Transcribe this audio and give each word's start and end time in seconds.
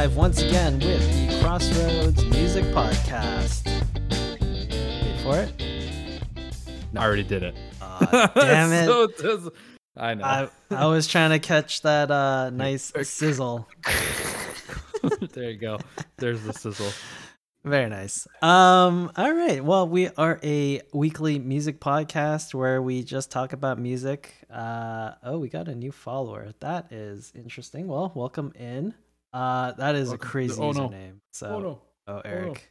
live 0.00 0.16
once 0.16 0.40
again 0.40 0.78
with 0.78 1.28
the 1.28 1.38
Crossroads 1.42 2.24
Music 2.24 2.64
Podcast. 2.72 3.66
Wait 4.40 5.20
for 5.22 5.36
it. 5.36 6.22
I 6.96 7.04
already 7.04 7.22
did 7.22 7.42
it. 7.42 7.54
Aw, 7.82 8.32
damn 8.34 8.72
it. 8.82 8.86
So 8.86 9.06
does- 9.08 9.50
I 9.98 10.14
know. 10.14 10.24
I, 10.24 10.48
I 10.70 10.86
was 10.86 11.06
trying 11.06 11.32
to 11.32 11.38
catch 11.38 11.82
that 11.82 12.10
uh, 12.10 12.48
nice 12.48 12.90
sizzle. 13.02 13.68
there 15.34 15.50
you 15.50 15.58
go. 15.58 15.78
There's 16.16 16.42
the 16.44 16.54
sizzle. 16.54 16.92
Very 17.62 17.90
nice. 17.90 18.26
Um, 18.40 19.12
all 19.18 19.34
right. 19.34 19.62
Well, 19.62 19.86
we 19.86 20.08
are 20.16 20.40
a 20.42 20.80
weekly 20.94 21.38
music 21.38 21.78
podcast 21.78 22.54
where 22.54 22.80
we 22.80 23.02
just 23.02 23.30
talk 23.30 23.52
about 23.52 23.78
music. 23.78 24.32
Uh, 24.50 25.10
oh, 25.22 25.38
we 25.38 25.50
got 25.50 25.68
a 25.68 25.74
new 25.74 25.92
follower. 25.92 26.54
That 26.60 26.90
is 26.90 27.32
interesting. 27.36 27.86
Well, 27.86 28.12
welcome 28.14 28.54
in. 28.58 28.94
Uh, 29.32 29.72
that 29.72 29.94
is 29.94 30.08
Welcome 30.08 30.14
a 30.14 30.24
to- 30.24 30.30
crazy 30.30 30.60
oh, 30.60 30.72
no. 30.72 30.88
username. 30.88 31.20
So, 31.32 31.46
Oh 31.48 31.60
no. 31.60 31.82
oh, 32.08 32.20
Eric, 32.24 32.70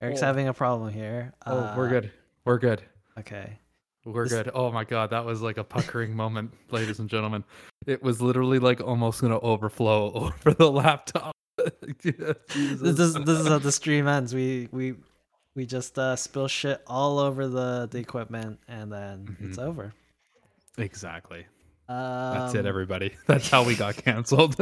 Eric's 0.00 0.22
Oh. 0.22 0.26
having 0.26 0.48
a 0.48 0.54
problem 0.54 0.92
here. 0.92 1.32
Oh, 1.46 1.74
we're 1.76 1.86
Uh, 1.86 1.90
good. 1.90 2.12
We're 2.44 2.58
good. 2.58 2.82
Okay. 3.18 3.58
We're 4.04 4.24
This- 4.24 4.32
good. 4.32 4.50
Oh 4.54 4.72
my 4.72 4.82
god, 4.84 5.10
that 5.10 5.24
was 5.24 5.42
like 5.42 5.58
a 5.58 5.64
puckering 5.64 6.16
moment, 6.16 6.52
ladies 6.72 6.98
and 6.98 7.08
gentlemen. 7.08 7.44
It 7.86 8.02
was 8.02 8.20
literally 8.20 8.58
like 8.58 8.80
almost 8.80 9.20
gonna 9.20 9.38
overflow 9.38 10.12
over 10.14 10.54
the 10.54 10.70
laptop. 10.70 11.32
This 12.02 12.98
is 12.98 13.14
this 13.14 13.38
is 13.38 13.46
how 13.46 13.58
the 13.58 13.70
stream 13.70 14.08
ends. 14.08 14.34
We 14.34 14.68
we 14.72 14.96
we 15.54 15.66
just 15.66 15.96
uh, 15.98 16.16
spill 16.16 16.48
shit 16.48 16.82
all 16.88 17.20
over 17.20 17.46
the 17.46 17.86
the 17.88 17.98
equipment, 17.98 18.58
and 18.66 18.90
then 18.90 19.36
it's 19.40 19.58
Mhm. 19.58 19.62
over. 19.68 19.92
exactly. 20.78 21.46
Um, 21.88 21.96
That's 22.34 22.54
it, 22.54 22.66
everybody. 22.66 23.14
That's 23.28 23.48
how 23.50 23.62
we 23.64 23.76
got 23.76 23.96
canceled. 23.96 24.56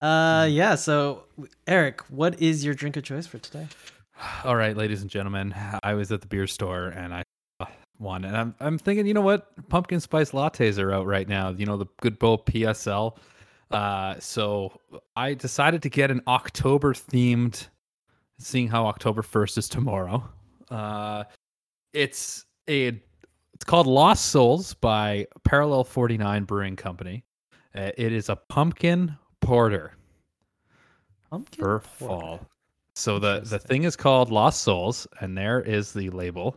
Uh, 0.00 0.46
yeah. 0.50 0.74
So, 0.74 1.24
Eric, 1.66 2.02
what 2.08 2.40
is 2.40 2.64
your 2.64 2.74
drink 2.74 2.96
of 2.96 3.04
choice 3.04 3.26
for 3.26 3.38
today? 3.38 3.66
All 4.44 4.56
right, 4.56 4.76
ladies 4.76 5.02
and 5.02 5.10
gentlemen, 5.10 5.54
I 5.82 5.94
was 5.94 6.10
at 6.12 6.20
the 6.20 6.26
beer 6.26 6.46
store 6.46 6.88
and 6.88 7.14
I 7.14 7.22
one, 7.98 8.24
and 8.24 8.36
I'm 8.36 8.54
I'm 8.60 8.78
thinking, 8.78 9.06
you 9.06 9.14
know 9.14 9.20
what, 9.20 9.48
pumpkin 9.68 10.00
spice 10.00 10.30
lattes 10.30 10.78
are 10.78 10.92
out 10.92 11.06
right 11.06 11.28
now. 11.28 11.50
You 11.50 11.66
know 11.66 11.76
the 11.76 11.86
good 12.00 12.16
old 12.22 12.46
PSL. 12.46 13.16
Uh, 13.70 14.14
so 14.18 14.80
I 15.14 15.34
decided 15.34 15.82
to 15.82 15.90
get 15.90 16.10
an 16.10 16.22
October 16.26 16.94
themed, 16.94 17.66
seeing 18.38 18.68
how 18.68 18.86
October 18.86 19.22
first 19.22 19.58
is 19.58 19.68
tomorrow. 19.68 20.22
Uh, 20.70 21.24
it's 21.92 22.44
a 22.68 23.00
it's 23.54 23.64
called 23.64 23.86
Lost 23.86 24.26
Souls 24.26 24.74
by 24.74 25.26
Parallel 25.44 25.84
Forty 25.84 26.16
Nine 26.16 26.44
Brewing 26.44 26.76
Company. 26.76 27.24
Uh, 27.74 27.90
it 27.98 28.12
is 28.12 28.28
a 28.28 28.36
pumpkin 28.36 29.16
porter 29.40 29.92
Pumpkin 31.30 31.62
for 31.62 31.80
porter. 31.98 32.20
fall. 32.38 32.40
So 32.94 33.18
the 33.18 33.40
the 33.40 33.58
thing 33.58 33.84
is 33.84 33.96
called 33.96 34.30
Lost 34.30 34.62
Souls, 34.62 35.06
and 35.20 35.36
there 35.36 35.60
is 35.60 35.92
the 35.92 36.10
label. 36.10 36.56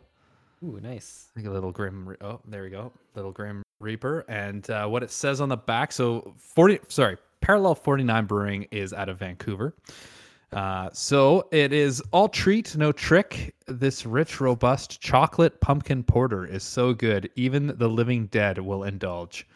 Ooh, 0.63 0.79
nice. 0.81 1.29
Like 1.35 1.45
a 1.45 1.49
little 1.49 1.71
grim. 1.71 2.07
Re- 2.09 2.17
oh, 2.21 2.39
there 2.47 2.63
we 2.63 2.69
go, 2.69 2.91
little 3.15 3.31
grim 3.31 3.63
reaper, 3.79 4.25
and 4.27 4.69
uh, 4.69 4.87
what 4.87 5.03
it 5.03 5.11
says 5.11 5.41
on 5.41 5.49
the 5.49 5.57
back. 5.57 5.91
So 5.91 6.33
forty, 6.37 6.79
sorry, 6.87 7.17
Parallel 7.41 7.75
Forty 7.75 8.03
Nine 8.03 8.25
Brewing 8.25 8.67
is 8.71 8.93
out 8.93 9.09
of 9.09 9.19
Vancouver. 9.19 9.75
Uh, 10.51 10.89
so 10.91 11.47
it 11.51 11.71
is 11.71 12.01
all 12.11 12.27
treat, 12.27 12.75
no 12.75 12.91
trick. 12.91 13.55
This 13.67 14.05
rich, 14.05 14.41
robust 14.41 14.99
chocolate 14.99 15.61
pumpkin 15.61 16.03
porter 16.03 16.45
is 16.45 16.61
so 16.61 16.93
good, 16.93 17.29
even 17.35 17.73
the 17.77 17.87
living 17.87 18.25
dead 18.27 18.57
will 18.57 18.83
indulge. 18.83 19.47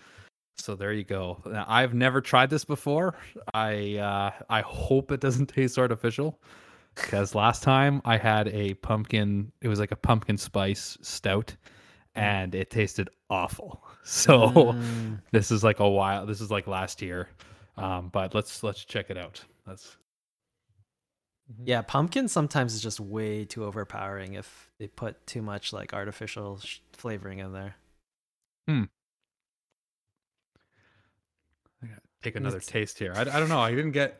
So 0.58 0.76
there 0.76 0.94
you 0.94 1.04
go. 1.04 1.42
Now, 1.46 1.66
I've 1.68 1.94
never 1.94 2.22
tried 2.22 2.50
this 2.50 2.66
before. 2.66 3.16
I 3.54 3.98
uh, 3.98 4.32
I 4.50 4.62
hope 4.62 5.12
it 5.12 5.20
doesn't 5.20 5.48
taste 5.56 5.78
artificial, 5.78 6.40
because 6.96 7.36
last 7.36 7.64
time 7.64 8.02
I 8.06 8.18
had 8.18 8.48
a 8.50 8.74
pumpkin. 8.76 9.52
It 9.62 9.68
was 9.68 9.80
like 9.80 9.92
a 9.92 9.96
pumpkin 9.98 10.38
spice 10.38 10.98
stout, 11.02 11.56
and 12.16 12.56
it 12.56 12.70
tasted 12.72 13.10
awful. 13.30 13.84
So 14.08 14.74
Mm, 14.74 15.20
this 15.32 15.50
is 15.50 15.64
like 15.64 15.80
a 15.80 15.90
while. 15.90 16.28
This 16.28 16.40
is 16.40 16.52
like 16.52 16.68
last 16.68 17.02
year, 17.02 17.28
um, 17.76 18.10
but 18.10 18.36
let's 18.36 18.62
let's 18.62 18.86
check 18.86 19.10
it 19.10 19.18
out. 19.18 19.44
Let's. 19.66 19.98
yeah, 21.64 21.82
pumpkin 21.82 22.28
sometimes 22.28 22.74
is 22.76 22.82
just 22.84 23.00
way 23.00 23.46
too 23.46 23.66
overpowering 23.66 24.34
if 24.34 24.72
they 24.78 24.88
put 24.88 25.26
too 25.26 25.42
much 25.42 25.74
like 25.74 25.94
artificial 25.94 26.60
sh- 26.60 26.80
flavoring 26.94 27.40
in 27.40 27.52
there. 27.54 27.78
I 31.84 31.88
gotta 31.88 32.02
Take 32.26 32.36
another 32.38 32.58
It's- 32.58 32.72
taste 32.72 32.98
here. 32.98 33.14
I, 33.16 33.22
I 33.22 33.24
don't 33.40 33.50
know. 33.50 33.60
I 33.60 33.70
didn't 33.70 33.92
get. 33.92 34.20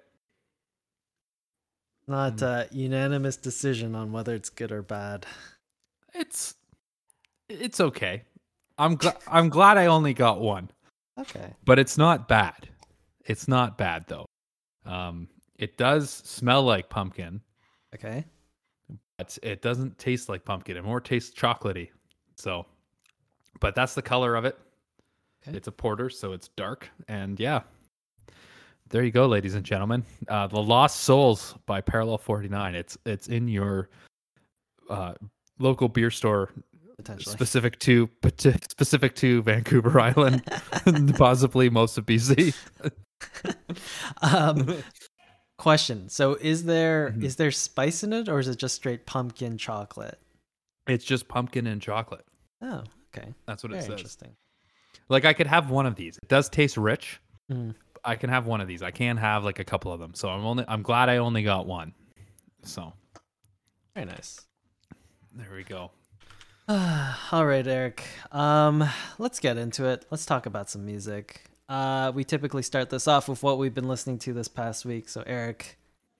Not 2.08 2.34
Mm. 2.38 2.70
a 2.72 2.76
unanimous 2.76 3.36
decision 3.36 3.96
on 3.96 4.12
whether 4.12 4.36
it's 4.36 4.52
good 4.52 4.72
or 4.72 4.84
bad. 4.84 5.26
It's 6.14 6.54
it's 7.50 7.80
okay. 7.80 8.24
I'm 8.78 8.96
glad 8.96 9.18
I'm 9.28 9.50
glad 9.50 9.78
I 9.80 9.88
only 9.88 10.14
got 10.14 10.40
one, 10.40 10.70
Okay. 11.20 11.56
but 11.66 11.80
it's 11.80 11.98
not 11.98 12.28
bad. 12.28 12.70
It's 13.26 13.48
not 13.48 13.76
bad 13.78 14.06
though. 14.08 14.28
Um, 14.86 15.30
it 15.56 15.78
does 15.78 16.12
smell 16.12 16.62
like 16.62 16.90
pumpkin, 16.90 17.42
Okay. 17.96 18.24
but 19.18 19.36
it 19.42 19.64
doesn't 19.64 19.98
taste 19.98 20.30
like 20.30 20.46
pumpkin. 20.46 20.78
It 20.78 20.84
more 20.84 21.02
tastes 21.02 21.36
chocolatey. 21.36 21.90
So, 22.38 22.68
but 23.60 23.74
that's 23.74 23.96
the 23.96 24.04
color 24.04 24.36
of 24.36 24.46
it. 24.46 24.60
Okay. 25.42 25.58
It's 25.58 25.68
a 25.68 25.72
porter, 25.72 26.12
so 26.12 26.34
it's 26.34 26.50
dark, 26.50 26.90
and 27.08 27.40
yeah. 27.40 27.64
There 28.96 29.04
you 29.04 29.12
go, 29.12 29.26
ladies 29.28 29.56
and 29.56 29.66
gentlemen. 29.66 30.06
Uh, 30.30 30.48
the 30.48 30.62
Lost 30.64 31.02
Souls 31.02 31.54
by 31.66 31.82
Parallel 31.82 32.18
Forty 32.18 32.48
Nine. 32.48 32.76
It's 32.76 32.98
it's 33.06 33.28
in 33.28 33.50
your 33.50 33.90
uh, 34.90 35.16
local 35.60 35.90
beer 35.90 36.10
store 36.10 36.50
Potentially. 36.96 37.34
specific 37.34 37.78
to 37.80 38.10
specific 38.72 39.14
to 39.18 39.42
Vancouver 39.42 40.00
Island, 40.00 40.44
possibly 41.18 41.70
most 41.70 41.98
of 41.98 42.06
BC. 42.06 42.56
um, 44.22 44.78
question. 45.58 46.08
So, 46.08 46.36
is 46.36 46.64
there 46.64 47.14
is 47.20 47.34
Mhm. 47.34 47.38
there 47.38 47.52
spice 47.52 48.02
in 48.02 48.14
it, 48.14 48.30
or 48.30 48.40
is 48.40 48.48
it 48.48 48.56
just 48.58 48.76
straight 48.76 49.06
pumpkin 49.06 49.58
chocolate? 49.58 50.22
It's 50.88 51.04
just 51.04 51.28
pumpkin 51.28 51.68
and 51.68 51.82
chocolate. 51.82 52.24
Oh, 52.62 52.82
okay. 53.14 53.34
That's 53.46 53.62
what 53.62 53.72
Very 53.74 53.84
it 53.84 53.88
says. 53.88 53.92
interesting. 53.98 54.38
Like 55.10 55.26
I 55.26 55.34
could 55.34 55.48
have 55.48 55.70
one 55.70 55.86
of 55.86 55.96
these. 55.96 56.16
It 56.16 56.30
does 56.30 56.48
taste 56.48 56.78
rich. 56.78 57.20
Mm. 57.52 57.76
I 58.06 58.16
can 58.16 58.30
have 58.30 58.46
one 58.46 58.62
of 58.62 58.68
these. 58.68 58.82
I 58.82 58.92
can't 58.92 59.20
have 59.20 59.44
like 59.44 59.60
a 59.60 59.64
couple 59.64 59.92
of 59.92 60.00
them. 60.00 60.14
So 60.14 60.30
I'm 60.30 60.46
only 60.46 60.66
I'm 60.68 60.82
glad 60.84 61.10
I 61.10 61.18
only 61.18 61.44
got 61.44 61.66
one. 61.66 61.94
So 62.64 62.94
Very 63.96 64.06
nice. 64.06 64.42
there 65.34 65.48
we 65.54 65.64
go. 65.64 65.92
All 66.68 67.46
right, 67.46 67.66
Eric. 67.66 68.04
Um, 68.32 68.88
let's 69.20 69.40
get 69.40 69.58
into 69.58 69.86
it. 69.86 70.06
Let's 70.10 70.26
talk 70.26 70.46
about 70.46 70.70
some 70.70 70.86
music. 70.86 71.42
Uh, 71.70 72.12
we 72.14 72.24
typically 72.24 72.64
start 72.64 72.90
this 72.90 73.08
off 73.08 73.28
with 73.28 73.44
what 73.44 73.58
we've 73.58 73.74
been 73.74 73.88
listening 73.88 74.20
to 74.20 74.34
this 74.34 74.48
past 74.48 74.86
week. 74.86 75.10
So, 75.10 75.24
Eric, 75.26 75.78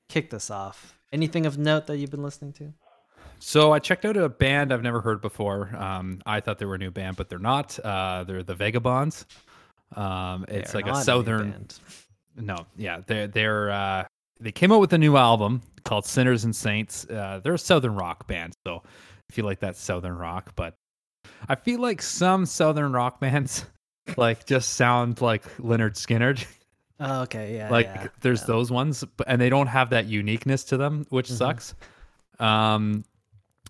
kick 0.10 0.30
this 0.30 0.50
off. 0.52 0.98
Anything 1.12 1.46
of 1.46 1.58
note 1.58 1.88
that 1.88 1.98
you've 1.98 2.12
been 2.12 2.24
listening 2.24 2.54
to? 2.54 2.74
So 3.40 3.72
I 3.74 3.80
checked 3.80 4.06
out 4.06 4.18
a 4.18 4.30
band 4.30 4.72
I've 4.72 4.82
never 4.82 5.02
heard 5.02 5.22
before. 5.22 5.76
Um, 5.76 6.22
I 6.26 6.40
thought 6.40 6.58
they 6.58 6.66
were 6.66 6.76
a 6.76 6.80
new 6.80 6.92
band, 6.92 7.18
but 7.18 7.30
they're 7.30 7.38
not. 7.38 7.78
Uh, 7.80 8.24
they're 8.24 8.44
the 8.44 8.56
Vagabonds. 8.56 9.26
Um, 9.96 10.46
it's 10.48 10.74
like 10.74 10.88
a 10.88 10.96
southern. 11.02 11.52
band. 11.52 11.80
No, 12.38 12.66
yeah, 12.78 13.02
they're 13.06 13.28
they're 13.28 13.70
uh, 13.72 14.06
they 14.40 14.52
came 14.52 14.72
out 14.72 14.80
with 14.82 14.92
a 14.94 14.98
new 14.98 15.16
album 15.18 15.62
called 15.84 16.06
Sinners 16.06 16.44
and 16.44 16.56
Saints. 16.56 17.06
Uh, 17.10 17.40
they're 17.44 17.54
a 17.54 17.60
southern 17.60 17.96
rock 17.96 18.28
band, 18.28 18.54
so 18.66 18.84
if 19.30 19.38
you 19.38 19.44
like 19.44 19.60
that 19.60 19.78
southern 19.78 20.18
rock, 20.18 20.52
but 20.56 20.76
I 21.48 21.56
feel 21.56 21.80
like 21.80 22.02
some 22.02 22.46
southern 22.46 22.92
rock 22.92 23.20
bands 23.20 23.66
like 24.18 24.46
just 24.46 24.74
sound 24.74 25.22
like 25.22 25.44
Lynyrd 25.58 25.94
Skynyrd. 25.96 26.46
Oh, 26.98 27.24
okay, 27.24 27.58
yeah. 27.58 27.70
like 27.70 27.88
yeah, 27.88 28.08
there's 28.22 28.40
yeah. 28.40 28.48
those 28.48 28.72
ones, 28.72 29.04
but 29.18 29.28
and 29.28 29.42
they 29.42 29.50
don't 29.50 29.68
have 29.68 29.90
that 29.90 30.06
uniqueness 30.06 30.64
to 30.66 30.78
them, 30.78 31.06
which 31.10 31.28
Mhm. 31.30 31.38
sucks. 31.38 31.76
Um, 32.40 33.04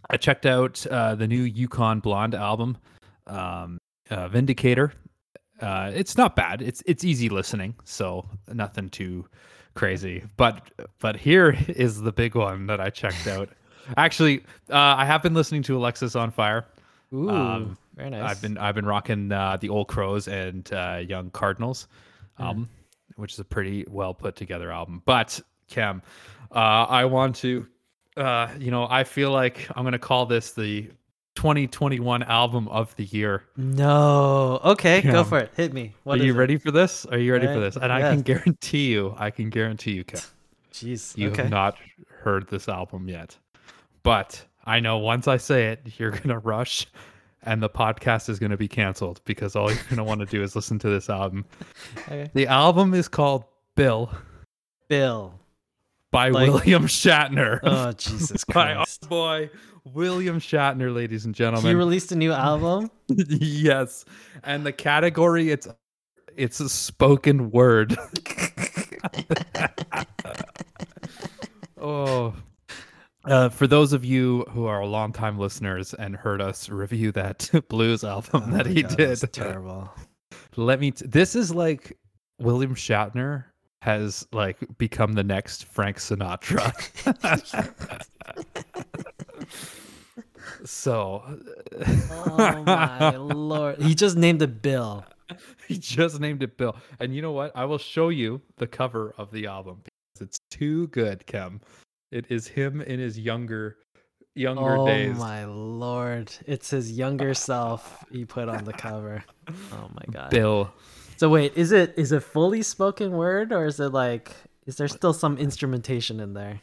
I 0.08 0.18
checked 0.18 0.46
out 0.46 0.86
uh, 0.86 1.16
the 1.16 1.26
new 1.28 1.42
Yukon 1.42 2.02
Blonde 2.02 2.36
album, 2.36 2.78
um, 3.26 3.80
uh, 4.12 4.28
Vindicator. 4.28 4.94
Uh, 5.62 5.92
it's 5.94 6.18
not 6.18 6.36
bad. 6.36 6.62
It's 6.62 6.84
it's 6.86 7.04
easy 7.04 7.30
listening, 7.30 7.76
so 7.84 8.26
nothing 8.52 8.90
too 8.90 9.26
crazy. 9.74 10.24
But 10.38 10.72
but 11.00 11.16
here 11.16 11.58
is 11.68 12.02
the 12.02 12.12
big 12.12 12.36
one 12.36 12.68
that 12.68 12.82
I 12.82 12.90
checked 12.90 13.28
out. 13.28 13.50
Actually, 13.98 14.40
uh, 14.70 14.96
I 14.98 15.06
have 15.06 15.22
been 15.22 15.34
listening 15.34 15.64
to 15.64 15.78
Alexisonfire. 15.78 16.66
Ooh, 17.14 17.30
um, 17.30 17.78
very 17.96 18.10
nice. 18.10 18.32
I've 18.32 18.42
been 18.42 18.58
I've 18.58 18.76
been 18.76 18.86
rocking 18.86 19.32
uh, 19.32 19.58
the 19.58 19.70
Old 19.70 19.88
Crows 19.88 20.28
and 20.28 20.72
uh, 20.74 21.02
Young 21.08 21.30
Cardinals 21.30 21.88
album, 22.40 22.68
which 23.16 23.34
is 23.34 23.40
a 23.40 23.46
pretty 23.46 23.86
well 23.90 24.14
put 24.14 24.36
together 24.36 24.72
album. 24.72 25.02
But 25.06 25.40
Cam, 25.70 26.02
uh, 26.52 26.86
I 26.90 27.06
want 27.06 27.36
to, 27.38 27.68
uh, 28.18 28.50
you 28.60 28.72
know, 28.72 28.88
I 28.90 29.04
feel 29.04 29.32
like 29.32 29.68
I'm 29.76 29.84
gonna 29.84 30.00
call 30.00 30.26
this 30.26 30.52
the 30.52 30.90
2021 31.46 32.24
album 32.24 32.68
of 32.70 32.96
the 32.96 33.04
year. 33.06 33.44
No. 33.56 34.60
Okay, 34.64 35.02
Yeah. 35.04 35.12
go 35.12 35.24
for 35.24 35.38
it. 35.38 35.52
Hit 35.56 35.74
me. 35.74 35.94
What 36.04 36.20
Are 36.20 36.24
you 36.24 36.34
it? 36.34 36.38
ready 36.38 36.58
for 36.58 36.72
this? 36.72 37.06
Are 37.06 37.20
you 37.20 37.32
ready 37.34 37.46
for 37.46 37.60
this? 37.60 37.76
And 37.76 37.94
I 37.94 38.02
can 38.02 38.22
guarantee 38.24 38.92
you, 38.92 39.14
I 39.18 39.30
can 39.30 39.52
guarantee 39.52 39.92
you, 39.92 40.04
Kev, 40.04 40.28
Jeez. 40.74 41.16
you 41.16 41.30
okay. 41.30 41.44
have 41.44 41.52
not 41.52 41.78
heard 42.24 42.48
this 42.50 42.68
album 42.68 43.08
yet. 43.08 43.38
But 44.02 44.44
I 44.66 44.80
know 44.80 44.98
once 44.98 45.28
I 45.28 45.38
say 45.38 45.68
it, 45.68 46.00
you're 46.00 46.12
gonna 46.24 46.40
rush 46.40 46.88
and 47.44 47.62
the 47.62 47.70
podcast 47.70 48.28
is 48.28 48.40
gonna 48.40 48.58
be 48.58 48.68
canceled 48.68 49.22
because 49.26 49.56
all 49.56 49.72
you're 49.72 49.84
gonna 49.88 50.04
want 50.04 50.22
to 50.22 50.26
do 50.26 50.42
is 50.42 50.56
listen 50.56 50.80
to 50.80 50.90
this 50.90 51.10
album. 51.12 51.46
Okay. 52.08 52.30
The 52.34 52.48
album 52.48 52.96
is 52.96 53.08
called 53.08 53.44
Bill 53.76 54.12
Bill. 54.88 55.40
by 56.12 56.30
Like- 56.30 56.48
William 56.52 56.88
Shatner. 56.88 57.60
Oh 57.62 57.92
Jesus 57.92 58.44
by 58.46 58.74
Christ. 58.74 59.08
boy 59.10 59.50
William 59.86 60.40
Shatner, 60.40 60.94
ladies 60.94 61.26
and 61.26 61.36
gentlemen. 61.36 61.70
He 61.70 61.76
released 61.76 62.12
a 62.12 62.16
new 62.16 62.32
album. 62.34 62.90
yes, 63.08 64.04
and 64.44 64.66
the 64.66 64.74
category 64.74 65.52
it's 65.52 65.68
it's 66.36 66.60
a 66.60 66.68
spoken 66.68 67.52
word. 67.52 67.96
oh. 71.80 72.34
Uh, 73.26 73.50
for 73.50 73.66
those 73.66 73.92
of 73.92 74.06
you 74.06 74.46
who 74.52 74.66
are 74.68 74.86
longtime 74.86 75.40
listeners 75.40 75.96
and 75.96 76.16
heard 76.16 76.42
us 76.42 76.70
review 76.70 77.12
that 77.12 77.50
blues 77.70 78.04
album 78.04 78.44
Oh 78.46 78.58
that 78.58 78.68
he 78.68 78.84
God, 78.84 78.98
did, 78.98 79.18
that's 79.18 79.32
terrible. 79.32 79.90
let 80.58 80.80
me. 80.80 80.92
T- 80.92 81.08
this 81.08 81.36
is 81.36 81.54
like 81.54 81.98
William 82.40 82.76
Shatner 82.76 83.46
has 83.82 84.28
like 84.32 84.58
become 84.78 85.14
the 85.14 85.24
next 85.24 85.66
Frank 85.66 85.98
Sinatra. 85.98 86.72
So 90.64 91.24
Oh 92.28 92.64
my 92.66 93.16
lord. 93.16 93.82
He 93.82 93.96
just 93.96 94.18
named 94.18 94.42
it 94.42 94.62
Bill. 94.62 95.06
he 95.68 95.78
just 95.78 96.20
named 96.20 96.44
it 96.44 96.58
Bill. 96.58 96.76
And 97.00 97.16
you 97.16 97.22
know 97.22 97.32
what? 97.32 97.52
I 97.56 97.66
will 97.66 97.78
show 97.78 98.10
you 98.10 98.42
the 98.58 98.68
cover 98.68 99.14
of 99.18 99.32
the 99.32 99.48
album 99.48 99.82
because 99.84 100.28
it's 100.28 100.40
too 100.52 100.88
good, 100.88 101.26
Kem. 101.26 101.62
It 102.12 102.28
is 102.30 102.48
him 102.48 102.82
in 102.82 103.00
his 103.00 103.20
younger 103.20 103.78
younger 104.36 104.78
days. 104.86 105.10
Oh 105.10 105.14
days. 105.14 105.18
my 105.18 105.46
lord. 105.46 106.32
It's 106.46 106.70
his 106.70 106.92
younger 106.92 107.34
self 107.34 108.06
he 108.12 108.26
put 108.26 108.50
on 108.50 108.64
the 108.64 108.74
cover. 108.74 109.24
Oh 109.72 109.90
my 109.94 110.04
god. 110.12 110.30
Bill. 110.30 110.74
So 111.18 111.30
wait, 111.30 111.54
is 111.56 111.72
it 111.72 111.94
is 111.98 112.12
it 112.12 112.24
fully 112.24 112.62
spoken 112.62 113.12
word 113.14 113.52
or 113.52 113.66
is 113.66 113.80
it 113.80 113.90
like 113.90 114.32
is 114.66 114.78
there 114.78 114.88
still 114.88 115.14
some 115.14 115.38
instrumentation 115.38 116.20
in 116.20 116.34
there? 116.34 116.62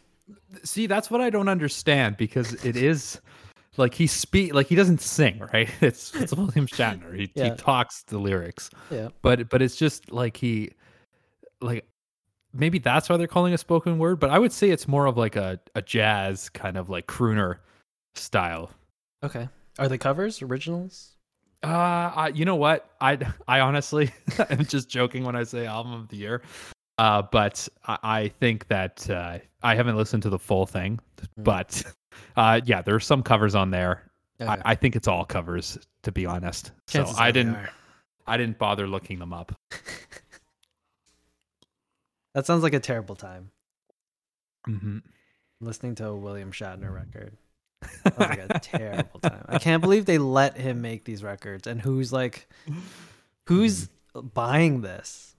See, 0.64 0.87
that's 0.87 1.10
what 1.10 1.20
I 1.20 1.31
don't 1.31 1.49
understand 1.49 2.16
because 2.16 2.52
it 2.64 2.76
is 2.76 3.20
like 3.76 3.94
he 3.94 4.06
speak 4.06 4.52
like 4.54 4.66
he 4.66 4.75
doesn't 4.75 5.00
sing, 5.00 5.38
right? 5.52 5.69
It's 5.81 6.14
it's 6.14 6.32
William 6.34 6.66
Shatner. 6.66 7.14
He, 7.14 7.31
he 7.34 7.50
talks 7.52 8.02
the 8.02 8.19
lyrics. 8.19 8.70
Yeah. 8.90 9.08
but 9.22 9.49
but 9.49 9.62
it's 9.62 9.76
just 9.76 10.10
like 10.12 10.37
he 10.37 10.72
like 11.60 11.87
maybe 12.52 12.78
that's 12.78 13.08
why 13.08 13.16
they're 13.16 13.26
calling 13.26 13.54
a 13.54 13.58
spoken 13.58 13.99
word 13.99 14.20
but 14.20 14.28
i 14.28 14.38
would 14.38 14.52
say 14.52 14.69
it's 14.69 14.87
more 14.87 15.06
of 15.06 15.16
like 15.16 15.37
a, 15.37 15.58
a 15.75 15.81
jazz 15.81 16.50
kind 16.50 16.76
of 16.76 16.90
like 16.90 17.06
crooner 17.06 17.56
style 18.14 18.70
Okay. 19.22 19.48
Are 19.78 19.88
they 19.88 19.96
covers, 19.96 20.43
originals? 20.43 21.12
uh 21.62 21.69
I, 22.14 22.32
you 22.34 22.44
know 22.44 22.56
what 22.56 22.90
i 23.00 23.16
i 23.48 23.60
honestly 23.60 24.10
i'm 24.50 24.66
just 24.66 24.88
joking 24.90 25.25
when 25.25 25.37
i 25.37 25.44
say 25.44 25.64
album 25.64 25.93
of 25.93 26.08
the 26.08 26.16
year 26.16 26.43
uh 27.02 27.22
but 27.22 27.69
i, 27.87 27.99
I 28.02 28.28
think 28.28 28.69
that 28.69 29.08
uh 29.10 29.38
i 29.62 29.75
haven't 29.75 29.96
listened 29.96 30.22
to 30.25 30.31
the 30.31 30.38
full 30.38 30.66
thing 30.66 30.99
Mm. 31.38 31.44
but 31.44 31.82
uh 32.37 32.60
yeah 32.64 32.82
there's 32.82 33.06
some 33.06 33.22
covers 33.22 33.54
on 33.54 33.70
there 33.70 34.02
Okay. 34.40 34.50
I, 34.50 34.72
I 34.72 34.75
think 34.75 34.96
it's 34.96 35.06
all 35.08 35.25
covers 35.25 35.78
to 36.02 36.10
be 36.12 36.26
honest 36.26 36.72
so 36.87 37.04
i 37.16 37.31
didn't 37.31 37.56
i 38.26 38.37
didn't 38.37 38.58
bother 38.58 38.87
looking 38.88 39.19
them 39.19 39.32
up 39.32 39.52
That 42.34 42.46
sounds 42.46 42.62
like 42.62 42.72
a 42.72 42.81
terrible 42.81 43.14
time. 43.14 43.50
hmm 44.64 44.98
Listening 45.60 45.94
to 45.96 46.06
a 46.08 46.16
William 46.16 46.50
Shatner 46.50 46.93
record. 46.93 47.37
Sounds 48.05 48.19
like 48.19 48.38
a 48.38 48.58
terrible 48.58 49.20
time. 49.20 49.44
I 49.48 49.58
can't 49.58 49.82
believe 49.82 50.06
they 50.06 50.16
let 50.19 50.56
him 50.56 50.81
make 50.81 51.05
these 51.05 51.22
records 51.22 51.66
and 51.66 51.81
who's 51.81 52.10
like 52.12 52.48
who's 53.46 53.88
buying 54.14 54.81
this? 54.81 55.37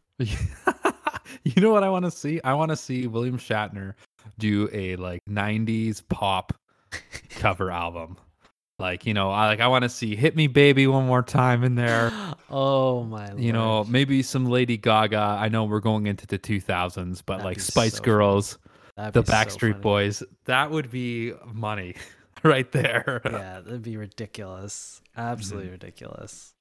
you 1.44 1.62
know 1.62 1.72
what 1.72 1.84
I 1.84 1.90
want 1.90 2.06
to 2.06 2.12
see? 2.12 2.40
I 2.44 2.54
want 2.54 2.70
to 2.72 2.76
see 2.76 3.08
William 3.08 3.38
Shatner 3.38 3.94
do 4.40 4.70
a 4.74 4.96
like 4.98 5.22
90s 5.30 6.02
pop 6.10 6.54
cover 7.32 7.72
album. 7.84 8.18
Like, 8.80 9.06
you 9.06 9.14
know, 9.14 9.30
I 9.32 9.46
like 9.48 9.60
I 9.60 9.68
want 9.68 9.84
to 9.84 9.90
see 9.90 10.16
Hit 10.16 10.36
Me 10.36 10.48
Baby 10.48 10.88
one 10.88 11.06
more 11.06 11.22
time 11.24 11.64
in 11.64 11.76
there. 11.76 12.12
Oh 12.56 13.04
my 13.04 13.34
You 13.36 13.52
know, 13.52 13.84
maybe 13.86 14.22
some 14.22 14.46
Lady 14.46 14.78
Gaga. 14.78 15.18
I 15.18 15.50
know 15.50 15.64
we're 15.64 15.80
going 15.80 16.06
into 16.06 16.28
the 16.28 16.38
2000s, 16.38 17.24
but 17.26 17.38
That'd 17.38 17.46
like 17.46 17.60
Spice 17.60 17.96
so. 17.98 18.04
Girls, 18.04 18.60
the 18.96 19.10
be 19.12 19.26
so 19.26 19.34
Backstreet. 19.34 19.82
Boys. 19.82 20.22
That 20.46 20.70
would 20.70 20.92
be 20.92 21.34
money 21.52 21.96
right 22.44 22.72
there. 22.72 23.22
Yeah, 23.26 23.62
that'd 23.62 23.82
be 23.82 23.98
ridiculous. 23.98 25.02
Absolutely 25.18 25.66
Mm-hmm. 25.70 25.72
ridiculous. 25.74 26.53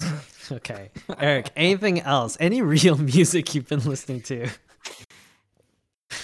okay. 0.52 0.90
Eric, 1.18 1.50
anything 1.56 2.00
else? 2.00 2.36
Any 2.40 2.62
real 2.62 2.96
music 3.14 3.54
you've 3.54 3.68
been 3.68 3.84
listening 3.84 4.20
to? 4.22 4.48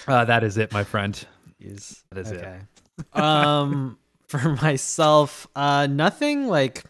Uh, 0.07 0.25
that 0.25 0.45
is 0.45 0.57
it, 0.59 0.73
my 0.73 0.85
friend. 0.85 1.27
Is 1.61 2.03
That 2.11 2.19
is 2.21 2.31
it. 2.33 2.47
um 3.13 3.99
for 4.29 4.57
myself, 4.63 5.47
uh 5.57 5.87
nothing 5.91 6.47
like 6.49 6.85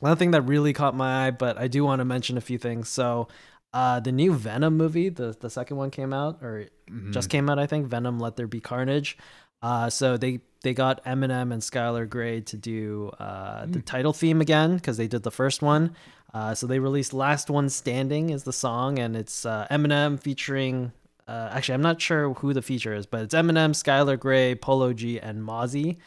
nothing 0.00 0.30
that 0.32 0.42
really 0.42 0.72
caught 0.72 0.94
my 0.96 1.26
eye, 1.26 1.30
but 1.30 1.58
I 1.58 1.68
do 1.68 1.84
want 1.84 2.00
to 2.00 2.04
mention 2.04 2.36
a 2.38 2.40
few 2.40 2.56
things. 2.58 2.88
So 2.88 3.28
uh 3.74 4.00
the 4.00 4.12
new 4.12 4.32
Venom 4.34 4.76
movie, 4.76 5.08
the 5.10 5.36
the 5.38 5.50
second 5.50 5.76
one 5.76 5.90
came 5.90 6.12
out 6.12 6.42
or 6.42 6.66
Mhm. 6.90 7.12
just 7.12 7.28
came 7.30 7.48
out, 7.50 7.58
I 7.58 7.66
think. 7.66 7.86
Venom 7.86 8.18
Let 8.18 8.36
There 8.36 8.46
Be 8.48 8.60
Carnage. 8.60 9.16
Uh, 9.62 9.90
so 9.90 10.16
they 10.16 10.40
they 10.62 10.74
got 10.74 11.04
Eminem 11.04 11.52
and 11.52 11.62
Skylar 11.62 12.08
Grey 12.08 12.40
to 12.42 12.56
do 12.56 13.10
uh, 13.18 13.66
the 13.66 13.80
title 13.80 14.12
theme 14.12 14.40
again 14.40 14.76
because 14.76 14.96
they 14.96 15.08
did 15.08 15.22
the 15.22 15.30
first 15.30 15.62
one. 15.62 15.94
Uh, 16.32 16.54
so 16.54 16.66
they 16.66 16.78
released 16.78 17.12
"Last 17.12 17.50
One 17.50 17.68
Standing" 17.68 18.30
is 18.30 18.44
the 18.44 18.52
song, 18.52 18.98
and 18.98 19.16
it's 19.16 19.44
uh, 19.44 19.66
Eminem 19.70 20.20
featuring. 20.20 20.92
Uh, 21.26 21.48
actually, 21.52 21.74
I'm 21.74 21.82
not 21.82 22.00
sure 22.00 22.34
who 22.34 22.52
the 22.52 22.62
feature 22.62 22.94
is, 22.94 23.06
but 23.06 23.22
it's 23.22 23.34
Eminem, 23.34 23.70
Skylar 23.70 24.18
Grey, 24.18 24.54
Polo 24.54 24.92
G, 24.92 25.20
and 25.20 25.42
Mozzy. 25.42 25.98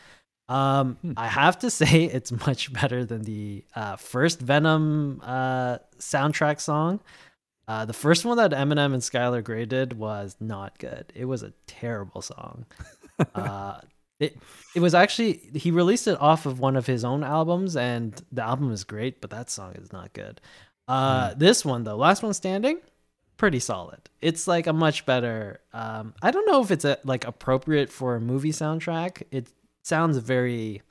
Um, 0.49 0.97
I 1.16 1.28
have 1.28 1.59
to 1.59 1.69
say 1.80 2.04
it's 2.04 2.31
much 2.31 2.73
better 2.73 3.06
than 3.06 3.23
the 3.23 3.63
uh, 3.75 3.95
first 3.95 4.39
Venom 4.39 5.21
uh, 5.23 5.78
soundtrack 5.97 6.59
song. 6.59 6.99
Uh, 7.68 7.85
the 7.85 7.94
first 7.94 8.25
one 8.25 8.37
that 8.37 8.51
Eminem 8.51 8.94
and 8.94 9.01
Skylar 9.01 9.44
Grey 9.44 9.66
did 9.66 9.94
was 9.94 10.35
not 10.39 10.78
good. 10.80 11.11
It 11.16 11.25
was 11.25 11.44
a 11.44 11.54
terrible 11.66 12.21
song. 12.21 12.66
uh, 13.35 13.79
it 14.19 14.37
it 14.75 14.79
was 14.79 14.93
actually 14.93 15.33
he 15.55 15.71
released 15.71 16.07
it 16.07 16.19
off 16.21 16.45
of 16.45 16.59
one 16.59 16.75
of 16.75 16.85
his 16.87 17.03
own 17.03 17.23
albums, 17.23 17.75
and 17.75 18.21
the 18.31 18.43
album 18.43 18.71
is 18.71 18.83
great, 18.83 19.21
but 19.21 19.29
that 19.31 19.49
song 19.49 19.73
is 19.75 19.91
not 19.91 20.13
good. 20.13 20.41
Uh, 20.87 21.33
This 21.35 21.63
one 21.65 21.83
though, 21.83 21.95
last 21.97 22.23
one 22.23 22.33
standing, 22.33 22.79
pretty 23.37 23.59
solid. 23.59 24.01
It's 24.21 24.47
like 24.47 24.67
a 24.67 24.73
much 24.73 25.05
better. 25.05 25.59
Um, 25.73 26.13
I 26.21 26.31
don't 26.31 26.45
know 26.47 26.61
if 26.61 26.71
it's 26.71 26.85
a, 26.85 26.97
like 27.03 27.25
appropriate 27.25 27.89
for 27.89 28.15
a 28.15 28.21
movie 28.21 28.51
soundtrack. 28.51 29.23
It 29.31 29.47
sounds 29.83 30.17
very 30.17 30.81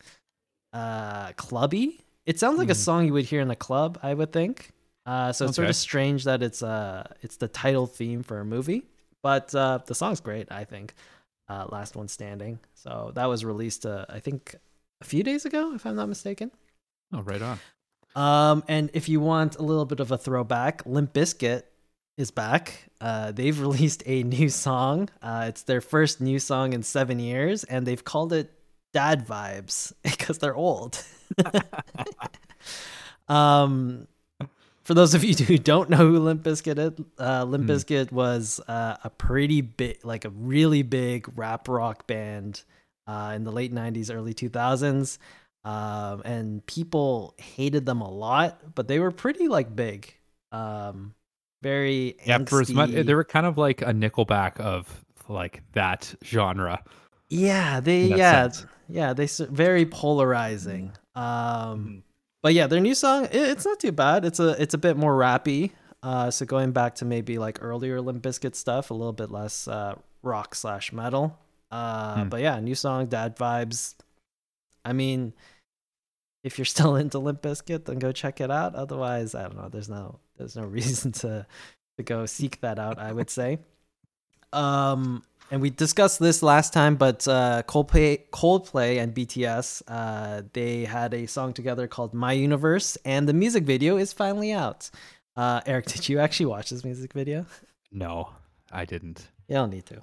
uh 0.73 1.33
clubby. 1.37 2.01
It 2.27 2.39
sounds 2.39 2.59
like 2.59 2.71
a 2.71 2.75
song 2.75 3.07
you 3.07 3.13
would 3.13 3.25
hear 3.25 3.41
in 3.41 3.51
a 3.51 3.57
club, 3.57 3.99
I 4.03 4.15
would 4.15 4.33
think. 4.33 4.71
Uh, 5.05 5.33
so 5.33 5.47
it's 5.47 5.57
sort 5.57 5.69
of 5.69 5.77
strange 5.77 6.25
that 6.25 6.43
it's 6.43 6.63
uh 6.63 7.07
it's 7.23 7.37
the 7.37 7.49
title 7.49 7.87
theme 7.87 8.23
for 8.23 8.39
a 8.41 8.45
movie, 8.45 8.85
but 9.23 9.55
uh, 9.55 9.79
the 9.87 9.95
song's 9.95 10.21
great. 10.21 10.51
I 10.53 10.65
think. 10.65 10.95
Uh, 11.49 11.67
Last 11.69 11.97
one 11.97 12.09
standing. 12.09 12.59
So 12.75 13.13
that 13.15 13.27
was 13.27 13.45
released, 13.45 13.85
uh, 13.87 14.07
I 14.09 14.21
think, 14.21 14.55
a 15.01 15.05
few 15.05 15.23
days 15.23 15.45
ago, 15.45 15.75
if 15.75 15.85
I'm 15.85 15.97
not 15.97 16.09
mistaken. 16.09 16.51
Oh, 17.13 17.23
right 17.23 17.43
on. 17.43 17.59
Um, 18.15 18.65
and 18.69 18.91
if 18.95 19.09
you 19.09 19.21
want 19.21 19.57
a 19.57 19.63
little 19.63 19.85
bit 19.85 20.01
of 20.01 20.11
a 20.11 20.19
throwback, 20.19 20.83
Limp 20.87 21.13
Bizkit 21.13 21.63
is 22.17 22.31
back. 22.31 22.89
Uh, 23.01 23.33
they've 23.33 23.59
released 23.69 24.03
a 24.07 24.23
new 24.23 24.49
song. 24.49 25.09
Uh, 25.21 25.47
it's 25.49 25.63
their 25.63 25.81
first 25.81 26.21
new 26.21 26.39
song 26.39 26.73
in 26.73 26.83
seven 26.83 27.19
years, 27.19 27.65
and 27.65 27.87
they've 27.87 28.05
called 28.05 28.33
it 28.33 28.53
"Dad 28.93 29.27
Vibes" 29.27 29.93
because 30.03 30.39
they're 30.39 30.57
old. 30.57 31.03
um, 33.29 34.07
for 34.85 34.95
those 34.95 35.15
of 35.15 35.25
you 35.25 35.35
who 35.45 35.59
don't 35.59 35.91
know 35.91 35.99
who 35.99 36.19
Limp 36.19 36.43
Bizkit 36.43 36.79
is, 36.79 37.05
uh, 37.19 37.45
Limp 37.45 37.65
Hmm. 37.65 37.71
Bizkit 37.71 38.13
was 38.13 38.61
uh, 38.69 38.97
a 39.05 39.11
pretty 39.11 39.61
big, 39.61 40.05
like 40.05 40.25
a 40.25 40.31
really 40.31 40.83
big 40.83 41.27
rap 41.37 41.69
rock 41.69 42.07
band 42.07 42.63
uh, 43.07 43.33
in 43.35 43.45
the 43.45 43.53
late 43.53 43.73
'90s, 43.75 44.15
early 44.15 44.35
2000s 44.35 45.19
um, 45.65 46.23
and 46.25 46.67
people 46.67 47.35
hated 47.39 47.87
them 47.87 48.01
a 48.01 48.11
lot, 48.11 48.75
but 48.75 48.89
they 48.89 48.99
were 48.99 49.11
pretty 49.13 49.49
like 49.49 49.75
big, 49.75 50.13
um, 50.51 51.15
very 51.63 52.17
Yeah, 52.25 52.39
for 52.47 52.61
as 52.61 52.73
much 52.75 52.91
they 52.91 53.15
were 53.15 53.25
kind 53.25 53.47
of 53.47 53.57
like 53.59 53.83
a 53.83 53.93
Nickelback 53.93 54.59
of 54.59 55.05
like 55.29 55.63
that 55.73 56.15
genre. 56.25 56.83
yeah, 57.31 57.81
they 57.81 58.07
yeah 58.07 58.51
sense. 58.51 58.67
yeah 58.89 59.13
they 59.13 59.27
very 59.47 59.87
polarizing. 59.87 60.93
Um, 61.15 61.23
Mm-hmm. 61.23 61.99
But 62.43 62.55
yeah, 62.55 62.67
their 62.67 62.81
new 62.81 62.95
song 62.95 63.25
it, 63.27 63.35
it's 63.35 63.65
not 63.65 63.79
too 63.81 63.93
bad. 63.93 64.25
It's 64.25 64.41
a 64.41 64.61
it's 64.61 64.75
a 64.75 64.79
bit 64.79 64.97
more 64.97 65.15
rappy. 65.17 65.71
Uh, 66.03 66.31
so 66.31 66.45
going 66.45 66.73
back 66.73 66.97
to 66.97 67.05
maybe 67.05 67.39
like 67.39 67.59
earlier 67.63 68.01
Limp 68.01 68.23
Bizkit 68.23 68.55
stuff, 68.57 68.91
a 68.91 68.95
little 68.95 69.13
bit 69.13 69.31
less 69.31 69.69
uh, 69.69 69.95
rock 70.23 70.55
slash 70.55 70.93
metal. 70.93 71.39
Uh, 71.71 72.23
Hmm. 72.25 72.29
but 72.29 72.41
yeah, 72.41 72.59
new 72.61 72.75
song, 72.75 73.07
dad 73.07 73.37
vibes. 73.37 73.95
I 74.85 74.93
mean, 74.93 75.33
if 76.45 76.59
you're 76.59 76.65
still 76.77 76.97
into 76.97 77.19
Limp 77.21 77.41
Bizkit, 77.41 77.85
then 77.85 77.99
go 78.01 78.11
check 78.13 78.41
it 78.41 78.51
out. 78.51 78.75
Otherwise, 78.75 79.35
I 79.35 79.43
don't 79.43 79.57
know. 79.57 79.69
There's 79.69 79.89
no 79.89 80.19
there's 80.37 80.57
no 80.57 80.65
reason 80.79 81.13
to 81.13 81.47
to 81.99 82.03
go 82.03 82.27
seek 82.27 82.61
that 82.63 82.79
out. 82.81 82.99
I 82.99 83.13
would 83.13 83.31
say. 83.31 83.59
Um, 84.53 85.23
and 85.53 85.61
we 85.61 85.69
discussed 85.69 86.19
this 86.19 86.43
last 86.43 86.73
time, 86.73 86.97
but 86.97 87.29
uh, 87.29 87.63
Coldplay, 87.69 88.31
Coldplay 88.31 89.03
and 89.03 89.15
BTS, 89.15 89.83
uh, 89.87 90.43
they 90.55 90.87
had 90.87 91.13
a 91.13 91.27
song 91.27 91.53
together 91.53 91.87
called 91.87 92.15
"My 92.15 92.33
Universe," 92.33 92.97
and 93.05 93.29
the 93.29 93.35
music 93.35 93.65
video 93.65 93.99
is 93.99 94.15
finally 94.15 94.51
out. 94.51 94.91
Uh, 95.37 95.61
Eric, 95.67 95.87
did 95.93 96.09
you 96.09 96.21
actually 96.21 96.47
watch 96.47 96.71
this 96.71 96.85
music 96.85 97.13
video? 97.13 97.45
No, 97.93 98.31
I 98.73 98.87
didn't. 98.87 99.29
You 99.47 99.57
don't 99.57 99.69
need 99.69 99.85
to. 99.87 100.03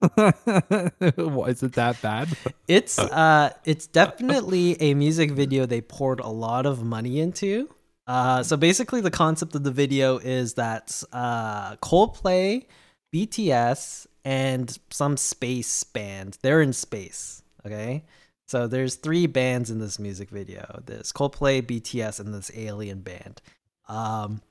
Why 1.14 1.46
is 1.46 1.62
it 1.62 1.74
that 1.74 2.02
bad? 2.02 2.28
It's 2.66 2.98
uh, 2.98 3.50
it's 3.64 3.86
definitely 3.86 4.76
a 4.82 4.94
music 4.94 5.30
video 5.30 5.64
they 5.64 5.80
poured 5.80 6.18
a 6.18 6.28
lot 6.28 6.66
of 6.66 6.82
money 6.82 7.20
into. 7.20 7.70
Uh, 8.08 8.42
so 8.42 8.56
basically, 8.56 9.00
the 9.00 9.12
concept 9.12 9.54
of 9.54 9.62
the 9.62 9.70
video 9.70 10.18
is 10.18 10.54
that 10.54 11.04
uh, 11.12 11.76
Coldplay, 11.76 12.66
BTS, 13.14 14.08
and 14.24 14.78
some 14.90 15.16
space 15.16 15.84
band 15.84 16.38
they're 16.42 16.62
in 16.62 16.72
space. 16.72 17.42
Okay, 17.66 18.04
so 18.46 18.66
there's 18.66 18.96
three 18.96 19.26
bands 19.26 19.70
in 19.70 19.78
this 19.78 19.98
music 19.98 20.30
video: 20.30 20.82
this 20.84 21.12
Coldplay, 21.12 21.62
BTS, 21.62 22.20
and 22.20 22.34
this 22.34 22.50
alien 22.54 23.00
band. 23.00 23.40
Um, 23.88 24.42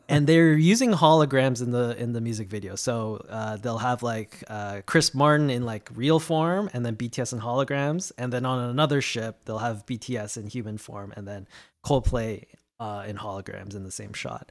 and 0.08 0.26
they're 0.26 0.54
using 0.54 0.92
holograms 0.92 1.62
in 1.62 1.70
the 1.70 1.96
in 2.00 2.12
the 2.12 2.20
music 2.20 2.48
video. 2.48 2.74
So 2.74 3.24
uh, 3.28 3.56
they'll 3.56 3.78
have 3.78 4.02
like 4.02 4.42
uh, 4.48 4.82
Chris 4.86 5.14
Martin 5.14 5.50
in 5.50 5.64
like 5.64 5.88
real 5.94 6.18
form, 6.20 6.70
and 6.72 6.84
then 6.84 6.96
BTS 6.96 7.32
in 7.32 7.40
holograms, 7.40 8.12
and 8.18 8.32
then 8.32 8.44
on 8.44 8.70
another 8.70 9.00
ship 9.00 9.44
they'll 9.44 9.58
have 9.58 9.86
BTS 9.86 10.36
in 10.36 10.46
human 10.46 10.78
form, 10.78 11.12
and 11.16 11.26
then 11.26 11.46
Coldplay 11.84 12.44
uh, 12.80 13.04
in 13.06 13.16
holograms 13.16 13.74
in 13.74 13.84
the 13.84 13.92
same 13.92 14.12
shot. 14.12 14.50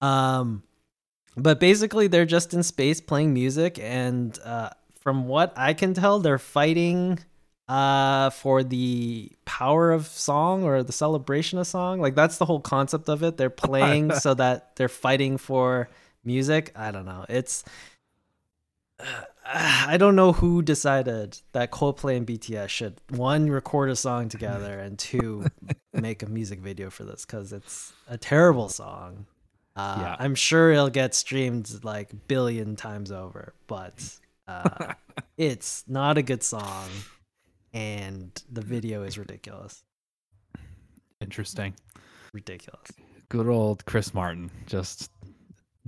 Um, 0.00 0.62
but 1.36 1.60
basically 1.60 2.06
they're 2.06 2.24
just 2.24 2.54
in 2.54 2.62
space 2.62 3.00
playing 3.00 3.32
music, 3.34 3.78
and 3.80 4.38
uh, 4.44 4.70
from 5.00 5.26
what 5.28 5.52
I 5.56 5.74
can 5.74 5.94
tell, 5.94 6.18
they're 6.18 6.38
fighting 6.38 7.20
uh 7.66 8.28
for 8.28 8.62
the 8.62 9.32
power 9.46 9.90
of 9.90 10.06
song 10.06 10.64
or 10.64 10.82
the 10.82 10.92
celebration 10.92 11.58
of 11.58 11.66
song. 11.66 11.98
Like 12.00 12.14
that's 12.14 12.36
the 12.36 12.44
whole 12.44 12.60
concept 12.60 13.08
of 13.08 13.22
it. 13.22 13.38
They're 13.38 13.48
playing 13.48 14.12
so 14.24 14.34
that 14.34 14.76
they're 14.76 14.88
fighting 14.88 15.38
for 15.38 15.88
music. 16.24 16.72
I 16.76 16.90
don't 16.90 17.06
know. 17.06 17.24
It's 17.28 17.64
i 19.46 19.96
don't 19.98 20.16
know 20.16 20.32
who 20.32 20.62
decided 20.62 21.38
that 21.52 21.70
coldplay 21.70 22.16
and 22.16 22.26
bts 22.26 22.68
should 22.68 22.98
one 23.10 23.50
record 23.50 23.90
a 23.90 23.96
song 23.96 24.28
together 24.28 24.78
and 24.78 24.98
two 24.98 25.44
make 25.92 26.22
a 26.22 26.26
music 26.26 26.60
video 26.60 26.88
for 26.88 27.04
this 27.04 27.26
because 27.26 27.52
it's 27.52 27.92
a 28.08 28.16
terrible 28.16 28.68
song 28.68 29.26
uh, 29.76 29.96
Yeah. 30.00 30.16
i'm 30.18 30.34
sure 30.34 30.70
it'll 30.72 30.90
get 30.90 31.14
streamed 31.14 31.70
like 31.82 32.10
billion 32.28 32.76
times 32.76 33.10
over 33.12 33.54
but 33.66 34.18
uh, 34.48 34.94
it's 35.36 35.84
not 35.88 36.18
a 36.18 36.22
good 36.22 36.42
song 36.42 36.88
and 37.72 38.30
the 38.50 38.60
video 38.62 39.02
is 39.02 39.18
ridiculous 39.18 39.82
Interesting. 41.20 41.74
ridiculous 42.32 42.90
Good 43.30 43.48
old 43.48 43.84
Chris 43.86 44.12
Martin, 44.12 44.50
just 44.66 45.10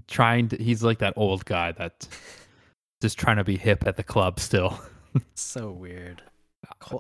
trying 0.09 0.49
to. 0.49 0.57
He's 0.57 0.83
like 0.83 0.99
that 0.99 1.13
old 1.17 1.45
guy 1.45 1.73
that 1.73 2.09
just 3.03 3.19
trying 3.19 3.37
to 3.37 3.45
be 3.45 3.57
hip 3.59 3.87
at 3.87 3.97
the 3.97 4.03
club 4.03 4.41
still. 4.41 4.81
so 5.35 5.71
weird 5.71 6.23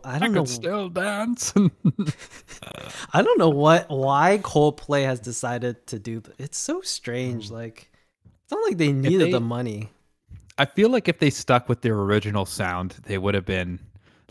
I 0.04 0.16
I 0.16 0.18
don't 0.18 0.28
could 0.28 0.34
know 0.34 0.44
still 0.44 0.88
dance. 0.88 1.52
i 3.12 3.22
don't 3.22 3.38
know 3.38 3.50
what 3.50 3.88
why 3.88 4.38
coldplay 4.42 5.04
has 5.04 5.20
decided 5.20 5.86
to 5.86 5.98
do 5.98 6.22
it's 6.38 6.58
so 6.58 6.80
strange 6.80 7.48
hmm. 7.48 7.54
like 7.54 7.90
it's 8.42 8.52
not 8.52 8.62
like 8.64 8.78
they 8.78 8.92
needed 8.92 9.28
they- 9.28 9.32
the 9.32 9.40
money 9.40 9.90
I 10.58 10.64
feel 10.64 10.88
like 10.88 11.08
if 11.08 11.18
they 11.18 11.30
stuck 11.30 11.68
with 11.68 11.82
their 11.82 11.94
original 11.94 12.46
sound, 12.46 12.96
they 13.04 13.18
would 13.18 13.34
have 13.34 13.44
been 13.44 13.78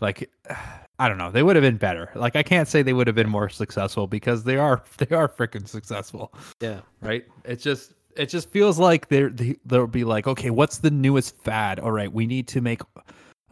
like 0.00 0.30
I 0.98 1.08
don't 1.08 1.18
know, 1.18 1.30
they 1.30 1.42
would 1.42 1.56
have 1.56 1.62
been 1.62 1.76
better. 1.76 2.10
Like 2.14 2.36
I 2.36 2.42
can't 2.42 2.66
say 2.66 2.82
they 2.82 2.94
would 2.94 3.06
have 3.06 3.14
been 3.14 3.28
more 3.28 3.50
successful 3.50 4.06
because 4.06 4.44
they 4.44 4.56
are 4.56 4.82
they 4.98 5.14
are 5.14 5.28
freaking 5.28 5.68
successful, 5.68 6.32
yeah 6.60 6.80
right? 7.00 7.24
It 7.44 7.56
just 7.56 7.92
it 8.16 8.26
just 8.26 8.48
feels 8.50 8.78
like 8.78 9.08
they're 9.08 9.30
they, 9.30 9.56
they'll 9.66 9.86
be 9.86 10.04
like, 10.04 10.26
okay, 10.26 10.50
what's 10.50 10.78
the 10.78 10.90
newest 10.90 11.36
fad? 11.36 11.78
All 11.78 11.92
right, 11.92 12.12
we 12.12 12.26
need 12.26 12.48
to 12.48 12.60
make 12.60 12.80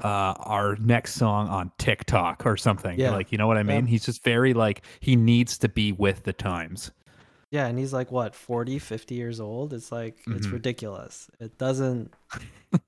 uh 0.03 0.35
our 0.41 0.77
next 0.77 1.15
song 1.15 1.49
on 1.49 1.71
TikTok 1.79 2.45
or 2.47 2.57
something. 2.57 2.99
Yeah. 2.99 3.11
Like, 3.11 3.31
you 3.33 3.39
know 3.39 3.47
what 3.47 3.57
I 3.59 3.63
mean? 3.63 3.87
He's 3.87 4.05
just 4.05 4.25
very 4.25 4.53
like 4.55 4.83
he 5.01 5.15
needs 5.17 5.57
to 5.59 5.69
be 5.69 5.93
with 5.93 6.25
the 6.25 6.33
times. 6.33 6.91
yeah 7.51 7.67
and 7.69 7.79
he's 7.79 7.93
like 7.93 8.11
what 8.11 8.35
40 8.35 8.81
50 8.81 9.15
years 9.15 9.39
old 9.39 9.73
it's 9.73 9.93
like 9.93 10.19
it's 10.27 10.47
Mhm. 10.49 10.53
ridiculous 10.55 11.31
it 11.39 11.57
doesn't 11.57 12.13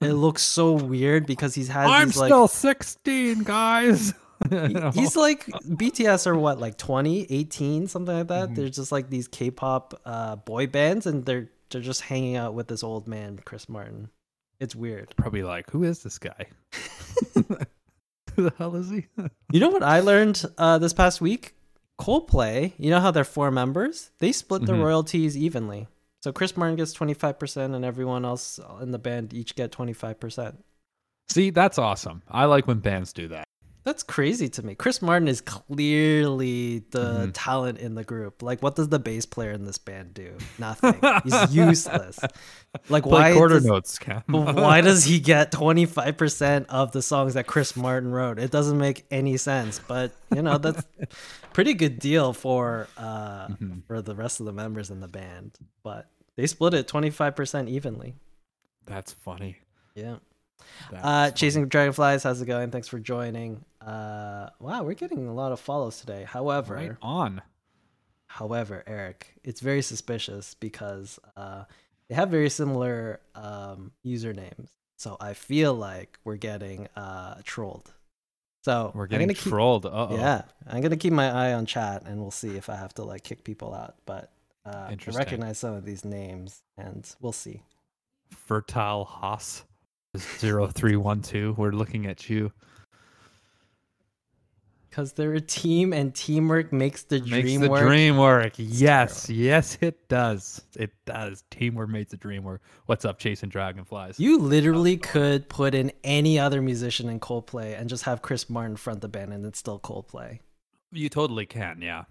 it 0.01 0.15
looks 0.15 0.43
so 0.43 0.73
weird 0.73 1.25
because 1.27 1.55
he's 1.55 1.69
had 1.69 1.87
I'm 1.87 2.09
these 2.09 2.17
like 2.17 2.29
still 2.31 2.49
16, 2.49 3.45
guys. 3.45 4.13
You 4.51 4.59
He- 4.67 4.75
know? 4.75 4.91
He's 4.93 5.15
like 5.27 5.47
BTS 5.47 6.27
are 6.27 6.35
what 6.37 6.59
like 6.59 6.77
20, 6.77 7.27
18, 7.31 7.87
something 7.87 8.17
like 8.17 8.27
that. 8.29 8.49
Mhm. 8.51 8.55
They're 8.57 8.69
just 8.69 8.91
like 8.91 9.09
these 9.11 9.29
K-pop 9.29 9.95
uh, 10.05 10.37
boy 10.37 10.67
bands, 10.67 11.07
and 11.07 11.25
they're 11.25 11.49
they're 11.71 11.81
just 11.81 12.01
hanging 12.03 12.35
out 12.37 12.55
with 12.55 12.67
this 12.69 12.83
old 12.83 13.07
man, 13.07 13.39
Chris 13.45 13.69
Martin. 13.69 14.09
It's 14.61 14.75
weird. 14.75 15.15
probably 15.17 15.43
like, 15.43 15.71
who 15.71 15.85
is 15.85 16.03
this 16.03 16.19
guy? 16.19 16.47
who 17.35 18.43
the 18.45 18.53
hell 18.59 18.77
is 18.77 18.91
he? 18.91 19.07
You 19.53 19.61
know 19.61 19.69
what 19.71 19.83
I 19.83 20.01
learned 20.01 20.43
uh, 20.59 20.79
this 20.79 20.93
past 20.93 21.21
week? 21.21 21.55
Coldplay. 22.01 22.73
You 22.79 22.91
know 22.91 23.01
how 23.01 23.11
they're 23.11 23.25
four 23.25 23.51
members? 23.51 24.11
They 24.19 24.33
split 24.33 24.67
the 24.67 24.73
Mhm. 24.73 24.83
royalties 24.83 25.37
evenly. 25.37 25.87
So 26.23 26.33
Chris 26.33 26.57
Martin 26.57 26.77
gets 26.77 26.93
twenty 26.93 27.15
five 27.15 27.39
percent, 27.39 27.75
and 27.75 27.85
everyone 27.85 28.25
else 28.25 28.59
in 28.83 28.91
the 28.91 28.99
band 28.99 29.33
each 29.33 29.55
get 29.55 29.71
twenty 29.73 29.93
five 29.93 30.19
percent. 30.21 30.63
See, 31.29 31.51
that's 31.51 31.79
awesome. 31.79 32.23
I 32.29 32.45
like 32.47 32.67
when 32.67 32.81
bands 32.81 33.13
do 33.13 33.29
that. 33.29 33.45
That's 33.87 34.03
crazy 34.03 34.49
to 34.49 34.67
me. 34.67 34.75
Chris 34.75 35.01
Martin 35.01 35.29
is 35.29 35.41
clearly 35.41 36.81
the 36.91 37.27
Mhm. 37.29 37.31
talent 37.33 37.79
in 37.79 37.95
the 37.95 38.03
group. 38.03 38.43
Like, 38.43 38.61
what 38.61 38.75
does 38.75 38.89
the 38.89 38.99
bass 38.99 39.25
player 39.27 39.53
in 39.53 39.65
this 39.65 39.79
band 39.79 40.13
do? 40.13 40.37
Nothing. 40.59 41.01
He's 41.23 41.55
useless. 41.55 42.19
Like, 42.89 43.05
Play 43.05 43.13
why? 43.13 43.33
quarter 43.35 43.55
does, 43.55 43.65
notes, 43.65 43.99
why 44.27 44.81
does 44.81 45.05
he 45.05 45.21
get 45.21 45.53
twenty 45.53 45.87
five 45.87 46.17
percent 46.17 46.67
of 46.69 46.91
the 46.91 47.01
songs 47.01 47.35
that 47.35 47.47
Chris 47.47 47.77
Martin 47.77 48.11
wrote? 48.11 48.41
It 48.41 48.51
doesn't 48.51 48.77
make 48.77 49.07
any 49.13 49.37
sense. 49.37 49.79
But 49.87 50.11
you 50.35 50.43
know, 50.43 50.59
that's 50.59 50.83
pretty 51.53 51.75
good 51.75 52.01
deal 52.01 52.33
for 52.33 52.89
uh 52.97 53.47
Mhm. 53.49 53.85
for 53.87 54.03
the 54.03 54.17
rest 54.17 54.41
of 54.41 54.47
the 54.47 54.53
members 54.53 54.91
in 54.91 54.99
the 54.99 55.07
band. 55.09 55.53
But 55.85 56.11
they 56.37 56.49
split 56.49 56.75
it 56.75 56.89
twenty 56.89 57.11
five 57.11 57.37
percent 57.37 57.69
evenly. 57.69 58.17
That's 58.85 59.13
funny. 59.13 59.59
Yeah. 59.95 60.17
Uh. 60.95 61.31
Chasing 61.31 61.69
Dragonflies, 61.69 62.23
how's 62.23 62.41
it 62.41 62.47
going? 62.47 62.71
Thanks 62.71 62.89
for 62.89 62.99
joining. 62.99 63.65
Uh, 63.81 64.51
wow, 64.61 64.83
we're 64.83 64.95
getting 64.95 65.27
a 65.29 65.35
lot 65.35 65.53
of 65.53 65.61
follows 65.61 66.01
today. 66.01 66.25
However, 66.29 66.75
right 66.75 66.93
on. 67.03 67.43
however, 68.27 68.83
Eric, 68.87 69.35
it's 69.45 69.61
very 69.61 69.83
suspicious 69.83 70.55
because 70.55 71.19
uh, 71.37 71.65
they 72.09 72.15
have 72.15 72.29
very 72.31 72.51
similar 72.51 73.21
um, 73.35 73.93
usernames. 74.05 74.71
So 74.97 75.17
I 75.21 75.35
feel 75.35 75.75
like 75.75 76.19
we're 76.25 76.37
getting 76.37 76.89
uh, 76.97 77.37
trolled. 77.45 77.93
So 78.65 78.91
We're 78.95 79.07
getting 79.07 79.29
keep- 79.29 79.39
trolled. 79.39 79.87
Uh 79.87 80.09
oh. 80.11 80.17
yeah, 80.17 80.43
I'm 80.67 80.81
gonna 80.81 80.97
keep 80.97 81.13
my 81.13 81.31
eye 81.31 81.53
on 81.53 81.67
chat, 81.67 82.03
and 82.05 82.21
we'll 82.21 82.33
see 82.33 82.57
if 82.57 82.69
I 82.69 82.75
have 82.75 82.93
to 82.95 83.05
like 83.05 83.23
kick 83.23 83.45
people 83.45 83.73
out. 83.73 83.95
But 84.07 84.33
uh, 84.65 84.89
I 84.91 84.97
recognize 85.13 85.59
some 85.59 85.75
of 85.75 85.85
these 85.85 86.05
names, 86.05 86.63
and 86.77 87.09
we'll 87.21 87.31
see. 87.31 87.63
Fertile 88.31 89.05
Haas. 89.05 89.63
0312. 90.23 91.57
We're 91.59 91.73
looking 91.73 92.07
at 92.07 92.29
you. 92.29 92.53
Because 94.89 95.13
they're 95.13 95.35
a 95.35 95.41
team, 95.43 95.93
and 95.93 96.15
teamwork 96.15 96.73
makes 96.73 97.03
the 97.03 97.21
Makes 97.21 97.29
dream 97.29 97.61
the 97.61 97.69
work. 97.69 97.83
dream 97.87 98.17
work. 98.17 98.55
Yes, 98.57 99.29
yes, 99.29 99.77
it 99.83 100.09
does. 100.09 100.63
It 100.75 100.91
does. 101.05 101.45
Teamwork 101.51 101.91
makes 101.91 102.13
the 102.13 102.17
dream 102.17 102.45
work. 102.45 102.63
What's 102.87 103.05
up, 103.05 103.19
chasing 103.19 103.51
dragonflies? 103.51 104.19
You 104.19 104.39
literally 104.39 104.97
could 104.97 105.51
put 105.51 105.75
in 105.75 105.93
any 106.03 106.39
other 106.39 106.63
musician 106.63 107.11
in 107.11 107.21
Coldplay 107.21 107.79
and 107.79 107.91
just 107.91 108.05
have 108.05 108.23
Chris 108.23 108.49
Martin 108.49 108.77
front 108.77 109.03
the 109.03 109.09
band, 109.09 109.35
and 109.35 109.45
it's 109.45 109.59
still 109.59 109.79
Coldplay. 109.79 110.39
You 110.93 111.11
totally 111.11 111.45
can, 111.45 111.83
yeah. 111.83 112.05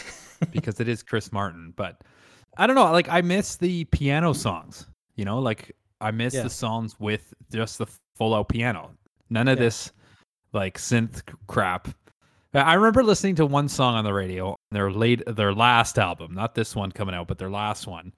because 0.50 0.80
it 0.80 0.88
is 0.88 1.04
Chris 1.04 1.30
Martin, 1.30 1.72
but 1.76 2.02
I 2.56 2.66
don't 2.66 2.74
know, 2.74 2.90
like 2.90 3.08
I 3.08 3.20
miss 3.20 3.54
the 3.56 3.84
piano 3.84 4.32
songs. 4.32 4.86
You 5.14 5.24
know, 5.24 5.38
like 5.38 5.76
I 6.02 6.10
miss 6.10 6.34
Yeah. 6.34 6.42
the 6.42 6.50
songs 6.50 6.98
with 7.00 7.32
just 7.52 7.78
the 7.78 7.86
full 8.16 8.34
out 8.34 8.48
piano. 8.48 8.90
None 9.30 9.48
of 9.48 9.58
Yeah. 9.58 9.64
this 9.64 9.92
like 10.52 10.76
synth 10.78 11.22
crap 11.46 11.88
I 12.54 12.74
remember 12.74 13.02
listening 13.02 13.36
to 13.36 13.46
one 13.46 13.66
song 13.66 13.94
on 13.94 14.04
the 14.04 14.12
radio, 14.12 14.56
their 14.70 14.90
late, 14.92 15.22
their 15.26 15.54
last 15.54 15.98
album, 15.98 16.34
not 16.34 16.54
this 16.54 16.76
one 16.76 16.92
coming 16.92 17.14
out, 17.14 17.26
but 17.26 17.38
their 17.38 17.48
last 17.50 17.86
one, 17.86 18.12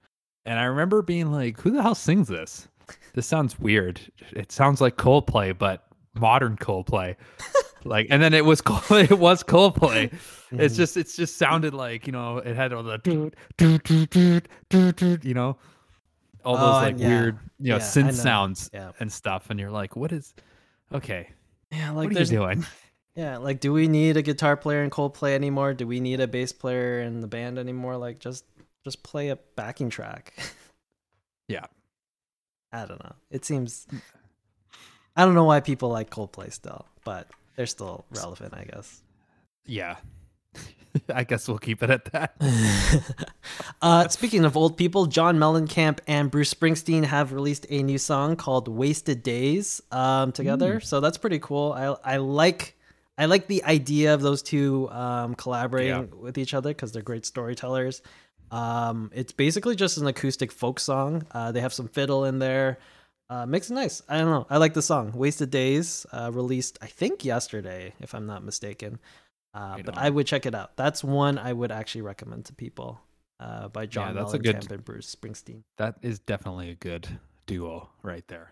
and 0.45 0.59
I 0.59 0.63
remember 0.65 1.01
being 1.01 1.31
like, 1.31 1.57
"Who 1.61 1.71
the 1.71 1.81
hell 1.81 1.95
sings 1.95 2.27
this? 2.27 2.67
This 3.13 3.25
sounds 3.27 3.57
weird. 3.57 4.01
It 4.33 4.51
sounds 4.51 4.81
like 4.81 4.97
Coldplay, 4.97 5.57
but 5.57 5.87
modern 6.19 6.57
Coldplay." 6.57 7.15
like, 7.85 8.07
and 8.09 8.21
then 8.21 8.33
it 8.33 8.43
was 8.43 8.61
Coldplay, 8.61 9.03
it 9.11 9.19
was 9.19 9.41
Coldplay. 9.41 10.11
It's 10.51 10.73
Mhm. 10.73 10.77
just 10.77 10.97
it's 10.97 11.15
just 11.15 11.37
sounded 11.37 11.73
like 11.73 12.05
you 12.05 12.11
know 12.11 12.39
it 12.39 12.57
had 12.57 12.73
all 12.73 12.83
the 12.83 12.97
doot, 12.97 13.37
doot, 13.55 13.85
doot, 13.85 14.11
doot, 14.69 14.95
doot, 14.97 15.23
you 15.23 15.33
know 15.33 15.57
all 16.45 16.55
Oh, 16.55 16.59
those 16.59 16.75
I- 16.75 16.83
like 16.85 16.99
yeah. 16.99 17.07
weird 17.07 17.39
you 17.59 17.69
know 17.71 17.75
Yeah, 17.77 17.81
synth 17.81 18.05
know. 18.05 18.11
sounds 18.11 18.69
Yeah. 18.73 18.91
and 18.99 19.11
stuff, 19.11 19.49
and 19.49 19.59
you're 19.59 19.71
like, 19.71 19.95
"What 19.95 20.11
is?" 20.11 20.33
Okay, 20.93 21.29
Yeah, 21.71 21.91
like 21.91 22.09
what 22.09 22.17
are 22.17 22.19
you 22.19 22.25
doing? 22.25 22.65
Yeah, 23.17 23.37
like 23.37 23.61
do 23.61 23.71
we 23.71 23.87
need 23.87 24.17
a 24.17 24.21
guitar 24.21 24.57
player 24.57 24.83
in 24.83 24.89
Coldplay 24.89 25.35
anymore? 25.35 25.73
Do 25.73 25.87
we 25.87 26.01
need 26.01 26.19
a 26.19 26.27
bass 26.27 26.51
player 26.51 26.99
in 26.99 27.21
the 27.21 27.27
band 27.27 27.57
anymore? 27.57 27.95
Like 27.95 28.19
just 28.19 28.43
just 28.83 29.03
play 29.03 29.29
a 29.29 29.37
backing 29.55 29.89
track. 29.89 30.33
Yeah. 31.47 31.65
I 32.73 32.85
don't 32.85 33.01
know. 33.03 33.15
It 33.31 33.45
seems 33.45 33.87
I 35.15 35.23
don't 35.23 35.33
know 35.35 35.45
why 35.45 35.61
people 35.61 35.89
like 35.89 36.09
Coldplay 36.09 36.51
still, 36.51 36.85
but 37.05 37.29
they're 37.55 37.67
still 37.67 38.03
relevant, 38.09 38.53
I 38.53 38.65
guess. 38.65 39.01
Yeah, 39.65 39.95
I 41.13 41.23
guess 41.23 41.47
we'll 41.47 41.57
keep 41.57 41.83
it 41.83 41.89
at 41.89 42.05
that. 42.05 42.35
uh, 43.81 44.07
speaking 44.07 44.45
of 44.45 44.55
old 44.55 44.77
people, 44.77 45.05
John 45.05 45.37
Mellencamp 45.37 45.99
and 46.07 46.31
Bruce 46.31 46.53
Springsteen 46.53 47.03
have 47.05 47.33
released 47.33 47.65
a 47.69 47.83
new 47.83 47.97
song 47.97 48.35
called 48.35 48.67
"Wasted 48.67 49.23
Days" 49.23 49.81
um, 49.91 50.31
together. 50.31 50.79
So 50.79 50.99
that's 50.99 51.17
pretty 51.17 51.39
cool. 51.39 51.73
I 51.73 52.13
I 52.13 52.17
like 52.17 52.75
I 53.17 53.25
like 53.25 53.47
the 53.47 53.63
idea 53.63 54.13
of 54.13 54.21
those 54.21 54.41
two 54.41 54.89
um, 54.91 55.35
collaborating 55.35 56.11
with 56.19 56.37
each 56.37 56.53
other 56.53 56.69
because 56.69 56.91
they're 56.91 57.01
great 57.01 57.25
storytellers. 57.25 58.01
Um, 58.51 59.11
it's 59.13 59.31
basically 59.31 59.75
just 59.75 59.97
an 59.97 60.07
acoustic 60.07 60.51
folk 60.51 60.79
song. 60.79 61.25
Uh, 61.31 61.51
they 61.51 61.61
have 61.61 61.73
some 61.73 61.87
fiddle 61.87 62.25
in 62.25 62.39
there. 62.39 62.77
Uh, 63.27 63.45
makes 63.45 63.71
it 63.71 63.73
nice. 63.73 64.03
I 64.07 64.19
don't 64.19 64.29
know. 64.29 64.45
I 64.49 64.57
like 64.57 64.75
the 64.75 64.83
song. 64.83 65.11
"Wasted 65.13 65.49
Days" 65.49 66.05
uh, 66.11 66.29
released 66.31 66.77
I 66.81 66.87
think 66.87 67.25
yesterday, 67.25 67.93
if 67.99 68.13
I'm 68.13 68.27
not 68.27 68.43
mistaken. 68.43 68.99
Uh, 69.55 69.77
but 69.85 69.97
on. 69.97 70.03
I 70.03 70.09
would 70.09 70.27
check 70.27 70.45
it 70.45 70.53
out. 70.53 70.75
That's 70.75 71.01
one 71.03 71.37
I 71.39 71.53
would 71.53 71.71
actually 71.71 72.01
recommend 72.01 72.45
to 72.45 72.53
people 72.53 72.99
uh, 73.39 73.69
by 73.69 73.85
John 73.85 74.13
that's 74.13 74.33
a 74.33 74.37
Mellencamp 74.37 74.43
good- 74.43 74.71
and 74.73 74.85
Bruce 74.85 75.15
Springsteen. 75.15 75.63
That 75.77 75.95
is 76.01 76.19
definitely 76.19 76.69
a 76.69 76.75
good 76.75 77.07
duo 77.47 77.89
right 78.03 78.27
there. 78.27 78.51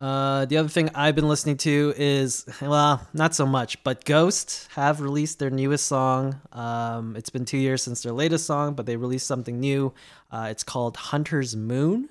Uh, 0.00 0.46
the 0.46 0.56
other 0.56 0.68
thing 0.68 0.88
I've 0.94 1.14
been 1.14 1.28
listening 1.28 1.58
to 1.58 1.92
is, 1.94 2.46
well, 2.62 3.06
not 3.12 3.34
so 3.34 3.44
much, 3.44 3.84
but 3.84 4.06
Ghost 4.06 4.68
have 4.72 5.02
released 5.02 5.38
their 5.38 5.50
newest 5.50 5.86
song. 5.86 6.40
Um, 6.52 7.16
it's 7.16 7.28
been 7.28 7.44
two 7.44 7.58
years 7.58 7.82
since 7.82 8.02
their 8.02 8.12
latest 8.14 8.46
song, 8.46 8.72
but 8.72 8.86
they 8.86 8.96
released 8.96 9.26
something 9.26 9.60
new. 9.60 9.92
Uh, 10.30 10.48
it's 10.50 10.64
called 10.64 10.96
Hunter's 10.96 11.54
Moon. 11.54 12.08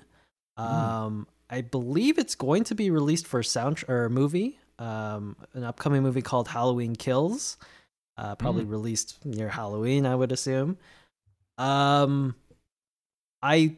Um, 0.56 1.26
I 1.48 1.62
believe 1.62 2.16
it's 2.16 2.36
going 2.36 2.62
to 2.64 2.76
be 2.76 2.90
released 2.90 3.26
for 3.26 3.40
a 3.40 3.44
sound 3.44 3.82
or 3.88 4.04
a 4.04 4.10
movie, 4.10 4.60
um, 4.80 5.36
an 5.52 5.62
upcoming 5.62 6.02
movie 6.02 6.22
called 6.22 6.48
Halloween 6.48 6.96
Kills. 6.96 7.56
Uh, 8.16 8.34
probably 8.34 8.64
released 8.64 9.24
near 9.24 9.48
Halloween, 9.48 10.04
I 10.04 10.14
would 10.14 10.32
assume. 10.32 10.76
Um, 11.56 12.34
I 13.42 13.76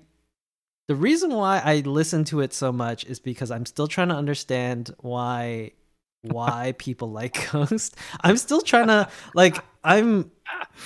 the 0.88 0.96
reason 0.96 1.30
why 1.30 1.60
I 1.64 1.80
listen 1.80 2.24
to 2.24 2.40
it 2.40 2.52
so 2.52 2.72
much 2.72 3.04
is 3.04 3.20
because 3.20 3.50
I'm 3.50 3.66
still 3.66 3.86
trying 3.86 4.08
to 4.08 4.14
understand 4.14 4.94
why 5.00 5.72
why 6.22 6.74
people 6.78 7.10
like 7.10 7.50
Ghost. 7.52 7.96
I'm 8.20 8.36
still 8.36 8.60
trying 8.60 8.88
to 8.88 9.08
like 9.34 9.58
I'm 9.84 10.30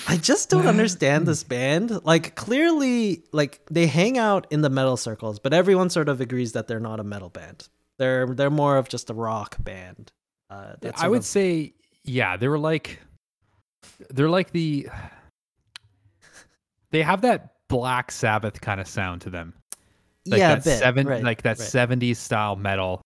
I 0.06 0.16
just 0.16 0.50
don't 0.50 0.66
understand 0.66 1.26
this 1.26 1.42
band. 1.54 2.04
Like 2.04 2.34
clearly 2.34 3.24
like 3.32 3.60
they 3.70 3.86
hang 3.86 4.18
out 4.18 4.46
in 4.50 4.62
the 4.62 4.70
metal 4.70 4.96
circles, 4.96 5.38
but 5.38 5.52
everyone 5.54 5.90
sort 5.90 6.08
of 6.08 6.20
agrees 6.20 6.52
that 6.52 6.68
they're 6.68 6.80
not 6.80 7.00
a 7.00 7.04
metal 7.04 7.30
band. 7.30 7.68
They're 7.98 8.26
they're 8.26 8.50
more 8.50 8.76
of 8.76 8.88
just 8.88 9.10
a 9.10 9.14
rock 9.14 9.56
band. 9.62 10.12
Uh 10.50 10.74
that's 10.80 11.02
I 11.02 11.08
would 11.08 11.20
of- 11.20 11.24
say, 11.24 11.74
yeah, 12.04 12.36
they 12.36 12.48
were 12.48 12.58
like, 12.58 13.00
they're 14.10 14.28
like 14.30 14.52
the, 14.52 14.88
they 16.90 17.02
have 17.02 17.22
that 17.22 17.54
Black 17.68 18.12
Sabbath 18.12 18.60
kind 18.60 18.80
of 18.80 18.86
sound 18.86 19.22
to 19.22 19.30
them, 19.30 19.54
like 20.26 20.38
yeah, 20.38 20.54
that 20.54 20.64
bit, 20.64 20.78
seven, 20.78 21.06
right, 21.06 21.22
like 21.22 21.42
that 21.42 21.58
right. 21.58 21.68
'70s 21.68 22.16
style 22.16 22.56
metal 22.56 23.02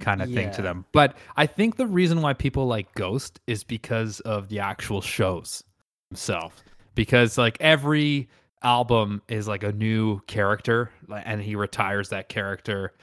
kind 0.00 0.22
of 0.22 0.32
thing 0.32 0.50
to 0.52 0.62
them. 0.62 0.84
But 0.92 1.16
I 1.36 1.46
think 1.46 1.76
the 1.76 1.86
reason 1.86 2.22
why 2.22 2.32
people 2.32 2.66
like 2.66 2.94
Ghost 2.94 3.40
is 3.46 3.64
because 3.64 4.20
of 4.20 4.48
the 4.48 4.60
actual 4.60 5.00
shows 5.00 5.62
themselves. 6.10 6.62
Because 6.94 7.36
like 7.36 7.56
every 7.60 8.28
album 8.62 9.22
is 9.28 9.46
like 9.48 9.62
a 9.62 9.72
new 9.72 10.20
character, 10.20 10.90
and 11.24 11.42
he 11.42 11.54
retires 11.54 12.08
that 12.10 12.28
character 12.28 12.94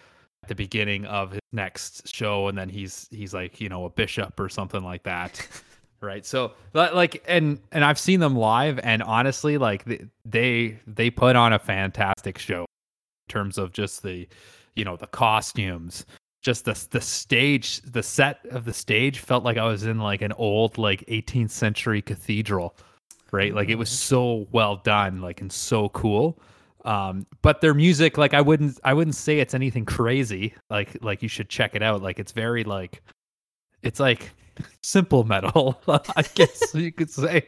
the 0.47 0.55
beginning 0.55 1.05
of 1.05 1.31
his 1.31 1.41
next 1.51 2.13
show, 2.13 2.47
and 2.47 2.57
then 2.57 2.69
he's 2.69 3.07
he's 3.11 3.33
like 3.33 3.59
you 3.61 3.69
know 3.69 3.85
a 3.85 3.89
bishop 3.89 4.39
or 4.39 4.49
something 4.49 4.83
like 4.83 5.03
that. 5.03 5.47
Right. 6.01 6.25
So 6.25 6.51
like 6.73 7.23
and 7.27 7.59
and 7.71 7.83
I've 7.83 7.97
seen 7.97 8.19
them 8.19 8.35
live 8.35 8.79
and 8.83 9.01
honestly 9.01 9.57
like 9.57 9.85
they 9.85 10.05
they, 10.23 10.79
they 10.85 11.09
put 11.09 11.35
on 11.35 11.51
a 11.53 11.57
fantastic 11.57 12.37
show 12.37 12.61
in 12.61 13.31
terms 13.31 13.57
of 13.57 13.71
just 13.73 14.03
the 14.03 14.27
you 14.75 14.85
know 14.85 14.97
the 14.97 15.07
costumes 15.07 16.05
just 16.43 16.65
the 16.65 16.87
the 16.91 17.01
stage 17.01 17.81
the 17.81 18.03
set 18.03 18.45
of 18.51 18.65
the 18.65 18.73
stage 18.73 19.19
felt 19.19 19.43
like 19.43 19.57
I 19.57 19.65
was 19.65 19.83
in 19.83 19.97
like 19.99 20.21
an 20.21 20.31
old 20.33 20.77
like 20.77 21.03
18th 21.07 21.49
century 21.49 22.01
cathedral 22.01 22.75
right 23.31 23.55
like 23.55 23.69
it 23.69 23.75
was 23.75 23.89
mm-hmm. 23.89 24.15
so 24.15 24.47
well 24.51 24.75
done 24.75 25.21
like 25.21 25.41
and 25.41 25.51
so 25.51 25.89
cool 25.89 26.39
um 26.85 27.25
but 27.41 27.61
their 27.61 27.73
music 27.73 28.17
like 28.17 28.33
I 28.33 28.41
wouldn't 28.41 28.79
I 28.83 28.93
wouldn't 28.93 29.15
say 29.15 29.39
it's 29.39 29.53
anything 29.53 29.85
crazy 29.97 30.53
like 30.69 30.97
like 31.01 31.21
you 31.23 31.29
should 31.29 31.49
check 31.49 31.75
it 31.75 31.81
out 31.83 32.01
like 32.01 32.19
it's 32.19 32.31
very 32.31 32.63
like 32.63 33.01
it's 33.83 33.99
like 33.99 34.31
simple 34.81 35.23
metal 35.23 35.81
I 35.87 36.23
guess 36.35 36.73
you 36.75 36.91
could 36.91 37.09
say 37.09 37.47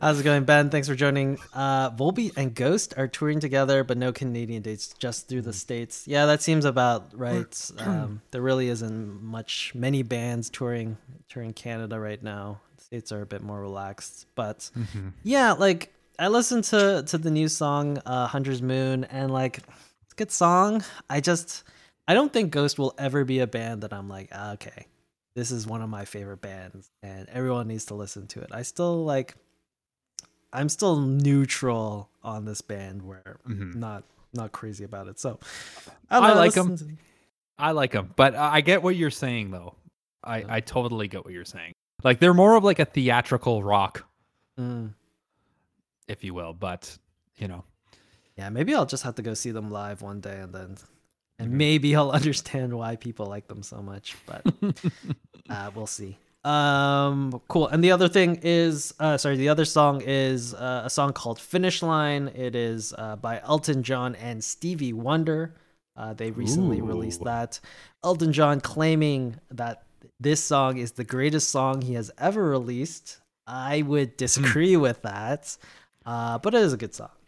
How's 0.00 0.20
it 0.20 0.22
going, 0.22 0.44
Ben? 0.44 0.70
Thanks 0.70 0.86
for 0.86 0.94
joining. 0.94 1.38
Uh, 1.52 1.90
Volbeat 1.90 2.36
and 2.36 2.54
Ghost 2.54 2.94
are 2.96 3.08
touring 3.08 3.40
together, 3.40 3.82
but 3.82 3.98
no 3.98 4.12
Canadian 4.12 4.62
dates, 4.62 4.94
just 4.96 5.28
through 5.28 5.42
the 5.42 5.52
states. 5.52 6.06
Yeah, 6.06 6.26
that 6.26 6.40
seems 6.40 6.64
about 6.64 7.10
right. 7.12 7.70
Um, 7.80 8.22
there 8.30 8.42
really 8.42 8.68
isn't 8.68 9.22
much, 9.24 9.72
many 9.74 10.04
bands 10.04 10.50
touring 10.50 10.96
touring 11.28 11.52
Canada 11.52 11.98
right 11.98 12.22
now. 12.22 12.60
States 12.78 13.10
are 13.10 13.22
a 13.22 13.26
bit 13.26 13.42
more 13.42 13.60
relaxed, 13.60 14.26
but 14.36 14.70
Mhm. 14.78 15.14
yeah, 15.24 15.52
like 15.52 15.92
I 16.18 16.28
listened 16.28 16.64
to 16.64 17.02
to 17.06 17.18
the 17.18 17.30
new 17.30 17.48
song 17.48 17.98
uh, 18.06 18.26
"Hunter's 18.26 18.62
Moon" 18.62 19.04
and 19.04 19.30
like 19.32 19.58
it's 19.58 20.12
a 20.12 20.16
good 20.16 20.30
song. 20.30 20.82
I 21.10 21.20
just 21.20 21.64
I 22.08 22.14
don't 22.14 22.32
think 22.32 22.50
Ghost 22.52 22.78
will 22.78 22.94
ever 22.98 23.24
be 23.24 23.40
a 23.40 23.46
band 23.46 23.82
that 23.82 23.92
I'm 23.92 24.08
like 24.08 24.28
ah, 24.32 24.52
okay, 24.54 24.86
this 25.34 25.50
is 25.50 25.66
one 25.66 25.82
of 25.82 25.88
my 25.90 26.04
favorite 26.04 26.40
bands 26.40 26.90
and 27.02 27.28
everyone 27.28 27.68
needs 27.68 27.86
to 27.86 27.94
listen 27.94 28.26
to 28.28 28.40
it. 28.40 28.48
I 28.52 28.62
still 28.62 29.04
like 29.04 29.34
I'm 30.52 30.68
still 30.68 30.96
neutral 31.00 32.08
on 32.22 32.44
this 32.44 32.60
band 32.62 33.02
where 33.02 33.38
Mhm. 33.46 33.74
not 33.74 34.04
not 34.32 34.52
crazy 34.52 34.84
about 34.84 35.08
it. 35.08 35.18
So 35.18 35.38
I 36.10 36.28
know, 36.28 36.34
like 36.34 36.56
'em. 36.56 36.76
to- 36.76 36.86
I 37.58 37.72
like 37.72 37.92
them, 37.92 38.12
but 38.16 38.34
I 38.34 38.60
get 38.60 38.82
what 38.82 38.96
you're 38.96 39.10
saying 39.10 39.50
though. 39.50 39.74
I 40.24 40.44
I 40.56 40.60
totally 40.60 41.08
get 41.08 41.24
what 41.24 41.32
you're 41.34 41.44
saying. 41.44 41.72
Like 42.04 42.20
they're 42.20 42.34
more 42.34 42.54
of 42.56 42.64
like 42.64 42.78
a 42.78 42.84
theatrical 42.84 43.62
rock, 43.62 44.04
Mm. 44.58 44.92
If 46.08 46.24
you 46.24 46.34
will. 46.34 46.52
But 46.52 46.96
you 47.38 47.48
know, 47.48 47.64
Yeah, 48.36 48.48
maybe 48.50 48.74
I'll 48.74 48.86
just 48.86 49.02
have 49.04 49.14
to 49.16 49.22
go 49.22 49.34
see 49.34 49.50
them 49.50 49.70
live 49.70 50.02
one 50.02 50.20
day 50.20 50.40
and 50.40 50.52
then 50.54 50.76
and 51.38 51.48
Mhm. 51.50 51.56
maybe 51.56 51.94
I'll 51.96 52.10
understand 52.20 52.72
why 52.76 52.96
people 52.96 53.26
like 53.26 53.46
them 53.48 53.62
so 53.62 53.82
much, 53.82 54.16
but 54.26 54.42
uh, 55.50 55.70
we'll 55.74 55.86
see. 55.86 56.18
Um 56.44 57.40
cool. 57.48 57.66
And 57.68 57.82
the 57.82 57.90
other 57.90 58.08
thing 58.08 58.38
is 58.42 58.94
uh 59.00 59.16
sorry, 59.18 59.36
the 59.36 59.48
other 59.48 59.64
song 59.64 60.00
is 60.04 60.54
uh, 60.54 60.82
a 60.84 60.90
song 60.90 61.12
called 61.12 61.40
Finish 61.40 61.82
Line. 61.82 62.28
It 62.34 62.54
is 62.54 62.94
uh, 62.96 63.16
by 63.16 63.40
Elton 63.42 63.82
John 63.82 64.14
and 64.14 64.42
Stevie 64.44 64.92
Wonder. 64.92 65.54
Uh, 65.96 66.12
they 66.14 66.30
recently 66.30 66.82
released 66.82 67.24
that. 67.24 67.58
Elton 68.04 68.32
John 68.32 68.60
claiming 68.60 69.36
that 69.50 69.84
this 70.20 70.44
song 70.44 70.76
is 70.76 70.92
the 70.92 71.04
greatest 71.04 71.48
song 71.48 71.80
he 71.80 71.94
has 71.94 72.10
ever 72.18 72.44
released. 72.44 73.18
I 73.46 73.82
would 73.82 74.16
disagree 74.24 74.76
with 74.76 75.02
that. 75.02 75.56
Uh, 76.06 76.38
but 76.38 76.54
it 76.54 76.62
is 76.62 76.72
a 76.72 76.76
good 76.76 76.94
song. 76.94 77.10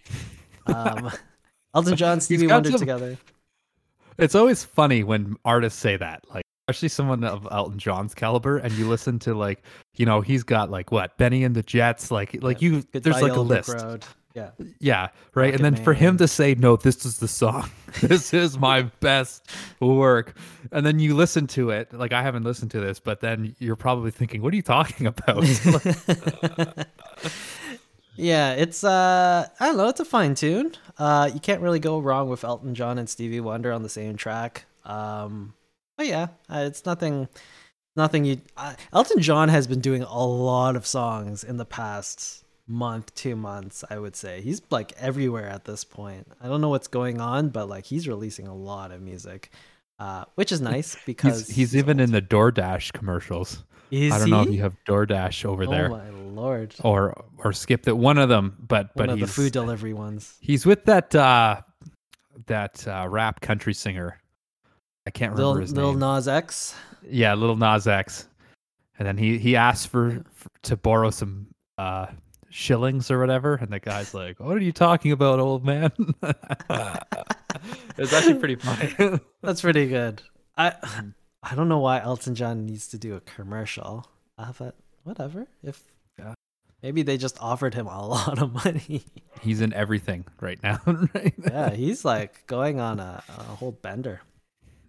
Um, 0.67 1.11
Elton 1.75 1.97
John, 1.97 2.21
Stevie 2.21 2.47
Wonder 2.47 2.71
some- 2.71 2.79
together. 2.79 3.17
it's 4.19 4.35
always 4.35 4.65
funny 4.65 5.03
when 5.03 5.37
artists 5.43 5.81
say 5.81 5.97
that. 5.97 6.23
Like 6.29 6.43
especially 6.69 6.91
someone 6.91 7.25
of 7.25 7.49
Elton 7.51 7.79
John's 7.79 8.15
caliber, 8.15 8.59
and 8.59 8.71
you 8.75 8.87
listen 8.87 9.19
to 9.21 9.33
like 9.35 9.63
you 9.97 10.05
know 10.05 10.21
he's 10.21 10.43
got 10.43 10.71
like 10.71 10.93
what 10.93 11.17
Bennie 11.17 11.45
and 11.45 11.57
the 11.57 11.63
Jets. 11.63 12.11
Like 12.11 12.43
like 12.43 12.61
you, 12.61 12.83
Goodbye 12.83 13.01
there's 13.01 13.23
like 13.23 13.33
a 13.33 13.41
list. 13.41 13.71
Road. 13.71 14.05
Yeah. 14.35 14.51
Yeah, 14.79 15.09
right. 15.35 15.47
Rocket 15.47 15.55
and 15.55 15.65
then 15.65 15.83
for 15.83 15.95
him 15.95 16.19
to 16.19 16.29
say, 16.29 16.55
"No, 16.55 16.77
this 16.77 17.07
is 17.07 17.19
the 17.19 17.27
song. 17.29 17.71
this 18.03 18.35
is 18.35 18.59
my 18.59 18.83
best 19.01 19.51
work," 19.81 20.37
and 20.71 20.85
then 20.85 20.99
you 20.99 21.17
listen 21.17 21.47
to 21.49 21.71
it. 21.71 21.93
Like 21.95 22.13
I 22.13 22.23
haven't 22.23 22.45
listened 22.45 22.71
to 22.73 22.81
this, 22.81 23.01
but 23.01 23.21
then 23.21 23.57
you're 23.59 23.77
probably 23.77 24.11
thinking, 24.11 24.43
"What 24.43 24.53
are 24.53 24.57
you 24.57 24.63
talking 24.63 25.07
about?" 25.07 25.43
Yeah, 28.19 28.53
it's 28.53 28.83
uh 28.85 29.47
I 29.61 29.67
don't 29.67 29.77
know, 29.77 29.89
it's 29.89 30.01
a 30.01 30.05
fine 30.05 30.35
tune. 30.35 30.73
Uh 30.99 31.31
you 31.33 31.41
can't 31.41 31.63
really 31.63 31.79
go 31.79 31.99
wrong 32.01 32.29
with 32.29 32.45
Elton 32.45 32.75
John 32.75 32.99
and 32.99 33.09
Stevie 33.09 33.41
Wonder 33.41 33.73
on 33.73 33.83
the 33.83 33.89
same 33.89 34.17
track. 34.17 34.65
Um 34.85 35.55
but 35.97 36.07
yeah, 36.07 36.29
uh, 36.49 36.65
it's 36.67 36.85
nothing 36.85 37.29
nothing 37.97 38.25
you 38.25 38.41
uh, 38.57 38.75
Elton 38.93 39.21
John 39.23 39.49
has 39.49 39.67
been 39.67 39.81
doing 39.81 40.03
a 40.03 40.27
lot 40.27 40.77
of 40.77 40.87
songs 40.87 41.45
in 41.45 41.57
the 41.57 41.65
past 41.65 42.45
month, 42.67 43.15
2 43.15 43.35
months, 43.35 43.83
I 43.89 43.99
would 43.99 44.15
say. 44.15 44.43
He's 44.43 44.61
like 44.71 44.93
everywhere 44.99 45.49
at 45.49 45.65
this 45.65 45.85
point. 45.85 46.27
I 46.41 46.49
don't 46.49 46.61
know 46.61 46.69
what's 46.69 46.89
going 46.89 47.21
on, 47.21 47.49
but 47.49 47.69
like 47.69 47.87
he's 47.87 48.09
releasing 48.09 48.47
a 48.47 48.55
lot 48.55 48.91
of 48.91 49.01
music. 49.01 49.51
Uh, 50.01 50.25
which 50.37 50.53
is 50.53 50.61
nice 50.61 50.97
because 51.07 51.47
he's 51.47 51.57
he's 51.57 51.77
even 51.77 51.99
in 51.99 52.13
the 52.13 52.23
DoorDash 52.23 52.93
commercials. 52.93 53.65
Is 53.91 54.13
I 54.13 54.19
don't 54.19 54.31
know 54.31 54.43
if 54.43 54.51
you 54.51 54.61
have 54.63 54.77
DoorDash 54.87 55.45
over 55.45 55.67
there. 55.67 55.91
Oh 55.91 55.97
there 55.97 56.13
my 56.13 56.21
lord! 56.31 56.75
or 56.83 57.25
or 57.39 57.53
skip 57.53 57.89
it. 57.89 57.97
One 57.97 58.19
of 58.19 58.29
them, 58.29 58.57
but 58.61 58.95
One 58.95 59.07
but 59.07 59.13
of 59.15 59.21
the 59.21 59.27
food 59.27 59.53
delivery 59.53 59.93
ones. 59.95 60.37
he's 60.41 60.67
with 60.67 60.85
that 60.85 61.15
uh 61.15 61.63
that 62.47 62.87
uh, 62.87 63.07
rap 63.09 63.41
country 63.41 63.75
singer. 63.75 64.21
I 65.07 65.11
can't 65.11 65.33
remember 65.33 65.55
Lil, 65.55 65.61
his 65.61 65.73
Lil 65.73 65.91
name. 65.93 66.01
Nas 66.01 66.29
X. 66.29 66.75
Yeah, 67.09 67.35
little 67.35 67.57
Nas 67.57 67.87
X. 67.87 68.29
And 68.99 69.07
then 69.07 69.17
he 69.17 69.39
he 69.39 69.57
asked 69.57 69.89
for, 69.89 70.23
for 70.33 70.49
to 70.65 70.77
borrow 70.77 71.11
some 71.11 71.47
uh 71.79 72.07
shillings 72.51 73.11
or 73.11 73.19
whatever, 73.21 73.55
and 73.55 73.73
the 73.73 73.81
guy's 73.81 74.13
like, 74.15 74.39
"What 74.41 74.57
are 74.57 74.61
you 74.61 74.73
talking 74.73 75.13
about, 75.13 75.41
old 75.41 75.65
man?" 75.65 75.93
it's 77.97 78.13
actually 78.13 78.35
pretty 78.35 78.55
funny. 78.57 79.21
That's 79.43 79.61
pretty 79.61 79.89
good. 79.89 80.23
I. 80.57 80.75
I 81.43 81.55
don't 81.55 81.69
know 81.69 81.79
why 81.79 82.01
Elton 82.01 82.35
John 82.35 82.67
needs 82.67 82.89
to 82.89 82.99
do 82.99 83.15
a 83.15 83.21
commercial. 83.21 84.07
Uh, 84.37 84.53
but 84.59 84.75
whatever. 85.05 85.47
If 85.63 85.83
Yeah. 86.19 86.35
maybe 86.83 87.03
they 87.03 87.17
just 87.17 87.41
offered 87.41 87.75
him 87.75 87.87
a 87.87 88.07
lot 88.15 88.41
of 88.41 88.53
money. 88.53 89.05
He's 89.41 89.61
in 89.61 89.73
everything 89.73 90.25
right 90.41 90.61
now. 90.63 90.81
right? 91.15 91.35
yeah, 91.43 91.71
he's 91.71 92.05
like 92.05 92.47
going 92.47 92.81
on 92.81 92.99
a, 93.01 93.23
a 93.29 93.43
whole 93.43 93.73
bender. 93.73 94.21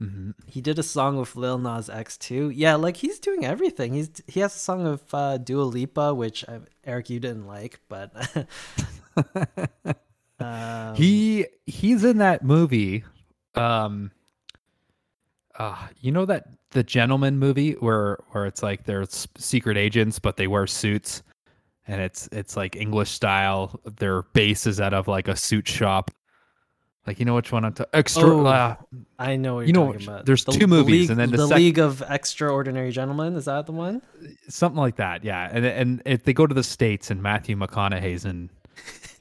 Mhm. 0.01 0.33
He 0.47 0.61
did 0.61 0.79
a 0.79 0.83
song 0.83 1.17
with 1.17 1.35
Lil 1.35 1.57
Nas 1.57 1.89
X 1.89 2.17
too. 2.17 2.49
Yeah, 2.51 2.75
like 2.75 2.95
he's 2.97 3.19
doing 3.19 3.43
everything. 3.45 3.93
He's 3.93 4.09
he 4.27 4.39
has 4.39 4.55
a 4.55 4.59
song 4.59 4.87
of 4.87 5.01
uh, 5.13 5.37
Dua 5.37 5.63
Lipa, 5.63 6.13
which 6.13 6.45
uh, 6.47 6.59
Eric 6.85 7.09
you 7.09 7.19
didn't 7.19 7.47
like, 7.47 7.81
but 7.89 8.13
um, 10.39 10.95
he 10.95 11.47
he's 11.65 12.03
in 12.05 12.17
that 12.19 12.43
movie. 12.43 13.03
Um, 13.55 14.11
uh, 15.59 15.75
you 15.99 16.11
know 16.11 16.25
that 16.25 16.45
the 16.71 16.83
Gentleman 16.83 17.37
movie 17.37 17.73
where 17.73 18.17
where 18.31 18.45
it's 18.45 18.63
like 18.63 18.85
they're 18.85 19.05
secret 19.37 19.77
agents, 19.77 20.17
but 20.17 20.37
they 20.37 20.47
wear 20.47 20.65
suits, 20.65 21.21
and 21.87 22.01
it's 22.01 22.29
it's 22.31 22.55
like 22.55 22.75
English 22.75 23.11
style. 23.11 23.79
Their 23.97 24.23
base 24.23 24.65
is 24.65 24.79
out 24.79 24.93
of 24.93 25.07
like 25.07 25.27
a 25.27 25.35
suit 25.35 25.67
shop. 25.67 26.11
Like 27.05 27.19
you 27.19 27.25
know 27.25 27.35
which 27.35 27.51
one 27.51 27.65
I'm 27.65 27.73
talking. 27.73 27.89
Extra. 27.93 28.23
Oh, 28.23 28.45
uh, 28.45 28.75
I 29.17 29.35
know 29.35 29.55
what 29.55 29.61
you're 29.61 29.67
you 29.67 29.73
know, 29.73 29.91
talking 29.91 30.07
about. 30.07 30.25
there's 30.25 30.45
two 30.45 30.67
movies, 30.67 31.01
League, 31.01 31.09
and 31.09 31.19
then 31.19 31.31
the 31.31 31.37
the 31.37 31.47
sec- 31.47 31.57
League 31.57 31.79
of 31.79 32.03
Extraordinary 32.09 32.91
Gentlemen. 32.91 33.35
Is 33.35 33.45
that 33.45 33.65
the 33.65 33.71
one? 33.71 34.01
something 34.47 34.79
like 34.79 34.95
that. 34.97 35.23
Yeah, 35.23 35.49
and 35.51 35.65
and 35.65 36.01
if 36.05 36.23
they 36.23 36.33
go 36.33 36.47
to 36.47 36.53
the 36.53 36.63
states, 36.63 37.11
and 37.11 37.21
Matthew 37.21 37.55
McConaughey's 37.57 38.25
in 38.25 38.49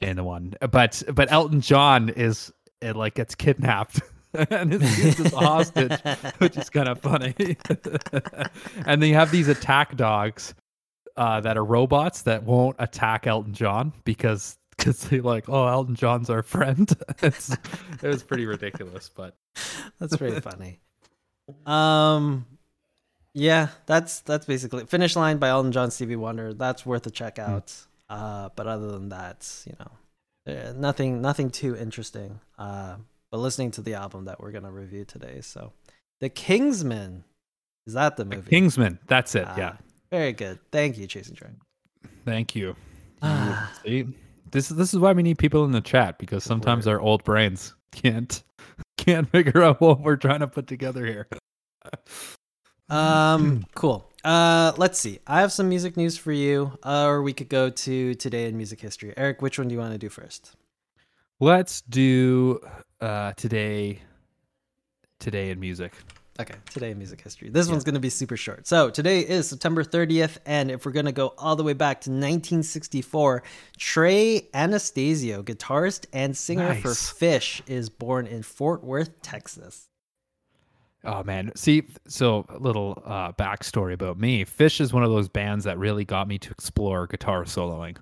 in 0.01 0.15
the 0.15 0.23
one, 0.23 0.53
but 0.71 1.03
but 1.13 1.31
Elton 1.31 1.61
John 1.61 2.09
is 2.09 2.51
it 2.81 2.95
like 2.95 3.15
gets 3.15 3.35
kidnapped 3.35 4.01
and 4.49 4.73
is 4.73 5.03
used 5.05 5.19
as 5.21 5.33
a 5.33 5.37
hostage, 5.37 5.99
which 6.37 6.57
is 6.57 6.69
kind 6.69 6.87
of 6.87 6.99
funny. 6.99 7.35
and 8.85 9.01
they 9.01 9.09
have 9.09 9.31
these 9.31 9.47
attack 9.47 9.95
dogs 9.95 10.53
uh, 11.17 11.41
that 11.41 11.57
are 11.57 11.65
robots 11.65 12.21
that 12.23 12.43
won't 12.43 12.75
attack 12.79 13.27
Elton 13.27 13.53
John 13.53 13.93
because 14.03 14.57
because 14.77 15.01
they 15.09 15.19
like 15.19 15.49
oh 15.49 15.67
Elton 15.67 15.95
John's 15.95 16.29
our 16.29 16.43
friend. 16.43 16.91
it's 17.21 17.49
it 17.51 18.03
was 18.07 18.23
pretty 18.23 18.45
ridiculous, 18.45 19.09
but 19.09 19.35
That's 19.99 20.15
pretty 20.15 20.39
funny. 20.39 20.79
Um, 21.65 22.45
yeah, 23.33 23.69
that's 23.85 24.21
that's 24.21 24.45
basically 24.45 24.85
Finish 24.85 25.15
Line 25.15 25.37
by 25.37 25.49
Elton 25.49 25.71
John, 25.71 25.91
Stevie 25.91 26.15
Wonder. 26.15 26.53
That's 26.53 26.85
worth 26.85 27.05
a 27.07 27.11
check 27.11 27.37
Hmm. 27.37 27.51
out. 27.51 27.73
Uh, 28.09 28.49
but 28.55 28.65
other 28.67 28.91
than 28.91 29.09
that, 29.09 29.63
you 29.67 29.75
know, 29.79 29.91
uh, 30.69 30.73
nothing 30.73 31.21
nothing 31.21 31.49
too 31.51 31.75
interesting. 31.75 32.39
Uh, 32.57 32.95
but 33.31 33.39
listening 33.39 33.71
to 33.71 33.81
the 33.81 33.93
album 33.93 34.25
that 34.25 34.39
we're 34.39 34.51
gonna 34.51 34.71
review 34.71 35.05
today, 35.05 35.41
so 35.41 35.73
the 36.19 36.29
Kingsman 36.29 37.23
is 37.87 37.93
that 37.93 38.17
the 38.17 38.25
movie? 38.25 38.49
Kingsman, 38.49 38.99
that's 39.07 39.35
it. 39.35 39.45
Ah, 39.47 39.57
yeah, 39.57 39.77
very 40.11 40.33
good. 40.33 40.59
Thank 40.71 40.97
you, 40.97 41.07
Chasing 41.07 41.35
Dragon. 41.35 41.57
thank 42.25 42.55
you. 42.55 42.75
Ah. 43.21 43.69
See, 43.83 44.07
this 44.49 44.71
is 44.71 44.77
this 44.77 44.93
is 44.93 44.99
why 44.99 45.11
we 45.11 45.23
need 45.23 45.37
people 45.37 45.65
in 45.65 45.71
the 45.73 45.81
chat 45.81 46.17
because 46.17 46.43
sometimes 46.43 46.87
our 46.87 47.01
old 47.01 47.23
brains 47.25 47.73
can't 47.91 48.41
can't 48.97 49.29
figure 49.29 49.61
out 49.61 49.81
what 49.81 49.99
we're 49.99 50.15
trying 50.15 50.39
to 50.39 50.47
put 50.47 50.67
together 50.67 51.05
here. 51.05 51.27
Um, 52.89 53.65
cool. 53.75 54.09
Uh, 54.23 54.73
let's 54.77 54.99
see. 54.99 55.19
I 55.27 55.41
have 55.41 55.51
some 55.51 55.69
music 55.69 55.95
news 55.95 56.17
for 56.17 56.31
you, 56.31 56.77
uh, 56.83 57.05
or 57.05 57.21
we 57.21 57.33
could 57.33 57.49
go 57.49 57.69
to 57.69 58.15
today 58.15 58.47
in 58.47 58.57
music 58.57 58.81
history. 58.81 59.13
Eric, 59.15 59.41
which 59.41 59.59
one 59.59 59.67
do 59.67 59.73
you 59.73 59.79
want 59.79 59.91
to 59.91 59.99
do 59.99 60.09
first? 60.09 60.55
Let's 61.41 61.81
do 61.81 62.59
uh 62.99 63.31
today 63.33 63.99
today 65.19 65.51
in 65.51 65.59
music. 65.59 65.93
Okay, 66.37 66.55
today 66.69 66.91
in 66.91 66.97
music 66.97 67.21
history. 67.21 67.49
This 67.49 67.69
one's 67.69 67.83
going 67.83 67.95
to 67.95 67.99
be 67.99 68.09
super 68.09 68.37
short. 68.37 68.65
So, 68.65 68.89
today 68.89 69.19
is 69.19 69.49
September 69.49 69.83
30th, 69.83 70.37
and 70.45 70.71
if 70.71 70.85
we're 70.85 70.93
going 70.93 71.05
to 71.05 71.11
go 71.11 71.33
all 71.37 71.57
the 71.57 71.63
way 71.63 71.73
back 71.73 71.99
to 72.01 72.09
1964, 72.09 73.43
Trey 73.77 74.47
Anastasio, 74.53 75.43
guitarist 75.43 76.05
and 76.13 76.37
singer 76.37 76.75
for 76.75 76.89
Phish, 76.89 77.61
is 77.67 77.89
born 77.89 78.25
in 78.25 78.43
Fort 78.43 78.85
Worth, 78.85 79.21
Texas. 79.21 79.89
Oh 81.03 81.23
man, 81.23 81.51
see, 81.55 81.83
so 82.07 82.45
a 82.49 82.57
little 82.57 83.01
uh, 83.05 83.33
backstory 83.33 83.93
about 83.93 84.17
me. 84.17 84.45
Phish 84.45 84.79
is 84.79 84.93
one 84.93 85.03
of 85.03 85.11
those 85.11 85.27
bands 85.27 85.65
that 85.65 85.77
really 85.77 86.05
got 86.05 86.27
me 86.29 86.37
to 86.37 86.51
explore 86.51 87.07
guitar 87.07 87.43
soloing 87.43 87.97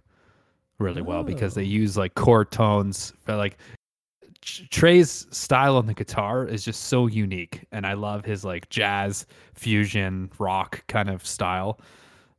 really 0.79 1.01
well 1.01 1.23
because 1.23 1.53
they 1.53 1.61
Oh. 1.63 1.65
use 1.65 1.97
like 1.97 2.15
chord 2.15 2.51
tones. 2.51 3.13
But 3.25 3.37
like 3.37 3.57
Trey's 4.69 5.27
style 5.31 5.75
on 5.77 5.87
the 5.87 5.93
guitar 5.93 6.45
is 6.47 6.63
just 6.63 6.85
so 6.85 7.07
unique, 7.07 7.65
and 7.71 7.85
I 7.85 7.93
love 7.93 8.23
his 8.23 8.45
like 8.45 8.69
jazz 8.69 9.25
fusion 9.53 10.29
rock 10.39 10.85
kind 10.87 11.09
of 11.09 11.25
style. 11.25 11.79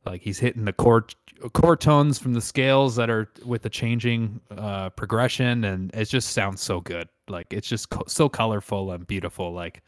Like 0.05 0.21
he's 0.21 0.39
hitting 0.39 0.65
the 0.65 0.73
chord 0.73 1.13
chord 1.53 1.79
tones 1.81 2.17
from 2.19 2.33
the 2.33 2.41
scales 2.41 2.95
that 2.95 3.09
are 3.09 3.31
with 3.45 3.61
the 3.61 3.69
changing 3.69 4.39
uh, 4.57 4.89
progression, 4.91 5.63
and 5.65 5.93
it 5.93 6.05
just 6.05 6.31
sounds 6.31 6.61
so 6.61 6.81
good. 6.81 7.07
Like 7.27 7.47
it's 7.53 7.67
just 7.67 7.89
co- 7.89 8.05
so 8.07 8.27
colorful 8.27 8.91
and 8.91 9.05
beautiful. 9.05 9.51
Like 9.53 9.83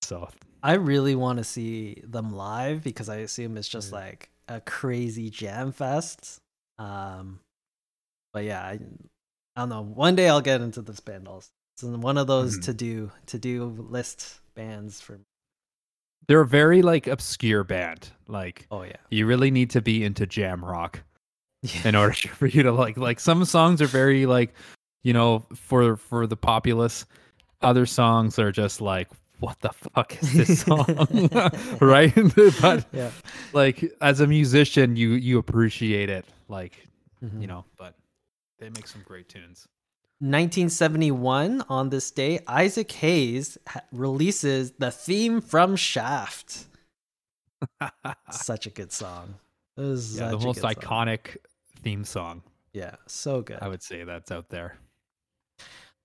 so, 0.00 0.28
I 0.62 0.74
really 0.74 1.14
want 1.16 1.36
to 1.38 1.44
see 1.44 2.02
them 2.06 2.30
live 2.32 2.82
because 2.82 3.08
I 3.10 3.16
assume 3.16 3.56
it's 3.58 3.68
just 3.68 3.90
Yeah. 3.92 3.98
like 3.98 4.30
a 4.48 4.60
crazy 4.60 5.28
jam 5.28 5.70
fest. 5.72 6.40
Um, 6.78 7.40
but 8.32 8.44
yeah, 8.44 8.62
I, 8.62 8.78
I 9.56 9.60
don't 9.60 9.68
know. 9.68 9.82
One 9.82 10.14
day 10.16 10.28
I'll 10.28 10.40
get 10.40 10.60
into 10.60 10.82
this 10.82 11.00
band 11.00 11.28
also. 11.28 11.48
It's 11.74 11.82
one 11.84 12.18
of 12.18 12.26
those 12.26 12.58
Mhm. 12.58 12.64
to 12.64 12.74
do 12.74 13.12
to 13.26 13.38
do 13.38 13.64
list 13.64 14.40
bands 14.54 15.00
for. 15.00 15.20
they're 16.28 16.42
a 16.42 16.46
very 16.46 16.82
like 16.82 17.06
obscure 17.06 17.64
band. 17.64 18.10
Like 18.28 18.66
Oh 18.70 18.82
yeah, 18.82 18.96
you 19.10 19.26
really 19.26 19.50
need 19.50 19.70
to 19.70 19.80
be 19.82 20.04
into 20.04 20.26
jam 20.26 20.64
rock 20.64 21.02
in 21.84 21.94
order 21.94 22.14
for 22.14 22.46
you 22.46 22.62
to 22.62 22.72
like 22.72 22.96
like 22.96 23.20
some 23.20 23.44
songs 23.44 23.80
are 23.82 23.86
very 23.86 24.26
like 24.26 24.54
you 25.02 25.12
know 25.12 25.46
for 25.54 25.96
for 25.96 26.26
the 26.26 26.36
populace 26.36 27.06
other 27.62 27.86
songs 27.86 28.38
are 28.38 28.52
just 28.52 28.80
like 28.80 29.08
what 29.40 29.58
the 29.60 29.70
fuck 29.70 30.16
is 30.22 30.32
this 30.34 30.60
song 30.66 30.84
right 31.80 32.14
but 32.60 32.86
yeah. 32.92 33.10
like 33.52 33.84
as 34.00 34.20
a 34.20 34.26
musician 34.26 34.94
you 34.96 35.10
you 35.14 35.38
appreciate 35.38 36.08
it 36.10 36.24
like 36.48 36.86
Mhm. 37.24 37.40
you 37.40 37.46
know 37.46 37.64
but 37.76 37.94
they 38.62 38.70
make 38.70 38.86
some 38.86 39.02
great 39.04 39.28
tunes 39.28 39.66
1971 40.20 41.64
on 41.68 41.88
this 41.90 42.10
day, 42.12 42.38
Isaac 42.46 42.92
Hayes 42.92 43.58
ha- 43.66 43.80
releases 43.90 44.70
the 44.78 44.92
theme 44.92 45.40
from 45.40 45.74
Shaft. 45.74 46.66
Such 48.30 48.66
a 48.66 48.70
good 48.70 48.92
song. 48.92 49.34
Yeah 49.76 49.84
the 50.30 50.38
most 50.38 50.60
good 50.60 50.62
song. 50.62 50.74
iconic 50.74 51.38
theme 51.82 52.04
song 52.04 52.42
Yeah, 52.72 52.94
so 53.08 53.40
good. 53.42 53.58
i 53.62 53.66
would 53.68 53.82
say 53.82 54.04
that's 54.04 54.30
out 54.30 54.48
there 54.50 54.76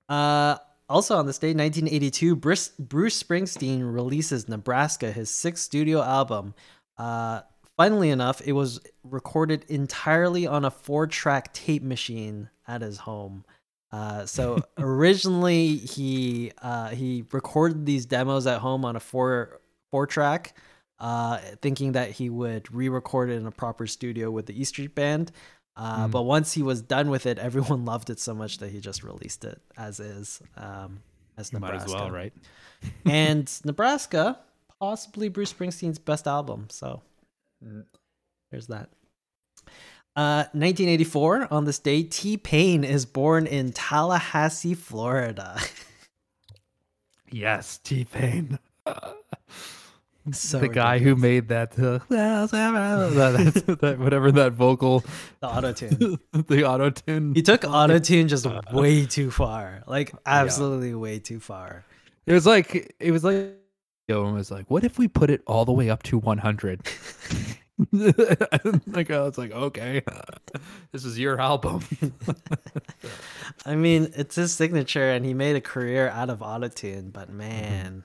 Uh, 0.10 0.56
also 0.89 1.15
on 1.17 1.26
this 1.28 1.38
day, 1.38 1.50
1982, 1.54 2.36
Bruce, 2.38 2.70
Bruce 2.80 3.22
Springsteen 3.22 3.82
releases 3.93 4.48
Nebraska, 4.48 5.12
his 5.12 5.30
sixth 5.30 5.63
studio 5.63 6.02
album. 6.02 6.54
Uh, 6.98 7.41
funnily 7.78 8.10
enough, 8.10 8.42
it 8.46 8.52
was 8.54 8.82
recorded 9.04 9.63
entirely 9.70 10.46
on 10.48 10.66
a 10.66 10.72
four-track 10.72 11.54
tape 11.54 11.84
machine 11.84 12.50
at 12.68 12.82
his 12.82 12.98
home. 12.98 13.46
Uh, 13.92 14.26
so 14.26 14.60
originally 14.78 15.78
he 15.78 16.52
uh, 16.62 16.90
he 16.90 17.24
recorded 17.32 17.86
these 17.86 18.06
demos 18.06 18.46
at 18.46 18.60
home 18.60 18.84
on 18.84 18.96
a 18.96 19.00
four 19.00 19.62
four 19.92 20.06
track, 20.06 20.54
uh, 21.00 21.38
thinking 21.62 21.94
that 21.94 22.12
he 22.12 22.30
would 22.30 22.74
re-record 22.74 23.30
it 23.30 23.36
in 23.36 23.46
a 23.48 23.52
proper 23.52 23.88
studio 23.88 24.30
with 24.30 24.46
the 24.48 24.60
E 24.60 24.63
Street 24.66 24.94
Band. 24.96 25.32
Uh, 25.78 26.08
Mm. 26.08 26.12
But 26.12 26.24
once 26.24 26.54
he 26.54 26.63
was 26.63 26.82
done 26.82 27.10
with 27.12 27.26
it, 27.28 27.38
everyone 27.38 27.86
loved 27.94 28.10
it 28.10 28.20
so 28.20 28.34
much 28.34 28.58
that 28.58 28.72
he 28.72 28.80
just 28.82 29.04
released 29.04 29.46
it 29.46 29.62
as 29.78 30.00
is, 30.00 30.42
um, 30.58 31.02
as 31.38 31.54
Might 31.54 31.62
Nebraska. 31.62 31.86
as 31.90 31.94
well, 31.94 32.10
right? 32.10 32.34
and 33.06 33.48
Nebraska, 33.63 34.40
possibly 34.80 35.30
Bruce 35.30 35.54
Springsteen's 35.54 36.00
best 36.00 36.28
album. 36.28 36.66
So 36.72 37.04
there's 38.52 38.67
that. 38.67 38.89
Uh, 40.15 40.50
1984, 40.54 41.54
on 41.54 41.65
this 41.65 41.78
day, 41.78 42.02
T 42.02 42.38
Pain 42.38 42.84
is 42.84 43.06
born 43.06 43.46
in 43.46 43.72
Tallahassee, 43.72 44.74
Florida. 44.74 45.60
Yes, 47.30 47.78
T 47.78 48.04
Pain. 48.06 48.58
so 50.32 50.60
the 50.60 50.70
guy 50.70 51.00
who 51.00 51.15
made 51.15 51.50
that, 51.50 51.78
uh, 51.78 52.00
that, 52.10 53.78
that 53.82 54.00
whatever 54.00 54.32
that 54.32 54.54
vocal, 54.54 55.04
the 55.39 55.48
auto 55.48 55.72
tune. 55.74 56.20
the 56.48 56.65
auto 56.65 56.89
tune. 56.89 57.36
He 57.36 57.41
took 57.41 57.63
auto 57.63 58.00
tune 58.00 58.28
just 58.28 58.48
way 58.72 59.06
too 59.06 59.30
far, 59.30 59.84
like 59.88 60.13
absolutely 60.26 60.96
way 60.96 61.20
too 61.20 61.39
far. 61.39 61.86
It 62.26 62.34
was 62.34 62.46
like 62.46 62.96
it 63.00 63.12
was 63.12 63.24
like 63.24 63.56
yo 64.08 64.26
and 64.26 64.36
was 64.36 64.52
like, 64.52 64.70
what 64.70 64.84
if 64.84 64.98
we 64.98 65.08
put 65.08 65.30
it 65.30 65.41
all 65.46 65.65
the 65.65 65.72
way 65.72 65.89
up 65.89 66.04
to 66.04 66.17
100? 66.17 66.82
like 68.88 69.12
I 69.12 69.22
was 69.22 69.38
like, 69.38 69.52
okay, 69.52 70.02
this 70.91 71.06
is 71.06 71.20
your 71.20 71.39
album. 71.39 71.84
I 73.65 73.76
mean, 73.76 74.12
it's 74.15 74.36
his 74.36 74.54
signature, 74.54 75.12
and 75.12 75.26
he 75.26 75.34
made 75.34 75.56
a 75.56 75.62
career 75.62 76.10
out 76.10 76.30
of 76.30 76.41
auto 76.41 76.70
tune. 76.70 77.12
But 77.12 77.28
mm-hmm. 77.28 77.38
man, 77.38 78.04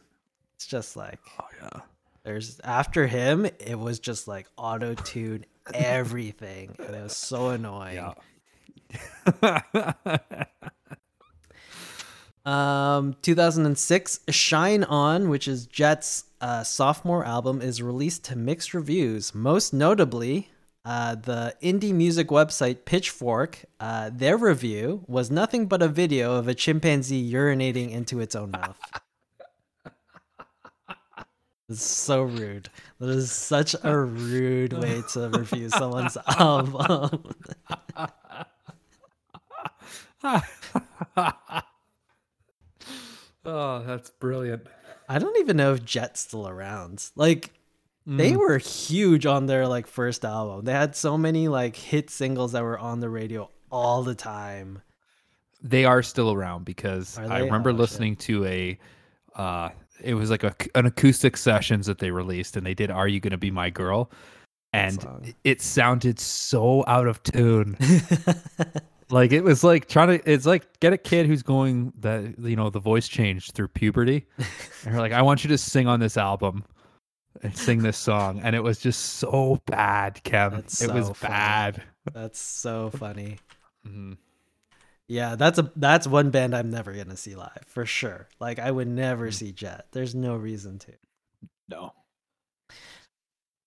it's 0.57 0.67
just 0.67 0.97
like 0.97 1.19
oh 1.41 1.47
yeah. 1.63 1.81
there's 2.25 2.61
after 2.65 3.07
him, 3.07 3.47
it 3.47 3.79
was 3.79 3.99
just 3.99 4.29
like 4.29 4.47
auto 4.57 4.95
tune 4.95 5.47
everything, 5.73 6.77
and 6.85 6.95
it 6.95 7.03
was 7.03 7.17
so 7.17 7.49
annoying. 7.51 8.13
Um, 12.45 13.15
2006, 13.23 14.21
Shine 14.31 14.85
On, 14.85 15.29
which 15.29 15.47
is 15.47 15.67
Jet's 15.67 16.25
uh, 16.41 16.65
sophomore 16.65 17.25
album, 17.25 17.61
is 17.63 17.81
released 17.81 18.25
to 18.25 18.37
mixed 18.37 18.75
reviews. 18.75 19.35
Most 19.35 19.73
notably, 19.73 20.51
uh, 20.85 21.15
the 21.15 21.55
indie 21.63 21.93
music 21.93 22.29
website 22.29 22.85
Pitchfork, 22.85 23.65
uh, 23.79 24.11
their 24.13 24.37
review 24.37 25.05
was 25.07 25.31
nothing 25.31 25.67
but 25.67 25.83
a 25.83 25.89
video 25.89 26.35
of 26.35 26.49
a 26.49 26.55
chimpanzee 26.55 27.31
urinating 27.33 27.93
into 27.93 28.21
its 28.21 28.35
own 28.35 28.51
mouth. 28.51 28.79
It's 31.69 31.85
so 31.85 32.25
rude. 32.25 32.69
That 32.99 33.09
is 33.09 33.33
such 33.33 33.75
a 33.83 33.99
rude 33.99 34.75
way 34.75 35.03
to 35.13 35.29
review 35.33 35.71
someone's 35.71 36.19
album. 36.37 37.35
oh, 43.45 43.83
that's 43.87 44.11
brilliant. 44.11 44.67
I 45.09 45.19
don't 45.19 45.37
even 45.39 45.57
know 45.57 45.75
if 45.75 45.85
Jet's 45.85 46.21
still 46.21 46.49
around. 46.49 47.11
Like 47.17 47.51
they 48.07 48.35
were 48.37 48.59
huge 48.59 49.27
on 49.27 49.47
their 49.47 49.67
like 49.69 49.87
first 49.87 50.25
album. 50.25 50.65
They 50.65 50.73
had 50.73 50.97
so 50.97 51.17
many 51.19 51.49
like 51.49 51.77
hit 51.77 52.11
singles 52.11 52.53
that 52.53 52.63
were 52.63 52.79
on 52.79 53.01
the 53.01 53.09
radio 53.09 53.51
all 53.71 54.03
the 54.03 54.15
time. 54.15 54.83
They 55.63 55.85
are 55.85 56.03
still 56.03 56.33
around 56.33 56.65
because 56.65 57.17
I 57.19 57.39
remember 57.41 57.71
Oh, 57.71 57.73
shit. 57.75 57.81
listening 57.81 58.17
to 58.17 58.45
a. 58.47 58.79
Uh, 59.37 59.71
it 60.03 60.15
was 60.15 60.31
like 60.31 60.43
a, 60.43 60.55
an 60.75 60.87
acoustic 60.87 61.37
sessions 61.37 61.87
that 61.87 61.99
they 61.99 62.11
released, 62.11 62.57
and 62.57 62.67
they 62.67 62.75
did 62.75 62.91
"Are 62.91 63.07
You 63.07 63.21
Gonna 63.21 63.39
Be 63.39 63.51
My 63.53 63.71
Girl," 63.71 64.11
and 64.73 65.35
it 65.45 65.63
sounded 65.63 66.19
so 66.19 66.83
out 66.89 67.07
of 67.07 67.23
tune. 67.23 67.77
like 69.13 69.31
it 69.33 69.43
was 69.43 69.63
like 69.63 69.87
trying 69.89 70.09
to 70.19 70.31
it's 70.31 70.47
like 70.47 70.67
get 70.81 70.93
a 70.93 70.99
kid 70.99 71.27
who's 71.27 71.43
going 71.43 71.93
that 72.01 72.35
you 72.41 72.57
know 72.57 72.71
the 72.71 72.81
voice 72.81 73.07
changed 73.07 73.53
through 73.53 73.69
puberty 73.69 74.27
and 74.39 74.93
you're 74.93 74.99
like 75.01 75.13
i 75.13 75.23
want 75.23 75.45
you 75.45 75.49
to 75.49 75.59
sing 75.59 75.87
on 75.87 76.01
this 76.01 76.17
album 76.17 76.65
and 77.43 77.57
sing 77.57 77.83
this 77.83 77.97
song 77.97 78.41
and 78.43 78.57
it 78.57 78.63
was 78.63 78.79
just 78.79 79.01
so 79.19 79.61
bad 79.67 80.21
kev 80.25 80.51
That's 80.53 80.83
it 80.83 80.93
was 80.93 81.09
funny. 81.11 81.33
bad 81.33 81.83
That's 82.13 82.41
so 82.41 82.91
funny. 82.91 83.39
Mhm. 83.87 84.17
Yeah, 85.09 85.37
that's 85.37 85.59
a 85.59 85.71
that's 85.77 86.07
one 86.07 86.31
band 86.31 86.55
I'm 86.55 86.71
never 86.71 86.93
gonna 86.93 87.17
see 87.17 87.35
live 87.37 87.65
for 87.67 87.85
sure. 87.87 88.29
Like 88.41 88.59
I 88.59 88.71
would 88.71 88.89
never 88.89 89.29
Mm. 89.29 89.35
see 89.35 89.53
Jet. 89.53 89.87
There's 89.93 90.15
no 90.15 90.35
reason 90.37 90.79
to. 90.81 90.93
no 91.69 91.93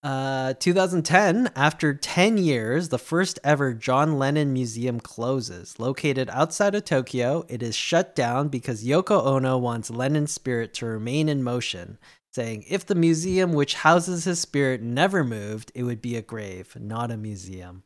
Uh, 0.05 0.53
2010, 0.59 1.49
after 1.55 1.95
10 1.95 2.37
years, 2.37 2.89
the 2.89 2.99
first 2.99 3.39
ever 3.43 3.73
John 3.73 4.19
Lennon 4.19 4.53
Museum 4.53 4.99
closes. 4.99 5.79
Located 5.79 6.29
outside 6.29 6.75
of 6.75 6.85
Tokyo, 6.85 7.43
it 7.49 7.63
is 7.63 7.75
shut 7.75 8.15
down 8.15 8.49
because 8.49 8.85
Yoko 8.85 9.25
Ono 9.25 9.57
wants 9.57 9.89
Lennon's 9.89 10.31
spirit 10.31 10.75
to 10.75 10.85
remain 10.85 11.27
in 11.27 11.41
motion, 11.41 11.97
saying, 12.31 12.65
If 12.69 12.85
the 12.85 12.93
museum 12.93 13.53
which 13.53 13.73
houses 13.73 14.25
his 14.25 14.39
spirit 14.39 14.83
never 14.83 15.23
moved, 15.23 15.71
it 15.73 15.81
would 15.81 16.03
be 16.03 16.15
a 16.15 16.21
grave, 16.21 16.77
not 16.79 17.09
a 17.09 17.17
museum. 17.17 17.81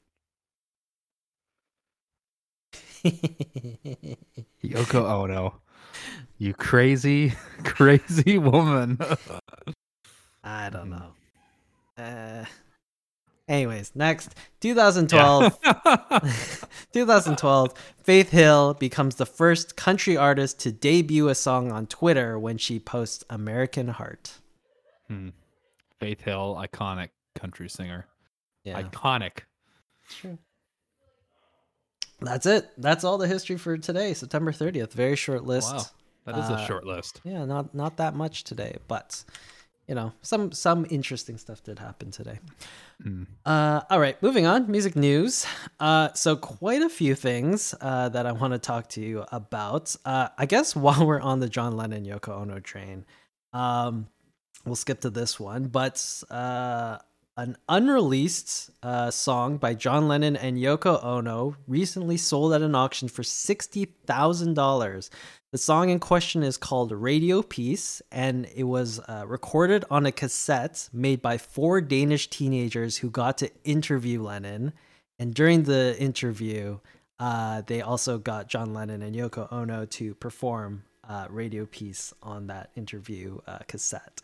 yoko 4.62 5.10
ono 5.10 5.62
you 6.38 6.54
crazy 6.54 7.32
crazy 7.64 8.38
woman 8.38 9.00
I 10.44 10.70
don't 10.70 10.90
know. 10.90 11.14
Uh, 12.00 12.46
anyways, 13.48 13.92
next 13.96 14.36
2012. 14.62 15.60
2012, 16.94 17.74
Faith 18.04 18.30
Hill 18.30 18.74
becomes 18.76 19.16
the 19.16 19.26
first 19.26 19.76
country 19.76 20.16
artist 20.18 20.60
to 20.62 20.72
debut 20.72 21.28
a 21.28 21.36
song 21.36 21.72
on 21.72 21.86
Twitter 21.88 22.40
when 22.40 22.58
she 22.58 22.80
posts 22.80 23.24
American 23.30 23.90
Heart. 23.90 24.34
Hmm. 25.08 25.30
faith 26.00 26.22
hill 26.22 26.56
iconic 26.62 27.10
country 27.36 27.68
singer 27.68 28.06
Yeah. 28.64 28.80
iconic 28.82 29.40
That's 32.22 32.46
it. 32.46 32.70
That's 32.78 33.04
all 33.04 33.18
the 33.18 33.28
history 33.28 33.58
for 33.58 33.78
today, 33.78 34.14
September 34.14 34.52
30th. 34.52 34.92
Very 34.94 35.16
short 35.16 35.46
list. 35.46 35.74
wow 35.74 35.84
that 36.26 36.38
is 36.38 36.50
Uh, 36.52 36.56
a 36.62 36.68
short 36.68 36.86
list 36.86 37.22
Yeah, 37.24 37.46
not 37.46 37.74
not 37.74 37.98
that 37.98 38.14
much 38.16 38.44
today, 38.44 38.78
but 38.88 39.24
you 39.90 39.96
know, 39.96 40.14
some 40.22 40.52
some 40.52 40.86
interesting 40.92 41.40
stuff 41.40 41.64
did 41.64 41.80
happen 41.80 42.12
today. 42.12 42.38
Hmm. 43.02 43.24
Uh, 43.44 43.82
all 43.90 44.00
right, 44.00 44.22
moving 44.22 44.46
on. 44.46 44.70
Music 44.70 44.96
news. 44.96 45.48
Uh, 45.80 46.14
so 46.14 46.36
quite 46.36 46.84
a 46.84 46.90
few 46.90 47.16
things 47.16 47.74
uh, 47.82 48.08
that 48.10 48.28
I 48.28 48.32
want 48.32 48.54
to 48.54 48.60
talk 48.60 48.88
to 48.90 49.02
you 49.02 49.26
about. 49.32 49.96
Uh, 50.06 50.28
I 50.38 50.46
guess 50.46 50.76
while 50.76 51.08
we're 51.08 51.20
on 51.20 51.40
the 51.40 51.50
John 51.50 51.76
Lennon 51.76 52.06
Yoko 52.06 52.40
Ono 52.40 52.60
train, 52.60 53.04
um, 53.52 54.08
we'll 54.64 54.76
skip 54.76 55.02
to 55.02 55.10
this 55.10 55.40
one. 55.40 55.70
But 55.70 56.24
uh, 56.30 57.00
an 57.36 57.58
unreleased 57.68 58.70
uh, 58.84 59.10
song 59.10 59.58
by 59.58 59.74
John 59.74 60.08
Lennon 60.08 60.36
and 60.36 60.58
Yoko 60.58 61.04
Ono 61.04 61.56
recently 61.68 62.18
sold 62.18 62.54
at 62.54 62.62
an 62.62 62.76
auction 62.76 63.08
for 63.08 63.24
sixty 63.24 63.86
thousand 64.06 64.54
dollars. 64.54 65.10
The 65.52 65.58
song 65.58 65.90
in 65.90 65.98
question 65.98 66.44
is 66.44 66.58
called 66.58 66.92
Radio 66.92 67.42
Peace, 67.42 68.04
and 68.12 68.48
it 68.56 68.66
was 68.66 69.00
uh, 69.00 69.24
recorded 69.26 69.84
on 69.90 70.06
a 70.06 70.12
cassette 70.12 70.90
made 70.94 71.24
by 71.24 71.40
four 71.40 71.82
Danish 71.82 72.30
teenagers 72.30 72.98
who 72.98 73.10
got 73.10 73.40
to 73.40 73.50
interview 73.64 74.22
Lennon. 74.22 74.74
And 75.18 75.34
during 75.34 75.64
the 75.64 76.00
interview, 76.00 76.78
uh, 77.18 77.64
they 77.66 77.82
also 77.82 78.20
got 78.20 78.48
John 78.48 78.76
Lennon 78.76 79.02
and 79.02 79.16
Yoko 79.16 79.52
Ono 79.52 79.86
to 79.86 80.14
perform 80.14 80.84
uh, 81.04 81.26
Radio 81.32 81.66
Peace 81.66 82.14
on 82.22 82.46
that 82.48 82.70
interview 82.76 83.40
uh, 83.48 83.58
cassette. 83.68 84.22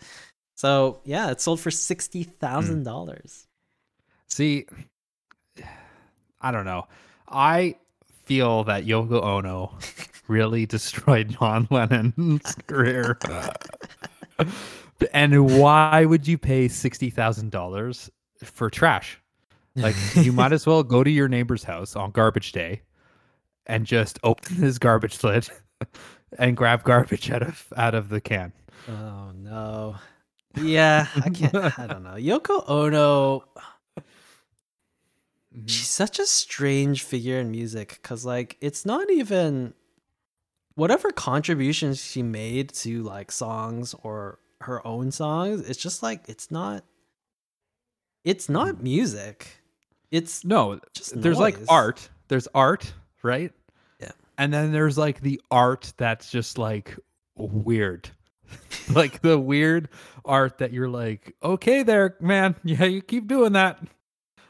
So, 0.54 1.00
yeah, 1.06 1.32
it 1.32 1.42
sold 1.42 1.60
for 1.60 1.72
$60,000. 1.72 3.46
See, 4.28 4.68
I 6.40 6.52
don't 6.52 6.66
know. 6.66 6.86
I 7.28 7.78
feel 8.26 8.64
that 8.66 8.86
Yoko 8.86 9.22
Ono 9.24 9.78
really 10.28 10.66
destroyed 10.66 11.36
John 11.40 11.68
Lennon's 11.70 12.56
career. 12.68 13.18
and 15.14 15.60
why 15.60 16.06
would 16.06 16.28
you 16.28 16.38
pay 16.38 16.68
sixty 16.68 17.10
thousand 17.10 17.52
dollars 17.52 18.10
for 18.44 18.70
trash? 18.70 19.22
Like 19.76 19.96
you 20.16 20.32
might 20.32 20.54
as 20.54 20.66
well 20.66 20.84
go 20.84 21.04
to 21.04 21.10
your 21.10 21.28
neighbor's 21.28 21.64
house 21.64 21.96
on 21.96 22.12
garbage 22.12 22.52
day 22.54 22.82
and 23.66 23.86
just 23.86 24.20
open 24.24 24.56
his 24.56 24.80
garbage 24.80 25.22
lid 25.24 25.50
and 26.40 26.56
grab 26.56 26.84
garbage 26.84 27.30
out 27.30 27.42
of 27.44 27.66
out 27.76 27.94
of 27.94 28.10
the 28.10 28.22
can. 28.22 28.54
Oh 28.88 29.32
no. 29.36 29.96
Yeah, 30.62 31.08
I 31.18 31.30
can't 31.30 31.78
I 31.80 31.88
don't 31.88 32.04
know. 32.04 32.16
Yoko 32.16 32.64
Ono 32.70 33.44
Mhm. 35.56 35.70
she's 35.70 35.88
such 35.88 36.20
a 36.20 36.26
strange 36.26 37.04
figure 37.04 37.40
in 37.40 37.52
music 37.52 38.00
because 38.02 38.26
like 38.26 38.58
it's 38.62 38.86
not 38.86 39.10
even 39.10 39.74
whatever 40.76 41.10
contributions 41.12 42.04
she 42.04 42.22
made 42.22 42.70
to 42.74 43.02
like 43.04 43.32
songs 43.32 43.96
or 44.04 44.40
her 44.62 44.86
own 44.86 45.12
songs 45.12 45.62
it's 45.70 45.80
just 45.82 46.02
like 46.04 46.24
it's 46.28 46.50
not 46.52 46.84
it's 48.24 48.50
not 48.50 48.82
music 48.82 49.62
it's 50.12 50.46
No, 50.46 50.80
just 50.94 51.20
there's 51.22 51.40
like 51.40 51.58
art. 51.68 52.10
There's 52.30 52.48
art, 52.56 52.94
right? 53.22 53.52
Yeah. 54.00 54.12
And 54.38 54.54
then 54.54 54.72
there's 54.72 54.98
like 54.98 55.20
the 55.20 55.42
art 55.52 55.92
that's 55.98 56.30
just 56.32 56.58
like 56.58 56.98
weird. 57.36 58.10
like 58.94 59.22
the 59.22 59.38
weird 59.38 59.90
art 60.24 60.60
that 60.60 60.72
you're 60.72 60.88
like, 60.88 61.36
okay, 61.44 61.84
there, 61.84 62.16
man. 62.22 62.56
Yeah, 62.64 62.86
you 62.86 63.02
keep 63.02 63.28
doing 63.28 63.54
that. 63.54 63.80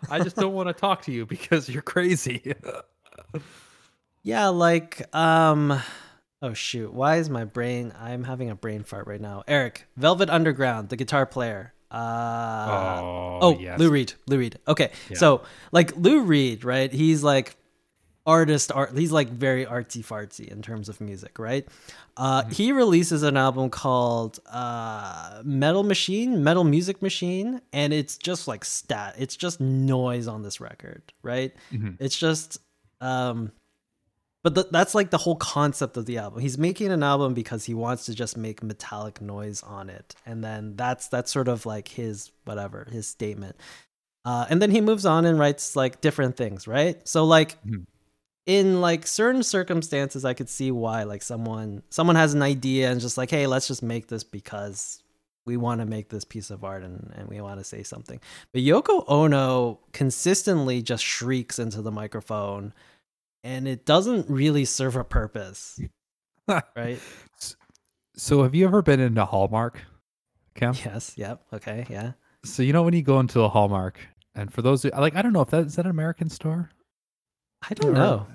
I 0.10 0.20
just 0.20 0.36
don't 0.36 0.54
want 0.54 0.70
to 0.70 0.74
talk 0.74 1.04
to 1.04 1.12
you 1.12 1.26
because 1.26 1.70
you're 1.70 1.82
crazy. 1.82 2.54
yeah 4.24 4.48
like 4.48 5.04
um 5.16 5.80
oh 6.42 6.54
shoot 6.54 6.94
why 6.94 7.18
is 7.18 7.30
my 7.30 7.44
brain 7.46 7.94
i'm 8.00 8.24
having 8.24 8.50
a 8.50 8.56
brain 8.56 8.84
fart 8.84 9.08
right 9.08 9.22
now 9.22 9.44
eric 9.48 9.88
velvet 9.98 10.30
underground 10.30 10.90
the 10.90 10.96
guitar 10.96 11.26
player 11.26 11.74
uh 11.92 13.02
Oh, 13.42 13.58
yes. 13.60 13.80
Lou 13.80 13.90
Reed. 13.90 14.14
Lou 14.28 14.38
Reed. 14.40 14.58
Okay. 14.68 14.92
Yeah. 15.10 15.18
So 15.18 15.42
like 15.72 15.96
Lou 15.98 16.22
Reed, 16.22 16.64
right? 16.64 16.92
He's 16.92 17.22
like 17.24 17.56
artist 18.28 18.72
art 18.72 18.98
he's 18.98 19.12
like 19.12 19.30
very 19.30 19.66
artsy 19.66 20.04
fartsy 20.04 20.48
in 20.48 20.62
terms 20.62 20.90
of 20.90 21.00
music, 21.00 21.38
right? 21.40 21.68
Uh 22.18 22.42
Mm-hmm. 22.42 22.52
he 22.52 22.72
releases 22.72 23.22
an 23.24 23.38
album 23.38 23.70
called 23.70 24.40
uh 24.52 25.42
Metal 25.44 25.84
Machine, 25.84 26.44
Metal 26.44 26.64
Music 26.64 27.02
Machine, 27.02 27.62
and 27.72 27.94
it's 27.94 28.18
just 28.18 28.48
like 28.48 28.66
stat. 28.66 29.16
It's 29.20 29.36
just 29.36 29.60
noise 29.62 30.28
on 30.28 30.42
this 30.44 30.60
record, 30.60 31.04
right? 31.22 31.54
Mhm. 31.72 31.98
It's 32.00 32.18
just 32.18 32.58
um 33.02 33.52
but 34.44 34.54
th- 34.54 34.68
that's 34.70 34.94
like 34.94 35.10
the 35.10 35.18
whole 35.18 35.36
concept 35.38 35.98
of 35.98 36.06
the 36.06 36.20
album. 36.20 36.40
He's 36.40 36.58
making 36.58 36.92
an 36.92 37.02
album 37.02 37.34
because 37.34 37.66
he 37.66 37.74
wants 37.74 38.06
to 38.06 38.14
just 38.14 38.38
make 38.38 38.62
metallic 38.62 39.20
noise 39.20 39.64
on 39.64 39.90
it, 39.90 40.14
and 40.26 40.44
then 40.44 40.76
that's 40.76 41.08
that's 41.08 41.32
sort 41.32 41.48
of 41.48 41.66
like 41.66 41.88
his 41.88 42.32
whatever 42.46 42.88
his 42.92 43.08
statement. 43.08 43.56
Uh, 44.24 44.46
and 44.50 44.62
then 44.62 44.72
he 44.72 44.82
moves 44.82 45.06
on 45.06 45.26
and 45.26 45.38
writes 45.40 45.76
like 45.76 46.02
different 46.02 46.38
things, 46.38 46.68
right? 46.68 47.08
So 47.08 47.26
like 47.26 47.58
Mhm. 47.66 47.86
In 48.46 48.82
like 48.82 49.08
certain 49.08 49.44
circumstances, 49.44 50.24
I 50.26 50.34
could 50.34 50.50
see 50.50 50.72
why 50.72 51.04
like 51.04 51.22
someone 51.24 51.84
someone 51.90 52.16
has 52.16 52.34
an 52.34 52.42
idea 52.42 52.92
and 52.92 53.02
just 53.02 53.18
like, 53.18 53.32
hey, 53.32 53.48
let's 53.48 53.68
just 53.68 53.84
make 53.84 54.08
this 54.08 54.24
because 54.24 55.02
we 55.46 55.58
want 55.58 55.80
to 55.80 55.86
make 55.86 56.10
this 56.10 56.26
piece 56.26 56.50
of 56.50 56.64
art 56.64 56.84
and, 56.84 57.14
and 57.16 57.28
we 57.28 57.40
want 57.40 57.60
to 57.60 57.64
say 57.64 57.84
something. 57.84 58.20
But 58.52 58.64
Yoko 58.64 59.04
Ono 59.08 59.80
consistently 59.94 60.82
just 60.82 61.04
shrieks 61.04 61.60
into 61.60 61.82
the 61.82 61.92
microphone 61.92 62.74
and 63.44 63.68
it 63.68 63.86
doesn't 63.86 64.30
really 64.30 64.66
serve 64.66 64.96
a 64.96 65.04
purpose. 65.04 65.80
right? 66.48 67.00
So 68.18 68.44
have 68.44 68.56
you 68.56 68.66
ever 68.66 68.82
been 68.82 69.02
into 69.02 69.26
Hallmark, 69.26 69.82
Cam? 70.54 70.74
Yes. 70.86 71.16
Yep. 71.18 71.42
Okay. 71.52 71.86
Yeah. 71.90 72.14
So 72.46 72.64
you 72.64 72.72
know 72.72 72.84
when 72.84 72.94
you 72.94 73.02
go 73.02 73.20
into 73.20 73.42
a 73.42 73.50
Hallmark, 73.50 74.00
and 74.36 74.54
for 74.54 74.62
those 74.62 74.84
who 74.84 74.90
like, 74.92 75.18
I 75.18 75.22
don't 75.22 75.34
know 75.34 75.42
if 75.42 75.50
that 75.50 75.66
is 75.66 75.76
that 75.76 75.84
an 75.84 75.92
American 75.92 76.30
store. 76.30 76.70
I 77.70 77.74
don't 77.74 77.94
know. 77.94 78.26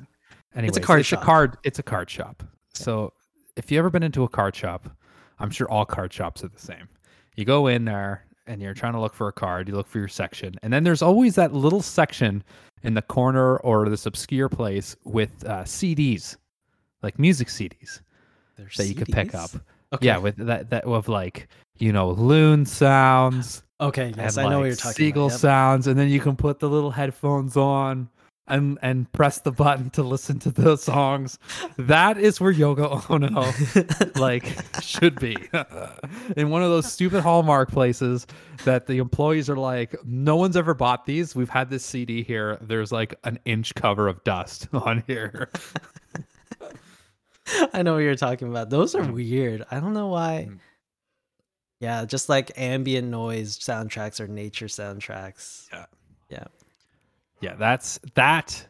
Anyways, 0.54 0.78
card 0.78 1.00
it's 1.00 1.08
shop. 1.08 1.22
A 1.22 1.24
card. 1.24 1.56
It's 1.64 1.78
a 1.78 1.82
card 1.82 2.10
shop. 2.10 2.42
So 2.72 3.12
if 3.56 3.70
you 3.70 3.78
ever 3.78 3.90
been 3.90 4.02
into 4.02 4.24
a 4.24 4.28
card 4.28 4.54
shop, 4.54 4.88
I'm 5.38 5.50
sure 5.50 5.70
all 5.70 5.84
card 5.84 6.12
shops 6.12 6.44
are 6.44 6.48
the 6.48 6.58
same. 6.58 6.88
You 7.36 7.44
go 7.44 7.68
in 7.68 7.84
there 7.84 8.26
and 8.46 8.60
you're 8.60 8.74
trying 8.74 8.94
to 8.94 9.00
look 9.00 9.14
for 9.14 9.28
a 9.28 9.32
card. 9.32 9.68
You 9.68 9.74
look 9.74 9.86
for 9.86 9.98
your 9.98 10.08
section, 10.08 10.56
and 10.62 10.72
then 10.72 10.84
there's 10.84 11.02
always 11.02 11.34
that 11.36 11.52
little 11.52 11.82
section 11.82 12.42
in 12.82 12.94
the 12.94 13.02
corner 13.02 13.58
or 13.58 13.88
this 13.88 14.06
obscure 14.06 14.48
place 14.48 14.96
with 15.04 15.44
uh, 15.46 15.62
CDs, 15.62 16.36
like 17.02 17.18
music 17.18 17.48
CDs 17.48 18.00
There's 18.56 18.76
that 18.76 18.86
you 18.86 18.94
could 18.94 19.08
pick 19.08 19.34
up. 19.34 19.50
Okay. 19.92 20.06
Yeah, 20.06 20.18
with 20.18 20.36
that 20.36 20.70
that 20.70 20.84
of 20.84 21.08
like 21.08 21.48
you 21.78 21.92
know 21.92 22.10
loon 22.10 22.66
sounds 22.66 23.62
Okay. 23.80 24.12
Yes, 24.16 24.36
I 24.36 24.48
know 24.48 24.60
what 24.60 24.66
you're 24.66 24.76
talking 24.76 24.92
seagull 24.92 25.26
about. 25.26 25.34
Yep. 25.34 25.40
sounds, 25.40 25.86
and 25.86 25.98
then 25.98 26.08
you 26.08 26.20
can 26.20 26.36
put 26.36 26.58
the 26.58 26.68
little 26.68 26.90
headphones 26.90 27.56
on 27.56 28.08
and 28.50 28.78
and 28.82 29.10
press 29.12 29.38
the 29.40 29.52
button 29.52 29.88
to 29.90 30.02
listen 30.02 30.38
to 30.40 30.50
the 30.50 30.76
songs. 30.76 31.38
That 31.78 32.18
is 32.18 32.40
where 32.40 32.52
Yoko 32.52 33.08
Ono 33.10 34.20
like 34.20 34.44
should 34.82 35.18
be 35.20 35.36
in 36.36 36.50
one 36.50 36.62
of 36.62 36.68
those 36.70 36.90
stupid 36.92 37.22
Hallmark 37.22 37.70
places 37.70 38.26
that 38.64 38.86
the 38.86 38.98
employees 38.98 39.48
are 39.48 39.56
like, 39.56 39.94
no 40.04 40.36
one's 40.36 40.56
ever 40.56 40.74
bought 40.74 41.06
these. 41.06 41.34
We've 41.34 41.48
had 41.48 41.70
this 41.70 41.84
CD 41.84 42.22
here. 42.22 42.58
There's 42.60 42.92
like 42.92 43.14
an 43.24 43.38
inch 43.44 43.74
cover 43.74 44.08
of 44.08 44.22
dust 44.24 44.68
on 44.72 45.02
here. 45.06 45.48
I 47.72 47.82
know 47.82 47.94
what 47.94 48.00
you're 48.00 48.14
talking 48.16 48.48
about. 48.48 48.70
Those 48.70 48.94
Mm. 48.94 49.08
are 49.08 49.12
weird. 49.12 49.64
I 49.70 49.80
don't 49.80 49.94
know 49.94 50.08
why. 50.08 50.46
Mhm. 50.50 50.58
Yeah, 51.80 52.04
just 52.04 52.28
like 52.28 52.52
ambient 52.56 53.08
noise 53.08 53.58
soundtracks 53.58 54.20
or 54.20 54.28
nature 54.28 54.66
soundtracks. 54.66 55.66
Yeah. 55.72 55.86
Yeah. 56.28 56.44
Yeah, 57.40 57.54
that's 57.54 57.98
that 58.14 58.66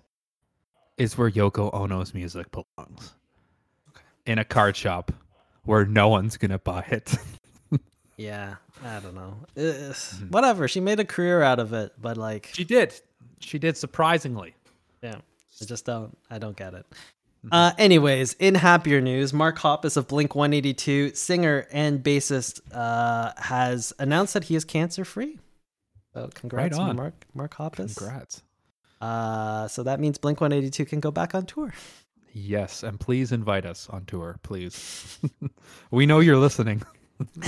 is 0.97 1.17
where 1.19 1.31
Yoko 1.31 1.73
Ono's 1.75 2.15
music 2.15 2.47
belongs. 2.51 3.15
In 4.27 4.39
a 4.39 4.45
card 4.45 4.77
shop 4.77 5.13
where 5.65 5.85
no 5.85 6.09
one's 6.09 6.37
gonna 6.37 6.59
buy 6.59 6.85
it. 6.91 7.15
Yeah. 8.17 8.57
I 8.85 9.01
don't 9.01 9.15
know. 9.15 9.35
Ugh, 9.57 9.95
Whatever. 10.29 10.69
She 10.69 10.79
made 10.81 11.01
a 11.01 11.07
career 11.07 11.41
out 11.41 11.59
of 11.59 11.73
it, 11.73 11.95
but 11.99 12.19
like, 12.19 12.49
Mm-hmm. 12.49 12.53
she 12.55 12.65
did. 12.65 13.01
She 13.39 13.59
did 13.59 13.79
surprisingly. 13.79 14.55
yeah, 15.01 15.15
I 15.61 15.65
just 15.65 15.87
don't. 15.87 16.15
I 16.31 16.37
don't 16.39 16.55
get 16.55 16.75
it. 16.75 16.85
Mm-hmm. 16.91 17.49
Uh, 17.53 17.73
anyways, 17.79 18.35
in 18.35 18.57
happier 18.57 19.01
news, 19.01 19.33
Mark 19.33 19.59
Hoppus 19.59 19.97
of 19.97 20.07
Blink 20.07 20.35
182, 20.35 21.15
singer 21.15 21.67
and 21.73 22.03
bassist, 22.05 22.61
uh, 22.75 23.33
has 23.39 23.95
announced 23.99 24.35
that 24.35 24.45
he 24.45 24.55
is 24.55 24.67
cancer 24.67 25.07
free. 25.07 25.39
So 26.13 26.29
congrats 26.35 26.77
Right 26.77 26.89
on. 26.91 26.97
Mark 26.97 27.25
Mark 27.33 27.55
Hoppus. 27.55 27.97
Congrats. 27.97 28.43
Uh, 29.01 29.67
so 29.69 29.83
that 29.83 29.99
means 30.01 30.19
Blink 30.19 30.41
182 30.41 30.85
can 30.85 31.01
go 31.01 31.11
back 31.11 31.35
on 31.35 31.47
tour. 31.47 31.73
Yes, 32.33 32.83
and 32.83 33.01
please 33.01 33.33
invite 33.33 33.67
us 33.67 33.89
on 33.91 34.05
tour, 34.05 34.39
please. 34.43 35.19
we 35.91 36.07
know 36.07 36.21
you're 36.21 36.37
listening. 36.37 36.83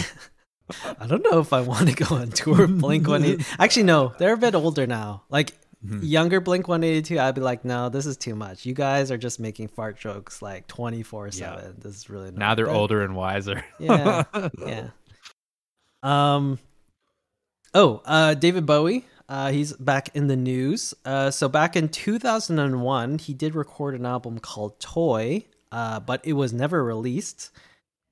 I 1.01 1.07
don't 1.07 1.25
know 1.31 1.39
if 1.41 1.53
I 1.53 1.61
want 1.61 1.89
to 1.89 1.95
go 1.95 2.17
on 2.17 2.31
tour 2.31 2.67
Blink 2.67 3.07
182. 3.07 3.45
Actually, 3.59 3.83
no, 3.85 4.15
they're 4.19 4.33
a 4.35 4.39
bit 4.39 4.55
older 4.55 4.87
now. 4.87 5.23
Like 5.29 5.53
Mhm. 5.85 5.99
younger 6.03 6.41
Blink 6.41 6.69
182, 6.69 7.19
I'd 7.19 7.35
be 7.35 7.41
like, 7.41 7.65
no, 7.65 7.89
this 7.89 8.07
is 8.07 8.17
too 8.17 8.37
much. 8.37 8.65
You 8.65 8.73
guys 8.73 9.11
are 9.11 9.19
just 9.19 9.41
making 9.41 9.67
fart 9.67 9.99
jokes 9.99 10.41
like 10.41 10.69
24 10.69 11.33
7. 11.33 11.75
This 11.79 11.97
is 11.97 12.09
really 12.09 12.31
Now 12.31 12.55
they're 12.55 12.71
older 12.71 13.03
and 13.03 13.17
wiser. 13.17 13.65
Yeah. 13.81 14.23
yeah. 14.65 14.91
Um. 16.05 16.59
Oh, 17.75 18.01
uh, 18.05 18.35
David 18.35 18.65
Bowie. 18.65 19.05
Uh, 19.29 19.51
he's 19.51 19.73
back 19.75 20.11
in 20.15 20.27
the 20.27 20.37
news. 20.37 20.95
Uh, 21.05 21.31
so 21.31 21.49
back 21.49 21.77
in 21.77 21.89
2001, 21.89 23.19
he 23.19 23.35
did 23.35 23.55
record 23.55 23.95
an 23.95 24.05
album 24.07 24.39
called 24.39 24.79
Toy, 24.81 25.45
uh, 25.71 26.01
but 26.01 26.21
it 26.25 26.35
was 26.35 26.53
never 26.53 26.85
released. 26.85 27.51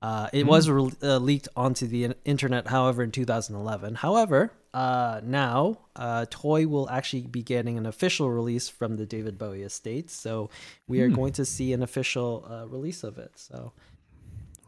Uh, 0.01 0.27
it 0.33 0.47
was 0.47 0.67
re- 0.67 0.91
uh, 1.03 1.17
leaked 1.19 1.47
onto 1.55 1.85
the 1.85 2.15
internet, 2.25 2.67
however, 2.67 3.03
in 3.03 3.11
2011. 3.11 3.95
However, 3.95 4.51
uh, 4.73 5.21
now 5.23 5.77
uh, 5.95 6.25
Toy 6.31 6.65
will 6.67 6.89
actually 6.89 7.27
be 7.27 7.43
getting 7.43 7.77
an 7.77 7.85
official 7.85 8.31
release 8.31 8.67
from 8.67 8.97
the 8.97 9.05
David 9.05 9.37
Bowie 9.37 9.61
estate. 9.61 10.09
So 10.09 10.49
we 10.87 11.01
are 11.01 11.09
Hmm. 11.09 11.15
going 11.15 11.33
to 11.33 11.45
see 11.45 11.71
an 11.73 11.83
official 11.83 12.47
uh, 12.49 12.65
release 12.67 13.03
of 13.03 13.19
it. 13.19 13.31
So 13.35 13.73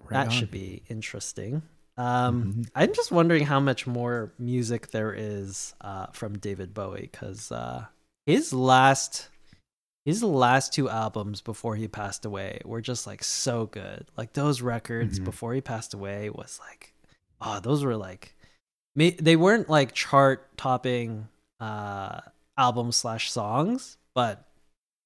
Right 0.03 0.11
that 0.11 0.25
on. 0.27 0.31
should 0.33 0.51
be 0.51 0.83
interesting. 0.87 1.63
Um, 1.97 2.43
Mhm. 2.53 2.69
I'm 2.75 2.93
just 2.93 3.11
wondering 3.11 3.45
how 3.45 3.59
much 3.59 3.85
more 3.85 4.33
music 4.39 4.87
there 4.91 5.13
is 5.13 5.75
uh, 5.81 6.07
from 6.07 6.37
David 6.39 6.73
Bowie 6.73 7.09
because 7.11 7.51
uh, 7.51 7.85
his 8.25 8.51
last 8.53 9.29
his 10.05 10.21
last 10.21 10.73
two 10.73 10.89
albums 10.89 11.39
before 11.39 11.77
he 11.77 11.87
passed 11.87 12.25
away 12.25 12.59
were 12.65 12.81
just 12.81 13.07
like 13.07 13.23
so 13.23 13.67
good. 13.67 14.05
Like 14.17 14.33
those 14.33 14.61
records 14.61 15.19
Mhm. 15.19 15.23
before 15.25 15.53
he 15.53 15.61
passed 15.61 15.93
away 15.93 16.29
was 16.29 16.59
like, 16.67 16.93
oh, 17.39 17.61
those 17.61 17.85
were 17.85 17.95
like, 17.95 18.35
they 18.95 19.35
weren't 19.37 19.69
like 19.69 19.93
chart 19.93 20.57
topping 20.57 21.29
uh, 21.61 22.19
albums 22.57 22.97
slash 22.97 23.31
songs, 23.31 23.97
but 24.13 24.45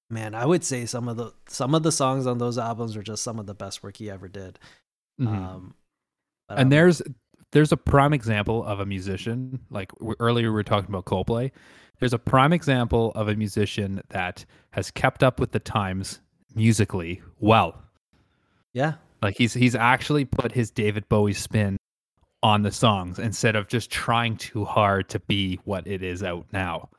man, 0.09 0.33
I 0.33 0.45
would 0.45 0.63
say 0.63 0.85
some 0.87 1.07
of 1.07 1.17
the 1.17 1.31
some 1.47 1.75
of 1.75 1.83
the 1.83 1.91
songs 1.91 2.25
on 2.25 2.39
those 2.39 2.57
albums 2.57 2.95
were 2.95 3.03
just 3.03 3.21
some 3.23 3.37
of 3.39 3.45
the 3.45 3.53
best 3.53 3.83
work 3.83 3.97
he 3.97 4.09
ever 4.09 4.27
did. 4.27 4.57
Mhm. 5.21 5.27
Um, 5.27 5.73
but, 6.47 6.57
and 6.57 6.65
um, 6.65 6.69
there's 6.69 7.01
there's 7.51 7.71
a 7.71 7.77
prime 7.77 8.13
example 8.13 8.63
of 8.63 8.79
a 8.79 8.85
musician 8.85 9.59
like 9.69 9.91
w- 9.93 10.15
earlier 10.19 10.47
we 10.47 10.55
were 10.55 10.63
talking 10.63 10.89
about 10.89 11.05
Coldplay. 11.05 11.51
There's 11.99 12.13
a 12.13 12.19
prime 12.19 12.53
example 12.53 13.11
of 13.15 13.27
a 13.27 13.35
musician 13.35 14.01
that 14.09 14.45
has 14.71 14.91
kept 14.91 15.23
up 15.23 15.39
with 15.39 15.51
the 15.51 15.59
times 15.59 16.19
musically 16.53 17.21
well. 17.39 17.81
yeah, 18.73 18.93
Like 19.21 19.37
he's 19.37 19.53
he's 19.53 19.75
actually 19.75 20.25
put 20.25 20.51
his 20.51 20.69
David 20.71 21.07
Bowie 21.09 21.33
spin 21.33 21.77
on 22.43 22.61
the 22.61 22.71
songs 22.71 23.17
instead 23.17 23.55
of 23.55 23.67
just 23.67 23.89
trying 23.89 24.37
too 24.37 24.63
hard 24.63 25.09
to 25.09 25.19
be 25.21 25.59
what 25.65 25.87
it 25.87 26.03
is 26.03 26.21
out 26.21 26.45
now. 26.53 26.89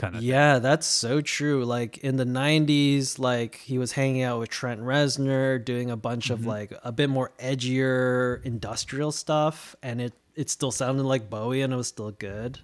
Kind 0.00 0.16
of. 0.16 0.22
Yeah, 0.22 0.58
that's 0.58 0.86
so 0.86 1.20
true. 1.20 1.64
Like 1.64 1.98
in 1.98 2.16
the 2.16 2.24
90s, 2.24 3.18
like 3.18 3.56
he 3.56 3.78
was 3.78 3.92
hanging 3.92 4.22
out 4.22 4.40
with 4.40 4.48
Trent 4.50 4.80
Reznor, 4.80 5.64
doing 5.64 5.90
a 5.90 5.96
bunch 5.96 6.30
of 6.30 6.40
Mhm. 6.40 6.46
like 6.46 6.72
a 6.82 6.90
bit 6.92 7.08
more 7.10 7.32
edgier 7.38 8.42
industrial 8.44 9.12
stuff, 9.12 9.76
and 9.82 10.00
it 10.00 10.14
it 10.34 10.48
still 10.48 10.70
sounded 10.72 11.02
like 11.02 11.28
Bowie 11.28 11.60
and 11.60 11.72
it 11.72 11.76
was 11.76 11.88
still 11.88 12.12
good. 12.12 12.58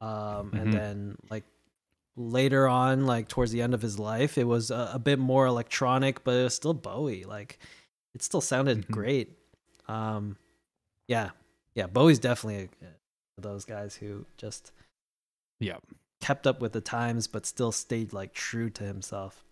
Um, 0.00 0.52
Mhm. 0.52 0.62
and 0.62 0.72
then 0.72 1.16
like 1.30 1.44
later 2.16 2.68
on, 2.68 3.06
like 3.06 3.26
towards 3.28 3.50
the 3.52 3.62
end 3.62 3.74
of 3.74 3.82
his 3.82 3.98
life, 3.98 4.36
it 4.38 4.44
was 4.44 4.70
a, 4.70 4.90
a 4.94 4.98
bit 4.98 5.18
more 5.18 5.46
electronic, 5.46 6.22
but 6.24 6.32
it 6.36 6.44
was 6.44 6.54
still 6.54 6.74
Bowie. 6.74 7.24
Like 7.24 7.58
it 8.14 8.22
still 8.22 8.40
sounded 8.40 8.86
Mhm. 8.86 8.90
great. 8.90 9.38
Um, 9.88 10.36
yeah, 11.08 11.30
yeah, 11.74 11.86
Bowie's 11.86 12.18
definitely 12.20 12.68
of 13.38 13.42
those 13.42 13.64
guys 13.64 13.96
who 13.96 14.26
just 14.36 14.72
Yeah. 15.58 15.78
Kept 16.20 16.46
up 16.46 16.60
with 16.60 16.72
the 16.72 16.80
times 16.80 17.26
but 17.26 17.46
still 17.46 17.72
stayed 17.72 18.12
like 18.12 18.32
true 18.32 18.70
to 18.70 18.84
himself. 18.84 19.44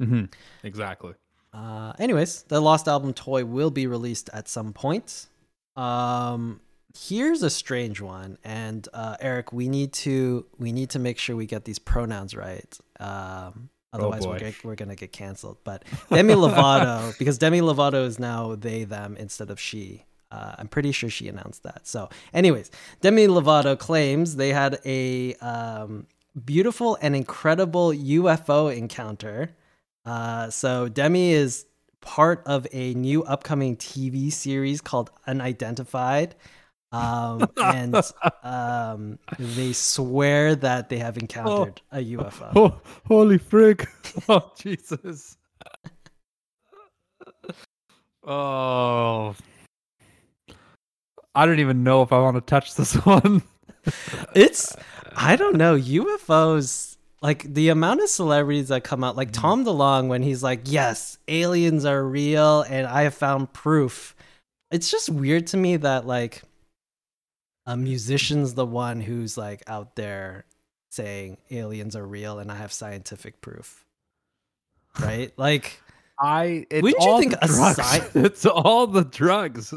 Hmm 0.00 0.24
Exactly. 0.62 1.14
uh 1.52 1.92
anyways 1.98 2.42
the 2.44 2.60
lost 2.60 2.88
album 2.88 3.12
toy 3.14 3.44
will 3.44 3.70
be 3.70 3.86
released 3.86 4.30
at 4.32 4.48
some 4.48 4.72
point. 4.72 5.26
Um 5.76 6.60
here's 6.98 7.42
a 7.42 7.48
strange 7.50 8.00
one 8.02 8.36
and 8.44 8.86
uh 8.92 9.16
eric 9.20 9.50
we 9.52 9.66
need 9.68 9.92
to 9.94 10.44
we 10.58 10.72
need 10.72 10.90
to 10.90 10.98
make 10.98 11.18
sure 11.18 11.34
we 11.34 11.46
get 11.46 11.64
these 11.64 11.78
pronouns 11.78 12.34
right. 12.36 12.78
Um 13.00 13.70
otherwise 13.94 14.26
we're, 14.26 14.34
boy. 14.34 14.38
gonna, 14.40 14.52
we're 14.64 14.74
gonna 14.74 14.96
get 14.96 15.12
canceled. 15.12 15.58
But 15.64 15.84
demi 16.10 16.34
lovato 16.44 17.16
because 17.18 17.38
demi 17.38 17.60
lovato 17.60 18.04
is 18.06 18.18
now 18.18 18.54
they 18.54 18.84
them 18.84 19.16
instead 19.18 19.50
of 19.50 19.58
she 19.58 20.04
uh, 20.32 20.54
i'm 20.58 20.68
pretty 20.68 20.90
sure 20.92 21.10
she 21.10 21.28
announced 21.28 21.62
that. 21.62 21.86
So 21.86 22.08
anyways 22.32 22.70
demi 23.00 23.26
lovato 23.28 23.78
claims 23.78 24.36
they 24.36 24.52
had 24.52 24.80
a 24.84 25.34
um, 25.36 26.06
beautiful 26.44 26.98
and 27.00 27.14
incredible 27.14 27.90
ufo 27.90 28.76
encounter. 28.76 29.54
Uh, 30.04 30.50
so 30.50 30.88
demi 30.88 31.32
is 31.32 31.66
part 32.00 32.42
of 32.46 32.66
a 32.72 32.94
new 32.94 33.22
upcoming 33.24 33.76
tv 33.76 34.32
series 34.32 34.80
called 34.80 35.10
unidentified. 35.26 36.34
Um, 36.90 37.48
and 37.62 37.96
um, 38.42 39.18
they 39.38 39.72
swear 39.72 40.54
that 40.56 40.88
they 40.90 40.98
have 40.98 41.16
encountered 41.16 41.80
a 41.90 41.98
ufo 41.98 42.52
Oh, 42.56 42.80
holy 43.06 43.38
frig! 43.38 43.86
Oh, 44.28 44.52
Jesus! 44.58 45.38
Oh, 48.24 49.34
I 51.34 51.46
don't 51.46 51.60
even 51.60 51.82
know 51.82 52.02
if 52.02 52.12
I 52.12 52.18
want 52.20 52.36
to 52.36 52.40
touch 52.40 52.74
this 52.74 52.94
one. 53.06 53.42
it's 54.34 54.76
i 55.16 55.34
don't 55.36 55.56
know 55.56 55.76
ufos 55.76 56.96
like 57.20 57.42
the 57.52 57.68
amount 57.68 58.00
of 58.00 58.08
celebrities 58.08 58.68
that 58.68 58.84
come 58.84 59.04
out 59.04 59.16
like 59.16 59.30
mm. 59.30 59.40
tom 59.40 59.64
DeLonge 59.64 60.08
when 60.08 60.22
he's 60.22 60.42
like 60.42 60.60
yes 60.64 61.18
aliens 61.28 61.84
are 61.84 62.04
real 62.04 62.62
and 62.62 62.86
i 62.86 63.02
have 63.02 63.14
found 63.14 63.52
proof. 63.52 64.14
It's 64.70 64.90
just 64.90 65.10
weird 65.10 65.48
to 65.48 65.58
me 65.58 65.76
that 65.76 66.06
like 66.06 66.42
a 67.66 67.76
musician's 67.76 68.54
the 68.54 68.64
one 68.64 69.00
who's 69.00 69.36
like 69.36 69.62
out 69.66 69.96
there 69.96 70.46
saying 70.90 71.36
aliens 71.50 71.94
are 71.94 72.06
real 72.06 72.38
and 72.38 72.50
i 72.50 72.56
have 72.56 72.72
scientific 72.72 73.40
proof. 73.40 73.84
Right? 75.00 75.32
Like 75.36 75.81
I 76.22 76.66
it's 76.70 76.82
Wouldn't 76.82 77.02
you 77.02 77.18
think 77.18 77.34
a 77.42 77.48
sci- 77.48 78.10
it's 78.14 78.46
all 78.46 78.86
the 78.86 79.04
drugs. 79.04 79.74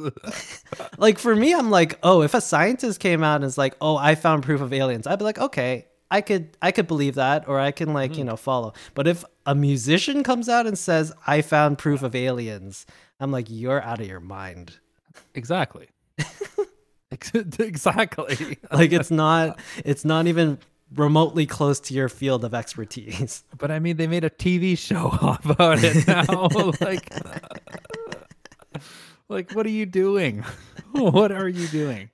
like 0.97 1.17
for 1.17 1.35
me 1.35 1.53
i'm 1.53 1.69
like 1.69 1.97
oh 2.03 2.21
if 2.21 2.33
a 2.33 2.41
scientist 2.41 2.99
came 2.99 3.23
out 3.23 3.37
and 3.37 3.45
is 3.45 3.57
like 3.57 3.75
oh 3.81 3.97
i 3.97 4.13
found 4.15 4.43
proof 4.43 4.61
of 4.61 4.71
aliens 4.71 5.07
i'd 5.07 5.17
be 5.17 5.25
like 5.25 5.39
okay 5.39 5.87
i 6.11 6.21
could 6.21 6.55
i 6.61 6.71
could 6.71 6.87
believe 6.87 7.15
that 7.15 7.47
or 7.47 7.59
i 7.59 7.71
can 7.71 7.93
like 7.93 8.11
you 8.11 8.17
mm-hmm. 8.17 8.29
know 8.29 8.35
follow 8.35 8.73
but 8.93 9.07
if 9.07 9.23
a 9.45 9.55
musician 9.55 10.23
comes 10.23 10.47
out 10.47 10.67
and 10.67 10.77
says 10.77 11.11
i 11.25 11.41
found 11.41 11.77
proof 11.77 12.03
of 12.03 12.15
aliens 12.15 12.85
i'm 13.19 13.31
like 13.31 13.47
you're 13.49 13.81
out 13.81 13.99
of 13.99 14.07
your 14.07 14.19
mind 14.19 14.79
exactly. 15.33 15.87
Exactly. 17.11 18.57
like 18.71 18.91
it's 18.91 19.09
not 19.09 19.57
it's 19.85 20.03
not 20.03 20.27
even 20.27 20.59
remotely 20.93 21.45
close 21.45 21.79
to 21.79 21.93
your 21.93 22.09
field 22.09 22.45
of 22.45 22.53
expertise 22.53 23.43
But 23.57 23.71
I 23.71 23.79
mean, 23.79 23.97
they 23.97 24.07
made 24.07 24.23
a 24.23 24.29
TV 24.29 24.77
show 24.77 25.09
about 25.43 25.79
it 25.83 26.05
now. 26.07 26.71
like, 26.86 27.09
like, 29.29 29.51
what 29.51 29.65
are 29.65 29.69
you 29.69 29.86
doing? 29.86 30.43
what 30.91 31.31
are 31.31 31.47
you 31.49 31.67
doing? 31.67 32.09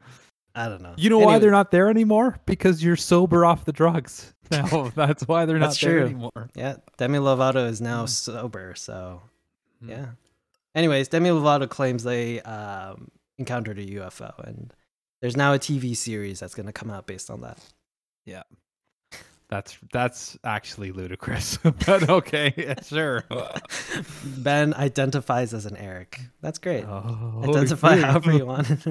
i 0.56 0.68
don't 0.68 0.82
know 0.82 0.94
You 0.98 1.10
know 1.10 1.20
why 1.20 1.40
they're 1.40 1.52
not 1.52 1.72
there 1.72 1.90
anymore? 1.90 2.38
Because 2.46 2.84
you're 2.84 2.96
sober 2.98 3.46
off 3.46 3.66
the 3.66 3.72
drugs. 3.72 4.34
No, 4.52 4.92
that's 4.96 5.26
why 5.28 5.46
they're 5.46 5.60
That's 5.60 5.82
not 5.82 5.88
there 5.90 6.00
true. 6.00 6.06
anymore. 6.08 6.50
yeah 6.56 6.76
demi 6.98 7.20
lovato 7.20 7.68
is 7.70 7.80
now 7.82 8.06
sober 8.06 8.74
so 8.76 9.22
Mm. 9.84 9.90
yeah 9.90 10.06
anyways 10.76 11.08
demi 11.08 11.30
lovato 11.30 11.68
claims 11.68 12.04
they 12.04 12.40
um 12.42 13.08
encountered 13.40 13.80
a 13.80 13.86
ufo 13.86 14.32
and 14.48 14.72
there's 15.22 15.36
now 15.36 15.54
a 15.54 15.58
tv 15.60 15.98
series 15.98 16.40
that's 16.40 16.54
going 16.54 16.68
to 16.68 16.72
come 16.74 16.92
out 16.92 17.08
based 17.08 17.32
on 17.32 17.42
that 17.42 17.58
That's 19.52 19.78
that's 19.92 20.38
actually 20.46 20.94
ludicrous. 20.94 21.58
but 21.64 22.10
okay, 22.10 22.54
yeah, 22.56 22.82
sure. 22.82 23.26
Ben 24.38 24.74
identifies 24.74 25.54
as 25.54 25.66
an 25.66 25.76
Eric. 25.76 26.22
That's 26.40 26.58
great. 26.58 26.86
Oh, 26.86 27.44
Identify 27.44 27.96
yeah. 27.96 28.06
however 28.06 28.32
you 28.32 28.46
want. 28.46 28.88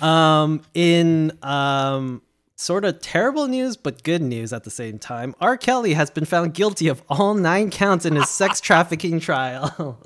um, 0.02 0.62
in 0.74 1.36
um, 1.42 2.22
sort 2.54 2.84
of 2.84 3.00
terrible 3.00 3.48
news 3.48 3.76
but 3.76 4.04
good 4.04 4.22
news 4.22 4.52
at 4.52 4.62
the 4.62 4.70
same 4.70 5.00
time, 5.00 5.34
R. 5.40 5.56
Kelly 5.56 5.94
has 5.94 6.08
been 6.08 6.24
found 6.24 6.54
guilty 6.54 6.86
of 6.86 7.02
all 7.08 7.34
nine 7.34 7.70
counts 7.70 8.06
in 8.06 8.14
his 8.14 8.30
sex 8.30 8.60
trafficking 8.60 9.18
trial. 9.18 10.00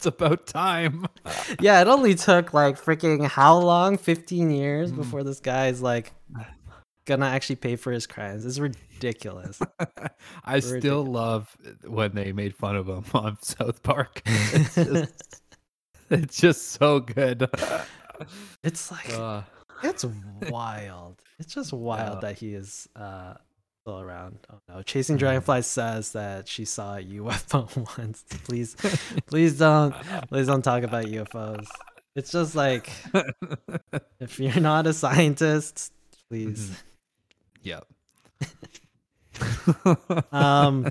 It's 0.00 0.06
about 0.06 0.46
time. 0.46 1.04
yeah, 1.60 1.82
it 1.82 1.86
only 1.86 2.14
took 2.14 2.54
like 2.54 2.80
freaking 2.82 3.26
how 3.28 3.58
long? 3.58 3.98
Fifteen 3.98 4.46
Hmm. 4.48 4.54
years 4.54 4.92
before 4.92 5.22
this 5.24 5.40
guy's 5.40 5.82
like 5.82 6.14
gonna 7.04 7.26
actually 7.26 7.56
pay 7.56 7.76
for 7.76 7.92
his 7.92 8.06
crimes. 8.06 8.46
It's 8.46 8.58
ridiculous. 8.58 9.60
I 10.44 10.60
still 10.60 11.04
Ridiculous. 11.04 11.08
love 11.10 11.56
when 11.86 12.14
they 12.14 12.32
made 12.32 12.54
fun 12.56 12.76
of 12.76 12.88
him 12.88 13.04
on 13.14 13.36
South 13.42 13.82
Park. 13.82 14.22
It's 14.24 14.74
just, 14.74 15.42
it's 16.08 16.40
just 16.40 16.68
so 16.72 17.00
good. 17.00 17.50
It's 18.64 18.90
like 18.90 19.12
Uh, 19.18 19.42
It's 19.82 20.06
wild. 20.48 21.20
It's 21.38 21.52
just 21.52 21.74
wild 21.74 22.14
Yeah. 22.22 22.28
that 22.30 22.38
he 22.38 22.54
is 22.54 22.88
uh 22.96 23.34
still 23.82 24.00
around. 24.00 24.38
Oh 24.52 24.58
no. 24.68 24.82
Chasing 24.82 25.16
Dragonflies 25.16 25.66
says 25.66 26.12
that 26.12 26.48
she 26.48 26.64
saw 26.64 26.96
a 26.96 27.02
UFO 27.02 27.98
once. 27.98 28.24
Please 28.44 28.76
please 29.26 29.58
don't 29.58 29.94
please 30.28 30.46
don't 30.46 30.62
talk 30.62 30.82
about 30.82 31.06
UFOs. 31.06 31.66
It's 32.14 32.32
just 32.32 32.54
like 32.54 32.90
if 34.20 34.38
you're 34.38 34.60
not 34.60 34.86
a 34.86 34.92
scientist, 34.92 35.92
please. 36.28 36.82
yeah. 37.62 37.80
Um 40.32 40.90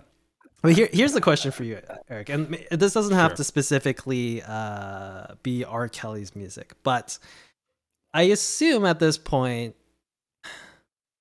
but 0.61 0.73
here, 0.73 0.89
here's 0.91 1.13
the 1.13 1.21
question 1.21 1.51
for 1.51 1.63
you, 1.63 1.79
Eric. 2.09 2.27
And 2.27 2.53
this 2.71 2.91
doesn't 2.93 3.13
have 3.15 3.31
Sure. 3.31 3.37
to 3.37 3.43
specifically 3.45 4.41
uh, 4.45 5.35
be 5.41 5.63
R. 5.63 5.87
Kelly's 5.87 6.35
music, 6.35 6.73
but 6.83 7.17
I 8.13 8.23
assume 8.23 8.83
at 8.85 8.99
this 8.99 9.17
point. 9.17 9.75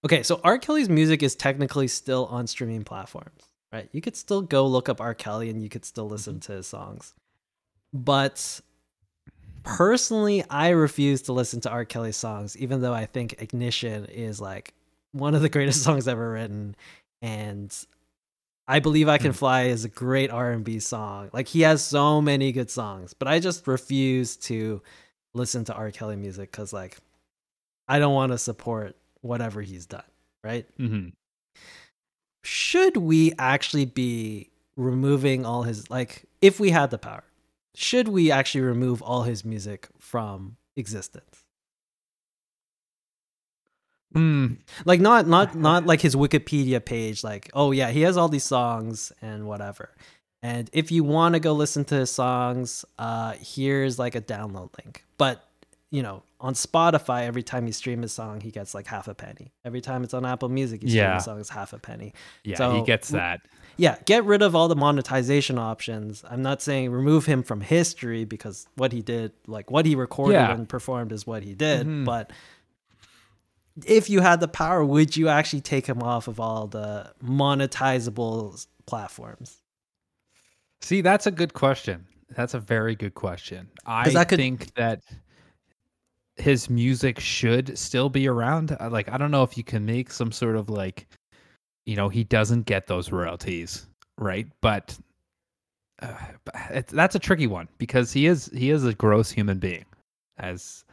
Okay, 0.05 0.23
so 0.23 0.41
R. 0.45 0.59
Kelly's 0.59 0.89
music 0.89 1.23
is 1.23 1.35
technically 1.35 1.89
still 1.89 2.27
on 2.27 2.47
streaming 2.47 2.85
platforms, 2.85 3.43
right? 3.73 3.89
You 3.93 4.01
could 4.01 4.17
still 4.17 4.43
go 4.43 4.67
look 4.67 4.89
up 4.89 5.01
R. 5.01 5.15
Kelly 5.15 5.51
and 5.51 5.63
you 5.63 5.69
could 5.69 5.85
still 5.85 6.09
listen 6.09 6.39
to 6.41 6.53
his 6.53 6.67
songs. 6.69 7.15
But 7.93 8.61
personally, 9.65 10.45
I 10.49 10.69
refuse 10.71 11.23
to 11.23 11.33
listen 11.33 11.61
to 11.63 11.71
R. 11.71 11.85
Kelly's 11.85 12.17
songs, 12.17 12.57
even 12.57 12.81
though 12.81 12.95
I 12.95 13.07
think 13.07 13.41
Ignition 13.43 14.05
is 14.07 14.41
like 14.41 14.73
one 15.13 15.35
of 15.35 15.43
the 15.43 15.49
greatest 15.57 15.83
songs 15.83 16.07
ever 16.07 16.33
written. 16.33 16.77
And 17.21 17.75
I 18.69 18.79
believe 18.79 19.09
I 19.09 19.19
Can 19.19 19.33
Hmm. 19.33 19.37
Fly 19.39 19.63
is 19.65 19.85
a 19.85 19.89
great 19.89 20.31
R&B 20.31 20.79
song. 20.79 21.31
Like 21.33 21.49
he 21.49 21.63
has 21.63 21.83
so 21.83 22.21
many 22.21 22.53
good 22.53 22.71
songs, 22.71 23.15
but 23.15 23.27
I 23.27 23.41
just 23.41 23.67
refuse 23.67 24.37
to 24.37 24.81
listen 25.35 25.65
to 25.65 25.75
R. 25.75 25.91
Kelly 25.91 26.17
music 26.17 26.53
cuz 26.53 26.73
like 26.73 26.99
I 27.89 27.99
don't 27.99 28.15
want 28.15 28.33
to 28.33 28.39
support 28.39 28.95
whatever 29.21 29.63
he's 29.63 29.87
done, 29.87 30.05
right? 30.45 30.67
Mhm. 30.79 31.13
Should 32.43 32.97
we 32.97 33.33
actually 33.39 33.85
be 33.85 34.51
removing 34.77 35.45
all 35.45 35.65
his 35.65 35.91
like 35.91 36.25
if 36.41 36.59
we 36.61 36.71
had 36.71 36.91
the 36.91 36.99
power, 36.99 37.25
should 37.75 38.09
we 38.09 38.31
actually 38.31 38.61
remove 38.63 39.03
all 39.03 39.23
his 39.25 39.45
music 39.45 39.89
from 39.99 40.57
existence? 40.77 41.45
Mm, 44.15 44.59
like 44.87 45.01
not 45.01 45.27
not 45.27 45.55
not 45.55 45.85
like 45.85 46.01
his 46.01 46.17
wikipedia 46.17 46.83
page 46.83 47.23
like 47.23 47.51
oh 47.53 47.73
yeah 47.73 47.91
he 47.91 48.01
has 48.03 48.17
all 48.17 48.29
these 48.31 48.43
songs 48.45 49.13
and 49.21 49.47
whatever 49.47 49.91
and 50.43 50.71
if 50.73 50.91
you 50.91 51.05
want 51.05 51.35
to 51.35 51.41
go 51.41 51.53
listen 51.53 51.85
to 51.85 51.95
his 51.95 52.11
songs 52.11 52.87
uh 52.99 53.35
here's 53.39 53.99
like 53.99 54.15
a 54.15 54.23
download 54.23 54.71
link 54.83 55.05
but 55.19 55.47
you 55.91 56.03
know, 56.03 56.23
on 56.41 56.55
Spotify, 56.55 57.23
every 57.23 57.43
time 57.43 57.67
you 57.67 57.73
stream 57.73 58.03
a 58.05 58.09
song, 58.09 58.41
he 58.41 58.51
gets 58.51 58.75
like 58.75 58.87
half 58.87 59.09
a 59.09 59.15
penny. 59.15 59.53
Every 59.65 59.81
time 59.81 60.05
it's 60.05 60.13
on 60.15 60.25
Apple 60.27 60.49
Music, 60.49 60.83
you 60.83 60.89
stream 60.91 61.03
Yeah. 61.05 61.17
a 61.17 61.21
song, 61.21 61.41
it's 61.41 61.49
half 61.49 61.73
a 61.73 61.79
penny. 61.79 62.13
Yeah, 62.45 62.57
so, 62.59 62.75
he 62.77 62.83
gets 62.83 63.09
that. 63.11 63.41
Yeah, 63.79 63.97
get 64.05 64.25
rid 64.25 64.43
of 64.43 64.55
all 64.55 64.69
the 64.69 64.77
monetization 64.77 65.57
options. 65.57 66.25
I'm 66.29 66.43
not 66.43 66.61
saying 66.61 66.91
remove 66.91 67.27
him 67.27 67.43
from 67.43 67.61
history 67.61 68.25
because 68.25 68.67
what 68.75 68.93
he 68.93 69.03
did, 69.03 69.33
like 69.47 69.71
what 69.71 69.87
he 69.87 69.95
recorded 69.95 70.35
Yeah. 70.35 70.53
and 70.53 70.69
performed, 70.69 71.13
is 71.13 71.27
what 71.27 71.43
he 71.43 71.55
did. 71.55 71.87
Mhm. 71.87 72.05
But 72.05 72.33
if 73.87 74.11
you 74.11 74.21
had 74.21 74.41
the 74.41 74.49
power, 74.49 74.85
would 74.85 75.17
you 75.17 75.29
actually 75.29 75.61
take 75.61 75.87
him 75.87 76.03
off 76.03 76.27
of 76.29 76.39
all 76.41 76.67
the 76.67 77.13
monetizable 77.25 78.67
platforms? 78.87 79.59
See, 80.81 81.01
that's 81.01 81.27
a 81.27 81.31
good 81.31 81.55
question. 81.55 82.07
That's 82.31 82.55
a 82.55 82.61
very 82.61 82.95
good 82.95 83.15
question. 83.15 83.69
I 83.87 84.25
could- 84.25 84.39
think 84.39 84.75
that 84.75 85.03
his 86.39 86.71
music 86.71 87.19
should 87.19 87.77
still 87.79 88.09
be 88.09 88.29
around. 88.29 88.77
Like, 88.91 89.11
I 89.11 89.19
don't 89.19 89.31
know 89.31 89.43
if 89.43 89.57
you 89.57 89.65
can 89.65 89.85
make 89.85 90.11
some 90.11 90.33
sort 90.33 90.57
of 90.57 90.69
like, 90.69 91.07
you 91.87 91.97
know, 91.97 92.09
he 92.09 92.25
doesn't 92.25 92.67
get 92.67 92.87
those 92.87 93.11
royalties, 93.13 93.87
right? 94.19 94.47
But, 94.61 94.97
uh, 96.01 96.15
but 96.45 96.55
it, 96.71 96.87
that's 96.89 97.15
a 97.15 97.19
tricky 97.19 97.47
one 97.47 97.69
because 97.79 98.13
he 98.13 98.27
is 98.27 98.51
he 98.55 98.71
is 98.71 98.85
a 98.85 98.95
gross 98.95 99.31
human 99.31 99.59
being, 99.59 99.85
as 100.39 100.85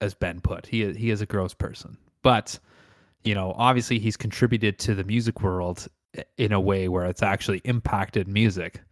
as 0.00 0.14
Ben 0.14 0.40
put. 0.40 0.66
He 0.66 0.92
he 0.92 1.10
is 1.10 1.20
a 1.22 1.26
gross 1.26 1.54
person, 1.54 1.96
but 2.22 2.58
you 3.24 3.34
know, 3.34 3.54
obviously 3.56 3.98
he's 3.98 4.16
contributed 4.16 4.78
to 4.80 4.94
the 4.94 5.04
music 5.04 5.40
world 5.40 5.88
in 6.36 6.52
a 6.52 6.60
way 6.60 6.88
where 6.88 7.06
it's 7.06 7.22
actually 7.22 7.60
impacted 7.64 8.28
music 8.28 8.82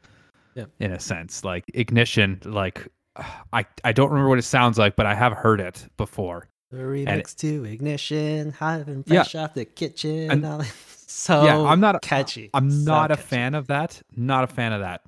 in 0.81 0.93
a 0.93 1.01
sense. 1.01 1.45
Like 1.45 1.65
Ignition, 1.75 2.41
like 2.45 2.89
I 3.53 3.67
I 3.85 3.93
don't 3.93 4.11
remember 4.11 4.29
what 4.29 4.39
it 4.39 4.43
sounds 4.43 4.79
like, 4.79 4.97
but 4.97 5.07
I 5.07 5.15
have 5.15 5.33
heard 5.33 5.61
it 5.61 5.87
before. 5.97 6.49
The 6.71 6.79
remix 6.79 7.37
to 7.37 7.65
Ignition, 7.65 8.53
having 8.53 9.05
Yeah. 9.07 9.23
fresh 9.25 9.35
off 9.35 9.55
the 9.55 9.65
kitchen. 9.67 10.31
And- 10.45 10.67
so 11.07 11.45
yeah, 11.45 11.59
I'm 11.61 11.81
not 11.81 12.01
catchy. 12.01 12.49
I'm 12.55 12.71
So 12.71 12.91
not 12.91 13.11
a 13.11 13.17
catchy. 13.17 13.29
fan 13.29 13.55
of 13.55 13.67
that. 13.67 14.01
Not 14.17 14.45
a 14.45 14.47
fan 14.47 14.73
of 14.73 14.81
that 14.81 15.03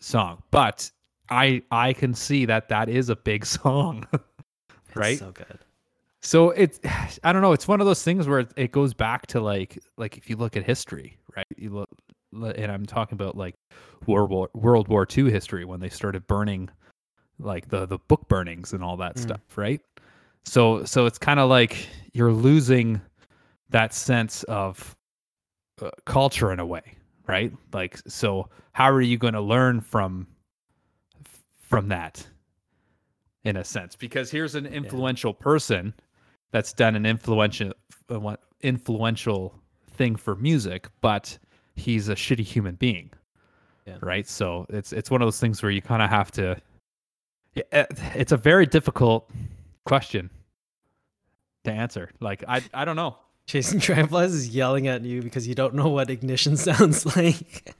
song, 0.00 0.42
but 0.50 0.90
I 1.30 1.62
I 1.70 1.92
can 1.92 2.14
see 2.14 2.46
that 2.46 2.68
that 2.68 2.88
is 2.88 3.08
a 3.08 3.16
big 3.16 3.46
song. 3.56 4.06
It's 4.12 4.96
right? 4.96 5.18
So 5.18 5.30
good. 5.32 5.58
so 6.22 6.50
it's 6.50 6.80
I 7.24 7.32
don't 7.32 7.42
know. 7.42 7.52
It's 7.52 7.68
one 7.68 7.80
of 7.80 7.86
those 7.86 8.02
things 8.02 8.26
where 8.26 8.40
it, 8.40 8.52
it 8.56 8.72
goes 8.72 8.94
back 8.94 9.26
to 9.28 9.40
like 9.40 9.78
like 9.96 10.16
if 10.16 10.28
you 10.28 10.36
look 10.36 10.56
at 10.56 10.64
history, 10.64 11.18
right? 11.36 11.46
You 11.56 11.70
look, 11.70 11.88
and 12.56 12.70
I'm 12.72 12.86
talking 12.86 13.14
about 13.14 13.36
like 13.36 13.54
World 14.06 14.30
War 14.30 14.50
World 14.54 14.88
War 14.88 15.06
II 15.16 15.30
history 15.30 15.64
when 15.64 15.78
they 15.80 15.88
started 15.88 16.26
burning 16.26 16.70
like 17.38 17.68
the 17.68 17.86
the 17.86 17.98
book 17.98 18.28
burnings 18.28 18.72
and 18.72 18.82
all 18.82 18.96
that 18.98 19.16
Mm. 19.16 19.20
stuff, 19.20 19.40
right? 19.56 19.80
So 20.44 20.84
so 20.84 21.06
it's 21.06 21.18
kind 21.18 21.40
of 21.40 21.48
like 21.50 21.88
you're 22.12 22.32
losing 22.32 23.00
that 23.70 23.92
sense 23.92 24.42
of 24.44 24.96
uh, 25.82 25.90
culture 26.04 26.52
in 26.52 26.60
a 26.60 26.66
way, 26.66 26.94
right? 27.26 27.52
Like 27.72 27.98
so 28.06 28.48
how 28.72 28.90
are 28.90 29.00
you 29.00 29.18
going 29.18 29.34
to 29.34 29.40
learn 29.40 29.80
from 29.80 30.26
from 31.58 31.88
that 31.88 32.26
in 33.44 33.56
a 33.56 33.64
sense? 33.64 33.96
Because 33.96 34.30
here's 34.30 34.54
an 34.54 34.66
influential 34.66 35.34
person 35.34 35.94
that's 36.52 36.72
done 36.72 36.96
an 36.96 37.04
influential 37.06 37.72
uh, 38.08 38.36
influential 38.62 39.54
thing 39.90 40.16
for 40.16 40.36
music, 40.36 40.88
but 41.00 41.36
he's 41.74 42.08
a 42.08 42.14
shitty 42.14 42.44
human 42.44 42.76
being. 42.76 43.10
Yeah. 43.86 43.98
Right? 44.00 44.28
So 44.28 44.66
it's 44.68 44.92
it's 44.92 45.10
one 45.10 45.22
of 45.22 45.26
those 45.26 45.40
things 45.40 45.62
where 45.62 45.70
you 45.72 45.82
kind 45.82 46.02
of 46.02 46.08
have 46.10 46.30
to 46.32 46.42
Yeah, 46.42 46.54
Uh, 47.72 47.84
it's 48.14 48.32
a 48.32 48.36
very 48.36 48.66
difficult 48.66 49.30
question 49.84 50.30
to 51.64 51.72
answer. 51.72 52.10
Like 52.20 52.44
I 52.48 52.62
I 52.72 52.84
don't 52.84 52.96
know. 52.96 53.16
Jason 53.46 53.78
Tramplaz 53.80 54.26
is 54.26 54.48
yelling 54.48 54.88
at 54.88 55.02
you 55.02 55.22
because 55.22 55.46
you 55.46 55.54
don't 55.54 55.74
know 55.74 55.88
what 55.88 56.10
ignition 56.10 56.56
sounds 56.56 57.16
like. 57.16 57.74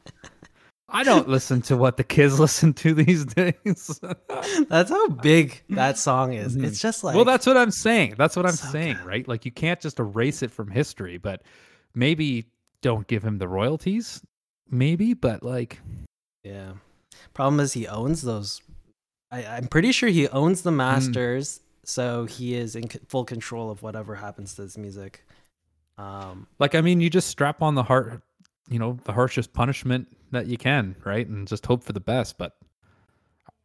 I 0.89 1.03
don't 1.03 1.29
listen 1.37 1.63
to 1.63 1.77
what 1.77 1.97
the 1.97 2.05
kids 2.05 2.39
listen 2.39 2.73
to 2.75 2.95
these 2.95 3.25
days. 3.25 4.01
That's 4.69 4.91
how 4.91 5.09
big 5.09 5.63
that 5.71 5.99
song 5.99 6.33
is. 6.33 6.55
It's 6.55 6.65
mm-hmm. 6.65 6.75
just 6.75 7.05
like 7.05 7.17
well, 7.17 7.25
that's 7.25 7.47
what 7.47 7.57
I'm 7.57 7.71
saying. 7.73 8.15
That's 8.17 8.37
what 8.37 8.47
I'm 8.47 8.53
So 8.53 8.69
saying, 8.69 8.99
right? 9.05 9.27
Like 9.27 9.45
you 9.45 9.51
can't 9.53 9.81
just 9.81 9.99
erase 9.99 10.43
it 10.43 10.51
from 10.51 10.71
history, 10.71 11.19
but 11.19 11.43
maybe 11.95 12.47
don't 12.83 13.07
give 13.09 13.25
him 13.25 13.39
the 13.39 13.49
royalties. 13.49 14.23
Maybe, 14.71 15.15
but 15.15 15.43
like 15.43 15.81
yeah. 16.43 16.73
Problem 17.35 17.61
is 17.61 17.73
he 17.73 17.87
owns 17.87 18.23
those. 18.23 18.61
I, 19.31 19.45
I'm 19.45 19.67
pretty 19.69 19.93
sure 19.93 20.09
he 20.09 20.29
owns 20.29 20.61
Mm. 20.61 20.65
the 20.65 20.73
masters, 20.73 21.61
so 21.85 22.25
he 22.27 22.55
is 22.55 22.77
in 22.77 22.89
c- 22.91 22.99
full 23.09 23.25
control 23.25 23.71
of 23.71 23.83
whatever 23.83 24.15
happens 24.15 24.55
to 24.55 24.63
his 24.63 24.77
music. 24.79 25.25
Um, 25.99 26.47
like 26.59 26.75
I 26.75 26.81
mean, 26.81 27.01
you 27.01 27.09
just 27.11 27.29
strap 27.29 27.63
on 27.63 27.75
the 27.75 27.83
heart, 27.83 28.23
you 28.69 28.79
know, 28.79 28.99
the 29.05 29.13
harshest 29.13 29.53
punishment 29.53 30.09
that 30.33 30.47
you 30.47 30.57
can, 30.59 30.95
right? 31.05 31.27
And 31.27 31.49
just 31.49 31.65
hope 31.67 31.83
for 31.83 31.93
the 31.93 32.01
best, 32.01 32.37
but 32.39 32.57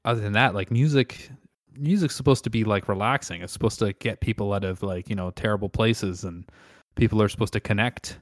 other 0.06 0.22
than 0.22 0.34
that, 0.34 0.56
like 0.56 0.72
music 0.72 1.30
music's 1.78 2.16
supposed 2.16 2.44
to 2.44 2.50
be 2.50 2.64
like 2.64 2.88
relaxing. 2.90 3.42
It's 3.42 3.54
supposed 3.54 3.80
to 3.80 3.94
get 3.94 4.20
people 4.20 4.52
out 4.54 4.64
of 4.64 4.84
like, 4.84 5.10
you 5.10 5.16
know, 5.16 5.32
terrible 5.32 5.70
places 5.70 6.24
and 6.26 6.44
people 6.96 7.22
are 7.22 7.30
supposed 7.30 7.54
to 7.54 7.60
connect 7.62 8.18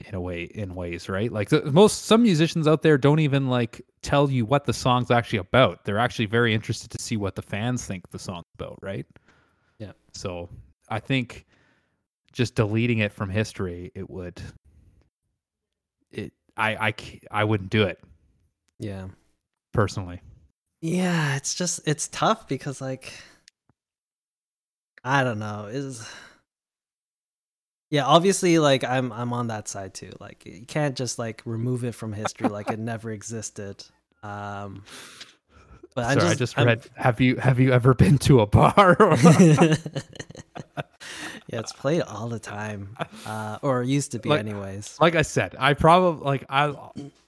in 0.00 0.14
a 0.14 0.20
way 0.20 0.44
in 0.44 0.74
ways, 0.74 1.08
right? 1.08 1.32
Like 1.32 1.48
the, 1.48 1.70
most 1.72 2.04
some 2.04 2.22
musicians 2.22 2.68
out 2.68 2.82
there 2.82 2.98
don't 2.98 3.20
even 3.20 3.48
like 3.48 3.82
tell 4.02 4.30
you 4.30 4.44
what 4.44 4.64
the 4.64 4.72
song's 4.72 5.10
actually 5.10 5.38
about. 5.38 5.84
They're 5.84 5.98
actually 5.98 6.26
very 6.26 6.54
interested 6.54 6.90
to 6.90 7.02
see 7.02 7.16
what 7.16 7.34
the 7.34 7.42
fans 7.42 7.84
think 7.86 8.08
the 8.10 8.18
song's 8.18 8.46
about, 8.54 8.78
right? 8.82 9.06
Yeah. 9.78 9.92
So, 10.12 10.48
I 10.88 11.00
think 11.00 11.46
just 12.32 12.54
deleting 12.54 12.98
it 12.98 13.12
from 13.12 13.30
history, 13.30 13.90
it 13.94 14.08
would 14.10 14.40
it 16.12 16.32
i 16.56 16.88
i 16.88 16.94
i 17.30 17.44
wouldn't 17.44 17.70
do 17.70 17.82
it 17.82 18.00
yeah. 18.78 19.08
personally. 19.72 20.20
Yeah, 20.80 21.36
it's 21.36 21.54
just 21.54 21.80
it's 21.86 22.08
tough 22.08 22.46
because 22.48 22.80
like 22.80 23.12
I 25.02 25.24
don't 25.24 25.38
know, 25.38 25.66
is 25.70 26.06
yeah, 27.90 28.04
obviously 28.04 28.58
like 28.58 28.84
I'm 28.84 29.12
I'm 29.12 29.32
on 29.32 29.46
that 29.48 29.68
side 29.68 29.94
too. 29.94 30.12
Like 30.20 30.44
you 30.46 30.66
can't 30.66 30.96
just 30.96 31.18
like 31.18 31.42
remove 31.44 31.84
it 31.84 31.92
from 31.94 32.12
history 32.12 32.48
like 32.48 32.70
it 32.70 32.78
never 32.78 33.10
existed. 33.10 33.84
Um 34.22 34.82
but 35.94 36.04
Sorry, 36.04 36.16
I 36.20 36.24
I 36.26 36.28
just, 36.28 36.38
just 36.38 36.58
I'm- 36.58 36.66
read 36.66 36.84
have 36.96 37.20
you 37.20 37.36
have 37.36 37.58
you 37.60 37.72
ever 37.72 37.94
been 37.94 38.18
to 38.18 38.40
a 38.40 38.46
bar? 38.46 38.96
yeah, 41.48 41.60
it's 41.60 41.72
played 41.72 42.02
all 42.02 42.28
the 42.28 42.38
time. 42.38 42.96
Uh 43.24 43.58
or 43.62 43.82
used 43.82 44.12
to 44.12 44.18
be 44.18 44.28
Like- 44.28 44.40
anyways. 44.40 44.96
like 45.00 45.14
I 45.14 45.22
said, 45.22 45.54
I 45.58 45.74
probably 45.74 46.24
like 46.24 46.44
I 46.48 46.74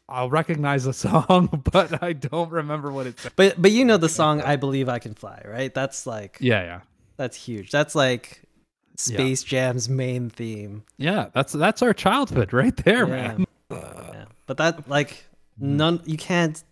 I'll 0.09 0.31
recognize 0.31 0.87
a 0.87 0.93
song, 1.05 1.63
but 1.71 2.03
I 2.03 2.15
don't 2.15 2.51
remember 2.51 2.91
what 2.91 3.07
it's. 3.07 3.29
But 3.37 3.61
but 3.61 3.71
you 3.71 3.85
know 3.85 3.97
the 3.99 4.09
song 4.09 4.41
I 4.43 4.57
believe 4.57 4.89
I 4.89 4.99
can 4.99 5.15
fly, 5.15 5.43
right? 5.47 5.73
That's 5.73 6.07
like 6.07 6.39
Yeah, 6.41 6.63
yeah. 6.63 6.81
that's 7.17 7.37
huge. 7.37 7.71
That's 7.71 7.95
like 7.95 8.43
Space 8.99 9.45
Jam's 9.45 9.89
main 9.89 10.29
theme. 10.29 10.83
Yeah, 10.97 11.29
that's 11.33 11.53
that's 11.53 11.83
our 11.83 11.95
childhood 11.95 12.53
right 12.53 12.77
there, 12.79 13.07
Yeah. 13.07 13.15
man. 13.29 13.47
yeah. 13.71 14.25
But 14.47 14.57
that 14.59 14.89
like 14.89 15.25
Mm-hmm. 15.61 15.77
none 15.77 16.01
you 16.05 16.17
can't 16.17 16.63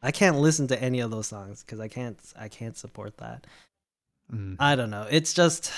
I 0.00 0.12
can't 0.12 0.36
listen 0.38 0.68
to 0.68 0.80
any 0.80 1.00
of 1.00 1.10
those 1.10 1.26
songs 1.26 1.62
because 1.64 1.80
I 1.80 1.88
can't 1.88 2.16
I 2.38 2.46
can't 2.48 2.76
support 2.76 3.16
that. 3.18 3.46
Mm. 4.32 4.56
I 4.60 4.76
don't 4.76 4.90
know. 4.90 5.06
It's 5.10 5.34
just 5.34 5.72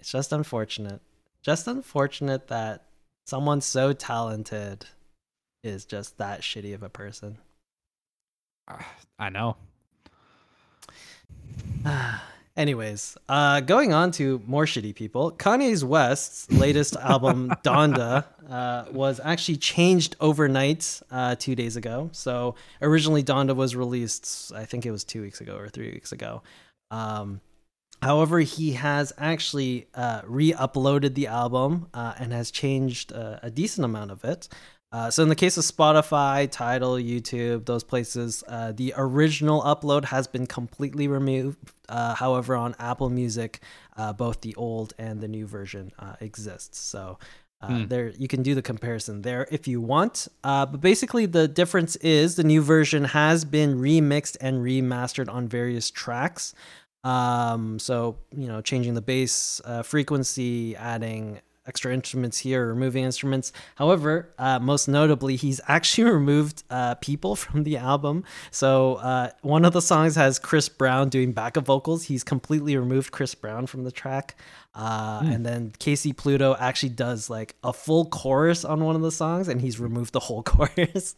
it's 0.00 0.10
just 0.10 0.32
unfortunate. 0.32 1.00
Just 1.42 1.66
unfortunate 1.68 2.48
that 2.48 2.84
someone 3.26 3.60
so 3.60 3.92
talented 3.92 4.86
is 5.62 5.84
just 5.84 6.18
that 6.18 6.40
shitty 6.42 6.74
of 6.74 6.82
a 6.82 6.88
person. 6.88 7.38
I 9.18 9.28
know. 9.30 9.56
Anyways, 12.58 13.16
uh, 13.28 13.60
going 13.60 13.92
on 13.92 14.10
to 14.10 14.42
more 14.44 14.64
shitty 14.64 14.92
people. 14.92 15.30
Kanye's 15.30 15.84
West's 15.84 16.50
latest 16.50 16.96
album, 17.00 17.50
Donda, 17.62 18.24
uh, 18.50 18.86
was 18.90 19.20
actually 19.22 19.58
changed 19.58 20.16
overnight 20.18 21.00
uh, 21.12 21.36
two 21.36 21.54
days 21.54 21.76
ago. 21.76 22.10
So 22.10 22.56
originally, 22.82 23.22
Donda 23.22 23.54
was 23.54 23.76
released, 23.76 24.50
I 24.52 24.64
think 24.64 24.84
it 24.84 24.90
was 24.90 25.04
two 25.04 25.22
weeks 25.22 25.40
ago 25.40 25.56
or 25.56 25.68
three 25.68 25.92
weeks 25.92 26.10
ago. 26.10 26.42
Um, 26.90 27.40
however, 28.02 28.40
he 28.40 28.72
has 28.72 29.12
actually 29.18 29.86
uh, 29.94 30.22
re 30.24 30.52
uploaded 30.52 31.14
the 31.14 31.28
album 31.28 31.86
uh, 31.94 32.14
and 32.18 32.32
has 32.32 32.50
changed 32.50 33.12
uh, 33.12 33.38
a 33.40 33.52
decent 33.52 33.84
amount 33.84 34.10
of 34.10 34.24
it. 34.24 34.48
Uh, 34.90 35.10
so 35.10 35.22
in 35.22 35.28
the 35.28 35.34
case 35.34 35.56
of 35.58 35.64
Spotify, 35.64 36.50
Tidal, 36.50 36.94
YouTube, 36.94 37.66
those 37.66 37.84
places, 37.84 38.42
uh, 38.48 38.72
the 38.72 38.94
original 38.96 39.62
upload 39.62 40.06
has 40.06 40.26
been 40.26 40.46
completely 40.46 41.08
removed. 41.08 41.58
Uh, 41.88 42.14
however, 42.14 42.56
on 42.56 42.74
Apple 42.78 43.10
Music, 43.10 43.60
uh, 43.96 44.12
both 44.12 44.40
the 44.40 44.54
old 44.54 44.94
and 44.98 45.20
the 45.20 45.28
new 45.28 45.46
version 45.46 45.92
uh, 45.98 46.14
exists. 46.20 46.78
So 46.78 47.18
Uh, 47.60 47.66
Hmm. 47.66 47.86
There, 47.88 48.10
you 48.16 48.28
can 48.28 48.44
do 48.44 48.54
the 48.54 48.62
comparison 48.62 49.22
there 49.22 49.48
if 49.50 49.66
you 49.66 49.80
want. 49.80 50.28
Uh, 50.44 50.64
but 50.64 50.80
basically, 50.80 51.26
the 51.26 51.48
difference 51.48 51.96
is 51.96 52.36
the 52.36 52.44
new 52.44 52.62
version 52.62 53.02
has 53.04 53.44
been 53.44 53.80
remixed 53.80 54.36
and 54.40 54.62
remastered 54.62 55.28
on 55.28 55.48
various 55.48 55.90
tracks. 55.90 56.54
Um, 57.02 57.80
so 57.80 58.16
you 58.30 58.46
know, 58.46 58.60
changing 58.60 58.94
the 58.94 59.02
bass 59.02 59.60
uh, 59.64 59.82
frequency, 59.82 60.76
adding 60.76 61.40
extra 61.68 61.92
instruments 61.94 62.38
here, 62.38 62.66
removing 62.66 63.04
instruments. 63.04 63.52
However, 63.76 64.30
uh, 64.38 64.58
most 64.58 64.88
notably, 64.88 65.36
he's 65.36 65.60
actually 65.68 66.10
removed 66.20 66.64
uh, 66.70 66.94
people 66.96 67.36
from 67.36 67.62
the 67.64 67.76
album. 67.76 68.24
So 68.50 68.94
uh, 68.96 69.30
one 69.42 69.64
of 69.64 69.72
the 69.74 69.82
songs 69.82 70.16
has 70.16 70.38
Chris 70.38 70.68
Brown 70.68 71.10
doing 71.10 71.32
backup 71.32 71.66
vocals. 71.66 72.04
He's 72.04 72.24
completely 72.24 72.76
removed 72.76 73.12
Chris 73.12 73.34
Brown 73.34 73.66
from 73.66 73.84
the 73.84 73.92
track. 73.92 74.34
Uh, 74.74 75.20
And 75.24 75.44
then 75.44 75.72
KayCyy 75.78 76.16
Pluto 76.16 76.56
actually 76.58 76.90
does 76.90 77.28
like 77.28 77.56
a 77.64 77.72
full 77.72 78.06
chorus 78.06 78.64
on 78.64 78.84
one 78.84 78.96
of 78.96 79.02
the 79.02 79.10
songs, 79.12 79.48
and 79.48 79.60
he's 79.60 79.78
removed 79.80 80.12
the 80.12 80.20
whole 80.20 80.42
chorus. 80.52 81.16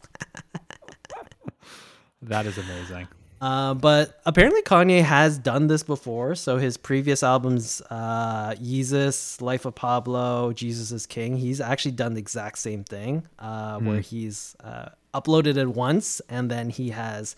That 2.23 2.45
is 2.45 2.57
amazing. 2.57 3.07
Uh, 3.41 3.73
but 3.73 4.21
apparently 4.27 4.61
Kanye 4.61 5.01
has 5.01 5.39
done 5.39 5.65
this 5.65 5.81
before. 5.81 6.35
So 6.35 6.57
his 6.57 6.77
previous 6.77 7.23
albums, 7.23 7.81
uh, 7.89 8.51
Yeezus, 8.51 9.41
Life 9.41 9.65
of 9.65 9.73
Pablo, 9.73 10.53
Jesus 10.53 10.91
is 10.91 11.07
King, 11.07 11.37
he's 11.37 11.59
actually 11.59 11.93
done 11.93 12.13
the 12.13 12.19
exact 12.19 12.59
same 12.59 12.83
thing, 12.83 13.27
uh, 13.39 13.79
where 13.79 13.99
he's 13.99 14.55
uh, 14.63 14.89
uploaded 15.15 15.57
it 15.57 15.67
once 15.67 16.21
and 16.29 16.51
then 16.51 16.69
he 16.69 16.91
has 16.91 17.35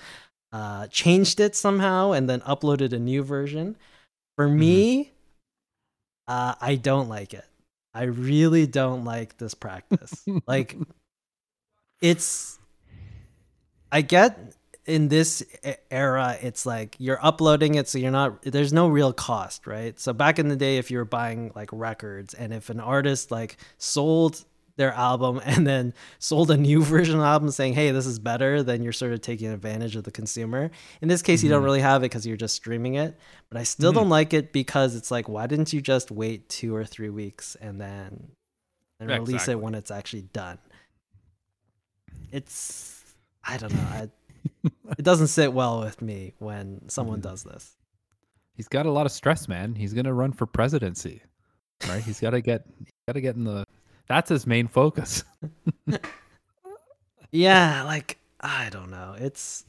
uh, 0.51 0.88
changed 0.88 1.39
it 1.39 1.56
somehow 1.56 2.12
and 2.12 2.30
then 2.30 2.41
uploaded 2.41 2.91
a 2.91 2.99
new 2.99 3.24
version. 3.24 3.78
For 4.36 4.49
me, 4.49 5.12
uh, 6.28 6.56
I 6.60 6.76
don't 6.76 7.08
like 7.08 7.34
it. 7.34 7.45
I 7.93 8.04
really 8.04 8.68
don't 8.68 9.06
like 9.06 9.38
this 9.38 9.54
practice. 9.54 10.26
like, 10.47 10.76
it's. 12.01 12.60
I 13.91 14.01
get 14.01 14.56
in 14.86 15.08
this 15.08 15.44
era, 15.90 16.38
it's 16.42 16.66
like 16.66 16.96
you're 17.00 17.24
uploading 17.24 17.76
it, 17.76 17.88
so 17.88 17.98
you're 17.98 18.12
not. 18.12 18.42
There's 18.42 18.74
no 18.74 18.88
real 18.88 19.14
cost, 19.14 19.66
right? 19.66 19.98
So 20.00 20.14
back 20.14 20.40
in 20.40 20.50
the 20.50 20.56
day, 20.56 20.78
if 20.78 20.92
you 20.92 20.98
were 20.98 21.06
buying 21.06 21.52
like 21.56 21.70
records, 21.72 22.34
and 22.34 22.54
if 22.54 22.70
an 22.70 22.80
artist 22.80 23.32
like 23.32 23.58
sold 23.78 24.44
their 24.76 24.92
album 24.92 25.40
and 25.46 25.66
then 25.66 25.94
sold 26.20 26.52
a 26.52 26.58
new 26.58 26.84
version 26.84 27.16
of 27.16 27.22
the 27.22 27.28
album 27.28 27.52
saying, 27.52 27.74
"Hey, 27.74 27.92
this 27.92 28.06
is 28.06 28.20
better," 28.20 28.62
then 28.62 28.84
you're 28.84 28.92
sort 28.92 29.14
of 29.14 29.22
taking 29.22 29.48
advantage 29.48 29.96
of 29.96 30.04
the 30.04 30.12
consumer. 30.12 30.70
In 31.02 31.08
this 31.08 31.22
case, 31.22 31.44
you 31.44 31.50
don't 31.50 31.60
mm-hmm. 31.60 31.66
really 31.66 31.82
have 31.82 32.02
it 32.02 32.06
because 32.06 32.28
you're 32.28 32.38
just 32.38 32.56
streaming 32.56 32.96
it. 32.96 33.18
But 33.50 33.60
I 33.60 33.64
still 33.64 33.92
mm-hmm. 33.92 34.00
don't 34.00 34.10
like 34.10 34.34
it 34.34 34.52
because 34.52 34.96
it's 34.96 35.12
like, 35.12 35.30
why 35.30 35.48
didn't 35.48 35.72
you 35.72 35.82
just 35.82 36.12
wait 36.12 36.50
two 36.50 36.76
or 36.76 36.84
three 36.84 37.10
weeks 37.10 37.56
and 37.62 37.80
then 37.80 38.32
and 39.00 39.10
release 39.10 39.36
Exactly. 39.36 39.54
it 39.54 39.60
when 39.60 39.76
it's 39.76 39.92
actually 39.92 40.24
done? 40.24 40.58
It's 42.32 42.94
I 43.46 43.58
don't 43.58 43.74
know. 43.74 43.82
I, 43.82 44.10
it 44.98 45.04
doesn't 45.04 45.28
sit 45.28 45.54
well 45.54 45.80
with 45.82 46.02
me 46.02 46.34
when 46.39 46.88
someone 46.89 47.22
does 47.22 47.44
this. 47.44 47.76
He's 48.56 48.68
got 48.68 48.86
a 48.86 48.91
lot 48.91 49.06
of 49.06 49.12
stress, 49.12 49.48
man. 49.48 49.76
He's 49.76 49.94
gonna 49.94 50.14
run 50.14 50.32
for 50.32 50.46
presidency, 50.46 51.22
right? 51.88 52.04
He's 52.04 52.20
got 52.20 52.32
to 52.32 52.41
get, 52.41 52.66
got 53.08 53.14
to 53.14 53.22
get 53.22 53.36
in 53.36 53.46
the. 53.46 53.66
That's 54.08 54.30
his 54.30 54.46
main 54.46 54.68
focus. 54.68 55.24
Yeah, 57.32 57.84
like 57.84 58.20
I 58.39 58.70
don't 58.70 58.91
know. 58.91 59.16
It's 59.18 59.66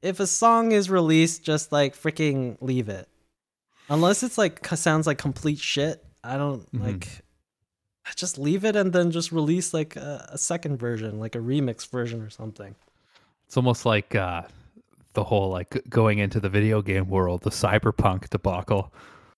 if 0.00 0.20
a 0.20 0.26
song 0.26 0.72
is 0.72 0.88
released, 0.90 1.42
just 1.44 1.72
like 1.72 1.96
freaking 1.96 2.56
leave 2.60 2.88
it. 2.88 3.08
Unless 3.88 4.22
it's 4.22 4.38
like 4.38 4.64
sounds 4.68 5.06
like 5.06 5.18
complete 5.18 5.58
shit. 5.58 6.04
I 6.22 6.36
don't 6.36 6.70
Mhm. 6.72 6.80
like. 6.84 7.08
Just 8.16 8.36
leave 8.38 8.64
it 8.64 8.76
and 8.76 8.92
then 8.92 9.10
just 9.10 9.32
release 9.32 9.72
like 9.72 9.96
a, 9.96 10.28
a 10.32 10.38
second 10.38 10.76
version, 10.76 11.18
like 11.18 11.34
a 11.34 11.38
remix 11.38 11.88
version 11.88 12.20
or 12.20 12.30
something. 12.30 12.74
It's 13.52 13.58
almost 13.58 13.84
like 13.84 14.14
uh, 14.14 14.44
the 15.12 15.24
whole 15.24 15.50
like 15.50 15.82
going 15.90 16.20
into 16.20 16.40
the 16.40 16.48
video 16.48 16.80
game 16.80 17.10
world, 17.10 17.42
the 17.42 17.50
cyberpunk 17.50 18.30
debacle. 18.30 18.94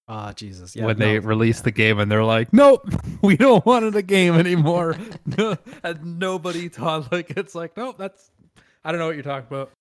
Ah, 0.06 0.32
Jesus! 0.32 0.76
Yeah, 0.76 0.84
when 0.84 1.00
they 1.00 1.18
no, 1.18 1.26
release 1.26 1.62
the 1.62 1.72
game 1.72 1.98
and 1.98 2.08
they're 2.08 2.22
like, 2.22 2.52
"Nope, 2.52 2.88
we 3.22 3.36
don't 3.36 3.66
want 3.66 3.86
it 3.86 3.96
a 3.96 4.02
game 4.02 4.34
anymore." 4.34 4.96
no, 5.36 5.56
and 5.82 6.20
nobody 6.20 6.68
thought 6.68 7.10
like 7.10 7.32
it's 7.32 7.56
like, 7.56 7.76
"Nope, 7.76 7.98
that's." 7.98 8.30
I 8.84 8.92
don't 8.92 9.00
know 9.00 9.06
what 9.06 9.16
you're 9.16 9.24
talking 9.24 9.48
about. 9.50 9.72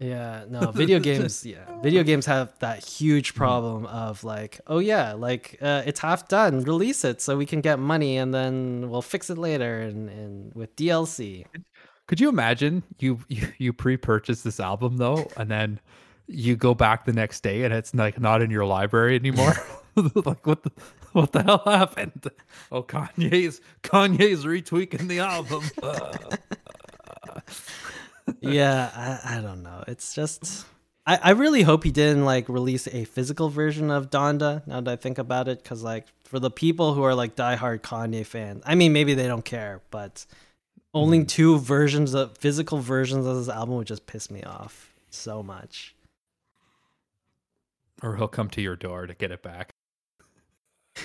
Yeah, 0.00 0.44
no, 0.50 0.70
video 0.70 1.00
games, 1.00 1.46
yeah. 1.46 1.80
Video 1.80 2.02
games 2.02 2.26
have 2.26 2.52
that 2.58 2.84
huge 2.84 3.34
problem 3.34 3.86
of 3.86 4.22
like, 4.22 4.60
oh 4.66 4.80
yeah, 4.80 5.14
like 5.14 5.56
uh, 5.62 5.82
it's 5.86 6.00
half 6.00 6.28
done, 6.28 6.60
release 6.60 7.06
it 7.06 7.22
so 7.22 7.38
we 7.38 7.46
can 7.46 7.62
get 7.62 7.78
money 7.78 8.18
and 8.18 8.34
then 8.34 8.90
we'll 8.90 9.00
fix 9.00 9.30
it 9.30 9.38
later 9.38 9.80
and, 9.80 10.10
and 10.10 10.54
with 10.54 10.76
DLC. 10.76 11.46
Could 12.08 12.20
you 12.20 12.28
imagine 12.28 12.82
you 12.98 13.20
you, 13.28 13.48
you 13.58 13.72
pre-purchase 13.72 14.42
this 14.42 14.58
album 14.58 14.96
though, 14.96 15.30
and 15.36 15.50
then 15.50 15.78
you 16.26 16.56
go 16.56 16.74
back 16.74 17.04
the 17.04 17.12
next 17.12 17.42
day 17.42 17.62
and 17.62 17.72
it's 17.72 17.94
like 17.94 18.20
not 18.20 18.42
in 18.42 18.50
your 18.50 18.64
library 18.64 19.14
anymore? 19.14 19.54
like 20.24 20.46
what 20.46 20.62
the 20.62 20.72
what 21.12 21.32
the 21.32 21.42
hell 21.42 21.62
happened? 21.64 22.30
Oh, 22.70 22.82
Kanye's 22.82 23.60
Kanye's 23.82 24.44
retweaking 24.44 25.08
the 25.08 25.20
album. 25.20 25.64
yeah, 28.40 28.90
I, 28.94 29.38
I 29.38 29.40
don't 29.40 29.62
know. 29.62 29.84
It's 29.88 30.14
just 30.14 30.66
I, 31.06 31.18
I 31.22 31.30
really 31.30 31.62
hope 31.62 31.84
he 31.84 31.90
didn't 31.90 32.24
like 32.24 32.48
release 32.48 32.86
a 32.88 33.04
physical 33.04 33.48
version 33.48 33.90
of 33.90 34.10
Donda 34.10 34.66
now 34.66 34.80
that 34.80 34.90
I 34.90 34.96
think 34.96 35.18
about 35.18 35.48
it, 35.48 35.62
because 35.62 35.82
like 35.82 36.06
for 36.24 36.38
the 36.38 36.50
people 36.50 36.94
who 36.94 37.02
are 37.02 37.14
like 37.14 37.34
diehard 37.34 37.80
Kanye 37.80 38.24
fans, 38.24 38.62
I 38.66 38.74
mean 38.74 38.92
maybe 38.92 39.14
they 39.14 39.26
don't 39.26 39.44
care, 39.44 39.80
but 39.90 40.26
owning 40.94 41.26
two 41.26 41.58
versions 41.58 42.14
of 42.14 42.36
physical 42.38 42.78
versions 42.78 43.26
of 43.26 43.36
this 43.36 43.48
album 43.48 43.76
would 43.76 43.86
just 43.86 44.06
piss 44.06 44.30
me 44.30 44.42
off 44.42 44.94
so 45.10 45.42
much. 45.42 45.94
or 48.02 48.16
he'll 48.16 48.28
come 48.28 48.48
to 48.50 48.60
your 48.62 48.76
door 48.76 49.06
to 49.06 49.14
get 49.14 49.30
it 49.32 49.42
back. 49.42 49.70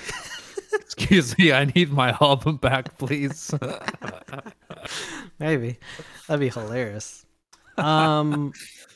Excuse 0.73 1.37
me, 1.37 1.51
I 1.51 1.65
need 1.65 1.91
my 1.91 2.15
album 2.21 2.57
back, 2.57 2.97
please. 2.97 3.53
Maybe 5.39 5.79
that'd 6.27 6.39
be 6.39 6.49
hilarious. 6.49 7.25
Um, 7.77 8.53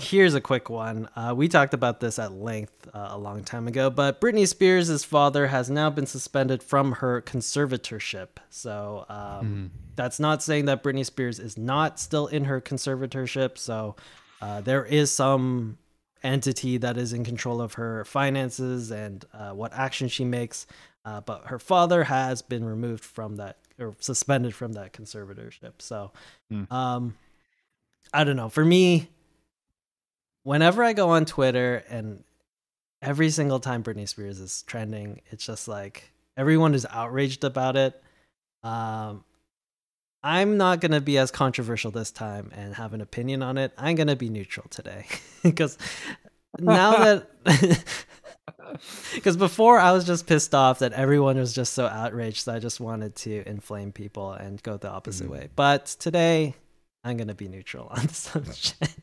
here's 0.00 0.34
a 0.34 0.40
quick 0.40 0.70
one. 0.70 1.08
Uh, 1.16 1.34
we 1.36 1.48
talked 1.48 1.74
about 1.74 1.98
this 1.98 2.18
at 2.20 2.32
length 2.32 2.88
uh, 2.94 3.08
a 3.10 3.18
long 3.18 3.42
time 3.42 3.66
ago, 3.66 3.90
but 3.90 4.20
Britney 4.20 4.46
Spears' 4.46 5.04
father 5.04 5.48
has 5.48 5.68
now 5.68 5.90
been 5.90 6.06
suspended 6.06 6.62
from 6.62 6.92
her 6.92 7.20
conservatorship. 7.20 8.28
So 8.48 9.04
um, 9.08 9.72
that's 9.96 10.20
not 10.20 10.42
saying 10.42 10.66
that 10.66 10.82
Britney 10.84 11.04
Spears 11.04 11.38
is 11.40 11.58
not 11.58 11.98
still 11.98 12.28
in 12.28 12.44
her 12.44 12.60
conservatorship. 12.60 13.58
So 13.58 13.96
uh, 14.40 14.60
there 14.60 14.84
is 14.84 15.10
some 15.10 15.78
entity 16.22 16.76
that 16.78 16.96
is 16.96 17.12
in 17.12 17.24
control 17.24 17.60
of 17.60 17.74
her 17.74 18.04
finances 18.04 18.90
and 18.92 19.24
uh, 19.34 19.50
what 19.50 19.72
action 19.72 20.06
she 20.08 20.24
makes. 20.24 20.66
Uh, 21.04 21.20
but 21.22 21.46
her 21.46 21.58
father 21.58 22.04
has 22.04 22.40
been 22.42 22.64
removed 22.64 23.02
from 23.04 23.36
that 23.36 23.56
or 23.80 23.96
suspended 24.00 24.54
from 24.54 24.74
that 24.74 24.92
conservatorship. 24.92 25.74
So, 25.78 26.12
Hmm. 26.50 26.64
um, 26.72 27.16
I 28.12 28.24
don't 28.24 28.36
know. 28.36 28.48
For 28.48 28.64
me, 28.64 29.08
whenever 30.48 30.82
I 30.82 30.94
go 30.94 31.10
on 31.10 31.26
Twitter 31.26 31.84
and 31.90 32.24
every 33.02 33.28
single 33.28 33.60
time 33.60 33.82
Britney 33.82 34.08
Spears 34.08 34.40
is 34.40 34.62
trending, 34.62 35.20
it's 35.26 35.44
just 35.44 35.68
like 35.68 36.10
everyone 36.38 36.74
is 36.74 36.86
outraged 36.88 37.44
about 37.44 37.76
it. 37.76 38.02
Um, 38.62 39.24
I'm 40.22 40.56
not 40.56 40.80
going 40.80 40.92
to 40.92 41.02
be 41.02 41.18
as 41.18 41.30
controversial 41.30 41.90
this 41.90 42.10
time 42.10 42.50
and 42.54 42.74
have 42.74 42.94
an 42.94 43.02
opinion 43.02 43.42
on 43.42 43.58
it. 43.58 43.72
I'm 43.76 43.94
going 43.94 44.06
to 44.06 44.16
be 44.16 44.30
neutral 44.30 44.66
today 44.70 45.04
because 45.42 45.76
now 46.58 46.92
that 46.96 47.28
because 49.14 49.36
before 49.36 49.78
I 49.78 49.92
was 49.92 50.06
just 50.06 50.26
pissed 50.26 50.54
off 50.54 50.78
that 50.78 50.94
everyone 50.94 51.36
was 51.36 51.52
just 51.52 51.74
so 51.74 51.84
outraged 51.84 52.46
that 52.46 52.54
I 52.54 52.58
just 52.58 52.80
wanted 52.80 53.14
to 53.16 53.46
inflame 53.46 53.92
people 53.92 54.32
and 54.32 54.62
go 54.62 54.78
the 54.78 54.88
opposite 54.88 55.28
way. 55.28 55.50
But 55.54 55.84
today 55.98 56.54
I'm 57.04 57.18
going 57.18 57.28
to 57.28 57.34
be 57.34 57.48
neutral 57.48 57.88
on 57.88 58.06
the 58.06 58.14
subject. 58.14 58.94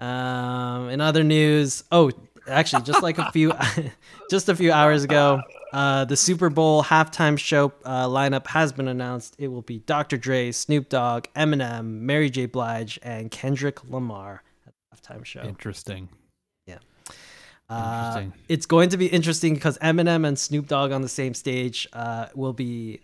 Um, 0.00 0.90
in 0.90 1.00
other 1.00 1.24
news, 1.24 1.82
oh, 1.90 2.10
actually, 2.46 2.82
just 2.82 3.02
like 3.02 3.18
a 3.18 3.30
few, 3.32 3.52
just 4.30 4.48
a 4.48 4.54
few 4.54 4.70
hours 4.72 5.04
ago, 5.04 5.42
uh, 5.72 6.04
the 6.04 6.16
Super 6.16 6.50
Bowl 6.50 6.82
halftime 6.82 7.38
show 7.38 7.72
uh, 7.84 8.06
lineup 8.06 8.46
has 8.46 8.72
been 8.72 8.88
announced. 8.88 9.34
It 9.38 9.48
will 9.48 9.62
be 9.62 9.80
Dr. 9.80 10.16
Dre, 10.16 10.52
Snoop 10.52 10.88
Dogg, 10.88 11.24
Eminem, 11.34 12.00
Mary 12.00 12.30
J. 12.30 12.46
Blige, 12.46 12.98
and 13.02 13.30
Kendrick 13.30 13.90
Lamar 13.90 14.42
at 14.66 14.72
the 14.74 15.14
halftime 15.14 15.24
show. 15.24 15.42
Interesting. 15.42 16.08
Yeah. 16.66 16.78
Uh, 17.68 18.14
Interesting. 18.14 18.32
it's 18.48 18.66
going 18.66 18.88
to 18.90 18.96
be 18.96 19.06
interesting 19.08 19.52
because 19.54 19.76
Eminem 19.78 20.26
and 20.26 20.38
Snoop 20.38 20.68
Dogg 20.68 20.92
on 20.92 21.02
the 21.02 21.08
same 21.08 21.34
stage 21.34 21.88
uh, 21.92 22.26
will 22.34 22.52
be. 22.52 23.00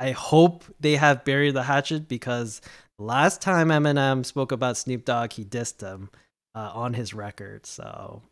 I 0.00 0.12
hope 0.12 0.64
they 0.80 0.96
have 0.96 1.24
buried 1.24 1.54
the 1.54 1.62
hatchet 1.64 2.08
because 2.08 2.60
last 2.98 3.40
time 3.42 3.68
Eminem 3.68 4.24
spoke 4.24 4.50
about 4.50 4.76
Snoop 4.78 5.04
Dogg, 5.04 5.32
he 5.34 5.44
dissed 5.44 5.80
him 5.82 6.08
uh, 6.54 6.70
on 6.74 6.94
his 6.94 7.12
record. 7.14 7.66
So 7.66 8.22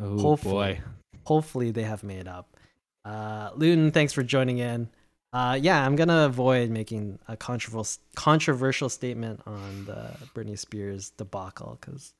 Oh 0.00 0.18
Hopefully. 0.18 0.52
boy. 0.74 0.80
hopefully 1.24 1.70
they 1.70 1.82
have 1.82 2.02
made 2.02 2.26
up. 2.26 2.56
Uh, 3.04 3.50
Luton, 3.54 3.90
thanks 3.92 4.12
for 4.14 4.22
joining 4.22 4.58
in. 4.58 4.88
Uh, 5.34 5.58
yeah, 5.60 5.84
I'm 5.84 5.96
gonna 5.96 6.24
avoid 6.24 6.70
making 6.70 7.18
a 7.28 7.36
controversial 7.36 8.02
controversial 8.14 8.88
statement 8.88 9.40
on 9.46 9.84
the 9.86 10.10
Britney 10.34 10.58
Spears 10.58 11.10
debacle 11.10 11.78
because 11.80 12.12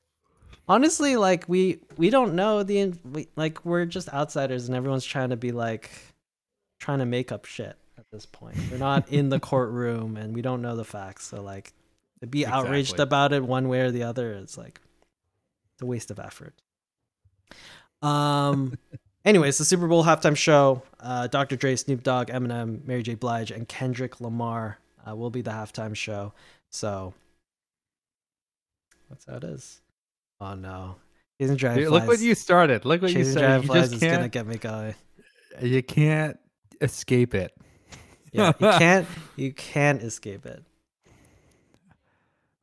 honestly, 0.67 1.15
like 1.15 1.47
we 1.47 1.79
we 1.97 2.09
don't 2.09 2.33
know 2.35 2.63
the 2.63 2.93
we, 3.03 3.27
like 3.35 3.63
we're 3.65 3.85
just 3.85 4.09
outsiders 4.13 4.67
and 4.67 4.75
everyone's 4.75 5.05
trying 5.05 5.29
to 5.29 5.37
be 5.37 5.51
like 5.51 5.89
trying 6.79 6.99
to 6.99 7.05
make 7.05 7.31
up 7.31 7.45
shit 7.45 7.75
at 7.97 8.05
this 8.11 8.25
point. 8.25 8.57
We're 8.71 8.77
not 8.77 9.09
in 9.09 9.29
the 9.29 9.39
courtroom 9.39 10.17
and 10.17 10.33
we 10.33 10.41
don't 10.41 10.61
know 10.61 10.75
the 10.75 10.85
facts, 10.85 11.27
so 11.27 11.41
like 11.41 11.73
to 12.21 12.27
be 12.27 12.45
outraged 12.45 12.99
about 12.99 13.33
it 13.33 13.43
one 13.43 13.67
way 13.67 13.81
or 13.81 13.91
the 13.91 14.03
other 14.03 14.33
is 14.33 14.57
like 14.57 14.79
it's 15.73 15.81
a 15.81 15.85
waste 15.85 16.11
of 16.11 16.19
effort. 16.19 16.53
Um. 18.01 18.77
Anyways, 19.25 19.57
the 19.57 19.63
Super 19.63 19.87
Bowl 19.87 20.03
halftime 20.03 20.35
show, 20.35 20.83
uh, 20.99 21.27
Dr. 21.27 21.55
Dre, 21.55 21.77
Snoop 21.77 22.03
Dogg, 22.03 22.27
Eminem, 22.27 22.85
Mary 22.85 23.03
J. 23.03 23.15
Blige, 23.15 23.51
and 23.51 23.65
Kendrick 23.69 24.19
Lamar 24.19 24.79
uh, 25.09 25.15
will 25.15 25.29
be 25.29 25.41
the 25.41 25.51
halftime 25.51 25.95
show. 25.95 26.33
So 26.69 27.13
that's 29.09 29.25
how 29.25 29.35
it 29.35 29.45
is. 29.45 29.79
Oh 30.41 30.55
no, 30.55 30.95
Chasing 31.39 31.55
Dragonflies. 31.55 31.85
Dude, 31.85 31.93
look 31.93 32.07
what 32.07 32.19
you 32.19 32.35
started. 32.35 32.83
Look 32.83 33.01
what 33.01 33.11
you 33.11 33.19
Chasing 33.19 33.33
said. 33.33 33.63
You 33.63 33.69
just 33.73 33.93
is 33.93 33.99
gonna 34.01 34.17
can't. 34.17 34.31
get 34.31 34.47
me 34.47 34.57
going. 34.57 34.95
You 35.61 35.83
can't 35.83 36.37
escape 36.81 37.33
it. 37.33 37.53
Yeah, 38.33 38.51
you 38.59 38.67
can't. 38.79 39.07
You 39.35 39.53
can't 39.53 40.01
escape 40.01 40.45
it. 40.45 40.63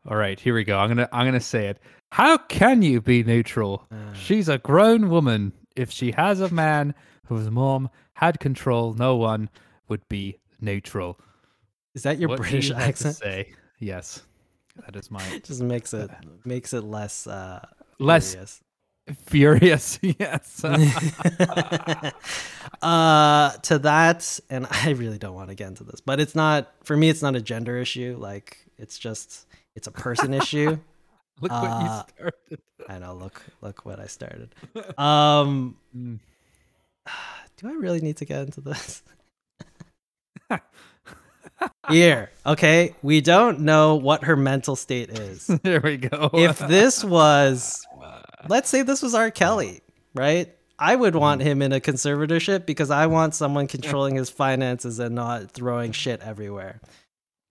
All 0.09 0.17
right, 0.17 0.39
here 0.41 0.55
we 0.55 0.65
go. 0.65 0.79
I'm 0.79 0.89
gonna 0.89 1.09
I'm 1.13 1.27
gonna 1.27 1.41
say 1.41 1.67
it. 1.69 1.79
How 2.11 2.39
can 2.39 2.83
you 2.83 3.01
be 3.01 3.23
neutral? 3.23 3.87
Uh, 3.93 4.13
She's 4.15 4.49
a 4.49 4.59
grown 4.59 5.09
woman. 5.11 5.53
If 5.77 5.91
she 5.91 6.13
has 6.13 6.41
a 6.41 6.51
man 6.53 6.95
whose 7.27 7.51
mom 7.51 7.89
had 8.15 8.41
control, 8.41 8.95
no 8.95 9.17
one 9.17 9.49
would 9.89 10.07
be 10.09 10.39
neutral. 10.61 11.19
is 11.95 12.03
that 12.03 12.19
your 12.19 12.29
What 12.31 12.39
British 12.41 12.71
you 12.71 12.75
accent? 12.75 13.17
say? 13.17 13.53
Yes, 13.79 14.23
that 14.85 14.97
is 14.97 15.11
my 15.11 15.23
Just 15.45 15.63
makes 15.63 15.95
it 15.95 16.11
makes 16.45 16.73
it 16.73 16.83
less 16.83 17.27
uh, 17.27 17.65
less 17.99 18.33
furious. 18.33 18.61
Furious. 19.27 19.99
yes. 20.03 20.65
uh 22.83 23.51
to 23.59 23.79
that 23.79 24.41
and 24.49 24.67
i 24.71 24.91
really 24.91 25.19
don't 25.19 25.35
want 25.35 25.49
to 25.51 25.55
get 25.55 25.69
into 25.69 25.85
this 25.85 26.01
but 26.01 26.19
it's 26.21 26.35
not 26.35 26.73
for 26.85 26.97
me 26.97 27.09
it's 27.11 27.21
not 27.23 27.37
a 27.37 27.41
gender 27.41 27.77
issue 27.77 28.17
like 28.19 28.59
it's 28.79 28.99
just 28.99 29.47
it's 29.75 29.87
a 29.87 29.91
person 29.91 30.33
issue 30.35 30.79
Look 31.43 31.53
what 31.53 31.65
Uh, 31.65 31.81
you 31.83 31.87
started. 32.17 32.61
i 32.89 32.99
know 32.99 33.15
look 33.15 33.43
look 33.61 33.85
what 33.85 34.01
i 34.01 34.07
started 34.07 34.55
um 34.99 35.77
Mm. 35.97 36.19
do 37.57 37.69
i 37.69 37.73
really 37.73 38.01
need 38.01 38.17
to 38.19 38.25
get 38.25 38.43
into 38.43 38.61
this 38.61 39.03
here 41.91 42.31
okay 42.47 42.95
we 43.03 43.21
don't 43.21 43.61
know 43.61 43.97
what 43.97 44.25
her 44.25 44.37
mental 44.37 44.77
state 44.77 45.11
is 45.11 45.47
there 45.63 45.81
we 45.81 45.97
go. 45.97 46.31
if 46.33 46.59
this 46.61 47.03
was 47.05 47.85
let's 48.49 48.69
say 48.69 48.83
this 48.83 49.03
was 49.03 49.15
R. 49.15 49.31
Kelly, 49.31 49.81
right? 50.15 50.55
I 50.79 50.97
would 50.97 51.15
want 51.15 51.43
him 51.43 51.61
in 51.61 51.73
a 51.73 51.81
conservatorship 51.81 52.65
because 52.65 52.91
I 52.91 53.07
want 53.07 53.35
someone 53.35 53.67
controlling 53.67 54.17
his 54.17 54.31
finances 54.31 54.99
and 54.99 55.15
not 55.15 55.51
throwing 55.51 55.93
shit 55.93 56.21
everywhere. 56.23 56.81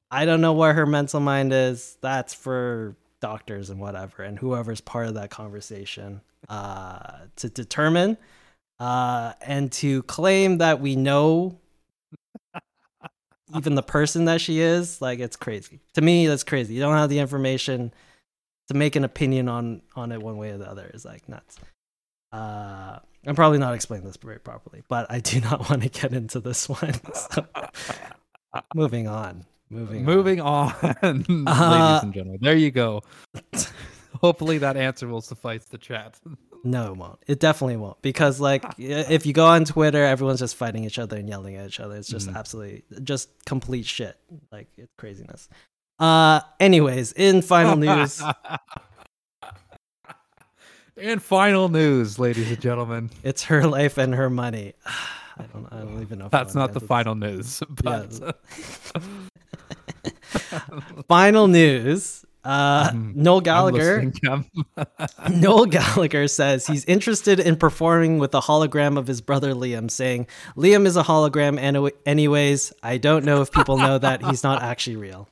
I 0.10 0.26
don't 0.26 0.42
know 0.42 0.54
where 0.54 0.74
her 0.74 0.88
mental 0.88 1.20
mind 1.20 1.54
is. 1.54 1.98
That's 2.02 2.34
for 2.34 2.96
doctors 3.20 3.70
and 3.70 3.80
whatever, 3.80 4.24
and 4.24 4.40
whoever's 4.40 4.82
part 4.82 5.08
of 5.08 5.14
that 5.14 5.30
conversation 5.30 6.22
uh, 6.48 7.20
to 7.36 7.50
determine 7.50 8.18
uh, 8.80 9.34
and 9.42 9.72
to 9.74 10.04
claim 10.04 10.58
that 10.60 10.80
we 10.80 10.96
know 10.96 11.60
even 13.56 13.76
the 13.76 13.84
person 13.84 14.26
that 14.26 14.42
she 14.42 14.60
is. 14.60 15.02
Like 15.02 15.20
it's 15.20 15.36
crazy 15.36 15.80
to 15.94 16.02
me. 16.02 16.26
That's 16.26 16.44
crazy. 16.44 16.74
You 16.74 16.80
don't 16.80 16.96
have 16.96 17.10
the 17.10 17.20
information 17.20 17.94
to 18.70 18.74
make 18.74 18.96
an 18.96 19.04
opinion 19.04 19.48
on 19.50 19.82
on 19.96 20.12
it 20.12 20.22
one 20.22 20.38
way 20.38 20.52
or 20.52 20.58
the 20.58 20.70
other 20.70 20.90
is 20.94 21.06
like 21.06 21.28
nuts. 21.30 21.58
Uh, 22.32 23.00
I'm 23.26 23.36
probably 23.36 23.58
not 23.58 23.74
explaining 23.74 24.06
this 24.06 24.18
very 24.18 24.40
properly, 24.40 24.84
but 24.88 25.08
I 25.12 25.20
do 25.20 25.42
not 25.50 25.70
want 25.70 25.84
to 25.84 25.90
get 25.90 26.14
into 26.14 26.40
this 26.40 26.70
one. 26.70 26.94
So, 27.14 27.46
moving 28.76 29.08
on. 29.08 29.46
Moving. 29.72 30.00
on. 30.00 30.16
Moving 30.16 30.42
on, 30.42 30.74
ladies 31.04 31.28
Uh, 31.48 32.00
and 32.04 32.14
gentlemen. 32.14 32.40
There 32.42 32.56
you 32.56 32.72
go. 32.72 33.02
Hopefully 34.22 34.58
that 34.60 34.76
answer 34.78 35.08
will 35.08 35.22
suffice 35.22 35.66
the 35.66 35.78
chat. 35.78 36.20
No, 36.64 36.88
it 36.92 36.98
won't. 36.98 37.20
It 37.28 37.40
definitely 37.40 37.78
won't 37.78 38.02
because 38.02 38.40
like 38.40 38.64
if 38.78 39.26
you 39.26 39.34
go 39.34 39.46
on 39.46 39.66
Twitter, 39.66 40.04
everyone's 40.04 40.40
just 40.40 40.56
fighting 40.56 40.84
each 40.84 41.00
other 41.00 41.18
and 41.18 41.30
yelling 41.30 41.56
at 41.56 41.68
each 41.68 41.80
other. 41.80 41.96
It's 41.96 42.08
just 42.10 42.28
Mhm. 42.30 42.36
absolutely 42.36 42.84
just 43.04 43.30
complete 43.46 43.86
shit. 43.86 44.18
Like 44.52 44.68
it's 44.78 44.92
craziness. 44.98 45.48
Uh, 46.00 46.41
anyways, 46.60 47.12
in 47.14 47.41
final 47.41 47.76
news, 47.76 48.22
and 50.97 51.22
final 51.22 51.70
news, 51.70 52.20
ladies 52.20 52.50
and 52.50 52.60
gentlemen. 52.62 53.10
it's 53.24 53.43
her 53.45 53.66
life 53.68 53.97
and 53.97 54.16
her 54.16 54.30
money. 54.30 54.74
I 54.86 55.43
don't. 55.54 55.68
I 55.72 55.80
don't 55.80 56.02
even 56.02 56.20
know. 56.20 56.26
If 56.26 56.32
That's 56.32 56.56
not 56.56 56.74
the 56.74 56.82
final 56.82 57.16
news, 57.16 57.62
but 57.70 58.12
Final 61.08 61.47
news. 61.47 62.26
Uh, 62.43 62.89
Mhm. 62.91 63.16
Noel 63.16 63.38
I'm 63.38 63.43
Gallagher. 63.43 64.04
Noel 65.30 65.66
Gallagher 65.66 66.28
says 66.28 66.66
he's 66.68 66.86
interested 66.86 67.39
in 67.39 67.56
performing 67.58 68.18
with 68.20 68.34
a 68.34 68.39
hologram 68.39 68.97
of 68.97 69.08
his 69.08 69.22
brother 69.22 69.54
Liam, 69.54 69.91
saying, 69.91 70.28
Liam 70.56 70.86
is 70.86 70.95
a 70.95 71.04
hologram, 71.04 71.60
and 71.60 71.91
anyways, 72.06 72.72
I 72.82 72.97
don't 72.97 73.26
know 73.26 73.41
if 73.41 73.52
people 73.52 73.78
know 73.78 73.97
that 73.97 74.24
he's 74.24 74.43
not 74.43 74.62
actually 74.64 74.95
real. 74.95 75.28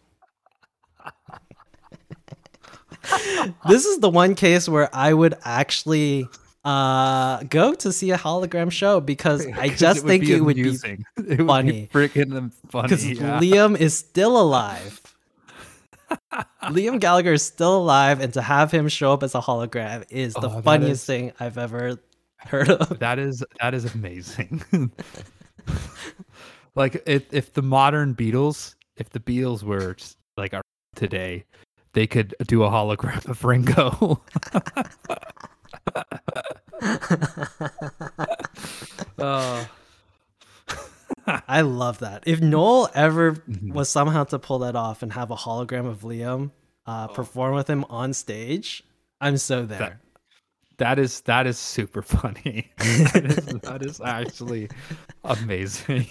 This 3.67 3.85
is 3.85 3.99
the 3.99 4.09
one 4.09 4.35
case 4.35 4.67
where 4.69 4.89
I 4.95 5.13
would 5.13 5.35
actually 5.43 6.27
uh, 6.65 7.43
go 7.43 7.73
to 7.75 7.91
see 7.93 8.11
a 8.11 8.17
hologram 8.17 8.71
show 8.71 8.99
because 8.99 9.45
I 9.57 9.69
just 9.69 10.05
think 10.05 10.25
it 10.25 10.41
would 10.41 10.55
be 10.55 10.61
amusing. 10.63 11.05
it 11.17 11.37
would 11.39 11.47
funny. 11.47 11.71
be 11.71 11.87
freaking 11.87 12.51
funny. 12.69 12.87
because 12.89 13.05
yeah. 13.09 13.39
Liam 13.39 13.77
is 13.79 13.97
still 13.97 14.39
alive. 14.41 15.01
Liam 16.63 16.99
Gallagher 16.99 17.33
is 17.33 17.43
still 17.43 17.77
alive, 17.77 18.19
and 18.21 18.33
to 18.33 18.41
have 18.41 18.71
him 18.71 18.87
show 18.87 19.13
up 19.13 19.23
as 19.23 19.35
a 19.35 19.39
hologram 19.41 20.05
is 20.09 20.33
the 20.33 20.49
Oh, 20.49 20.61
funniest 20.61 21.01
is- 21.03 21.05
thing 21.05 21.31
I've 21.39 21.57
ever 21.57 21.99
heard 22.37 22.69
of. 22.69 22.99
That 22.99 23.19
is 23.19 23.43
that 23.61 23.73
is 23.73 23.93
amazing. 23.93 24.61
like 26.75 27.01
if 27.05 27.33
if 27.33 27.53
the 27.53 27.61
modern 27.61 28.15
Beatles, 28.15 28.75
if 28.97 29.09
the 29.09 29.19
Beatles 29.19 29.63
were 29.63 29.95
like 30.37 30.53
our 30.53 30.61
today, 30.95 31.45
they 31.93 32.07
could 32.07 32.35
do 32.45 32.63
a 32.63 32.69
hologram 32.69 33.25
of 33.27 33.43
Ringo. 33.43 34.21
uh, 39.19 39.65
I 41.47 41.61
love 41.61 41.99
that. 41.99 42.23
If 42.25 42.41
Noel 42.41 42.89
ever 42.93 43.43
was 43.63 43.89
somehow 43.89 44.23
to 44.25 44.39
pull 44.39 44.59
that 44.59 44.75
off 44.75 45.03
and 45.03 45.13
have 45.13 45.31
a 45.31 45.35
hologram 45.35 45.87
of 45.87 46.01
Liam 46.01 46.51
uh, 46.85 47.07
perform 47.07 47.55
with 47.55 47.69
him 47.69 47.83
on 47.89 48.13
stage, 48.13 48.83
I'm 49.19 49.37
so 49.37 49.65
there. 49.65 49.99
that 50.77 50.99
is 50.99 51.21
that 51.21 51.47
is 51.47 51.57
super 51.57 52.01
funny. 52.03 52.71
that, 52.77 53.25
is, 53.25 53.45
that 53.61 53.85
is 53.85 54.01
actually 54.01 54.69
amazing. 55.23 56.07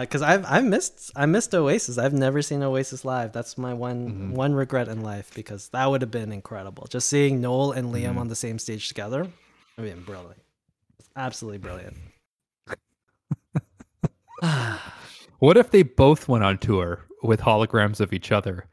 Because 0.00 0.22
Uh, 0.22 0.26
I've 0.26 0.44
I've 0.46 0.64
missed 0.64 1.12
I 1.14 1.26
missed 1.26 1.54
Oasis. 1.54 1.98
I've 1.98 2.12
never 2.12 2.42
seen 2.42 2.62
Oasis 2.62 3.04
live. 3.04 3.32
That's 3.32 3.56
my 3.56 3.74
one 3.74 4.10
Mhm. 4.10 4.30
one 4.32 4.54
regret 4.54 4.88
in 4.88 5.02
life 5.02 5.30
because 5.34 5.68
that 5.68 5.86
would 5.86 6.02
have 6.02 6.10
been 6.10 6.32
incredible. 6.32 6.86
Just 6.88 7.08
seeing 7.08 7.40
Noel 7.40 7.72
and 7.72 7.92
Liam 7.94 8.14
Mhm. 8.14 8.18
on 8.22 8.28
the 8.28 8.34
same 8.36 8.58
stage 8.58 8.88
together, 8.88 9.28
I 9.78 9.82
mean, 9.82 10.02
brilliant. 10.04 10.42
Absolutely 11.16 11.58
brilliant. 11.58 11.96
What 15.40 15.56
if 15.56 15.70
they 15.70 15.84
both 15.84 16.26
went 16.28 16.42
on 16.42 16.58
tour 16.58 17.04
with 17.22 17.40
holograms 17.42 18.00
of 18.00 18.12
each 18.12 18.32
other? 18.32 18.66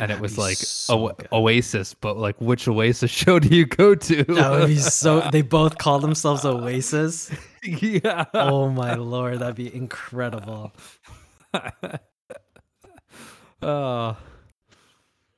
And 0.00 0.10
That'd 0.10 0.18
it 0.18 0.22
was 0.22 0.38
like 0.38 0.56
so 0.58 1.10
O- 1.10 1.40
Oasis, 1.40 1.94
but 1.94 2.16
like 2.16 2.40
which 2.40 2.68
Oasis 2.68 3.10
show 3.22 3.38
do 3.38 3.48
you 3.54 3.66
go 3.66 3.94
to? 3.94 4.24
that 4.24 4.50
would 4.52 4.68
be 4.68 4.76
so. 4.78 5.28
They 5.32 5.42
both 5.42 5.78
call 5.78 5.98
themselves 5.98 6.44
Oasis. 6.44 7.30
yeah. 7.64 8.24
Oh 8.34 8.68
my 8.68 8.94
lord, 8.94 9.40
that'd 9.40 9.56
be 9.56 9.74
incredible. 9.74 10.72
Oh, 13.60 14.16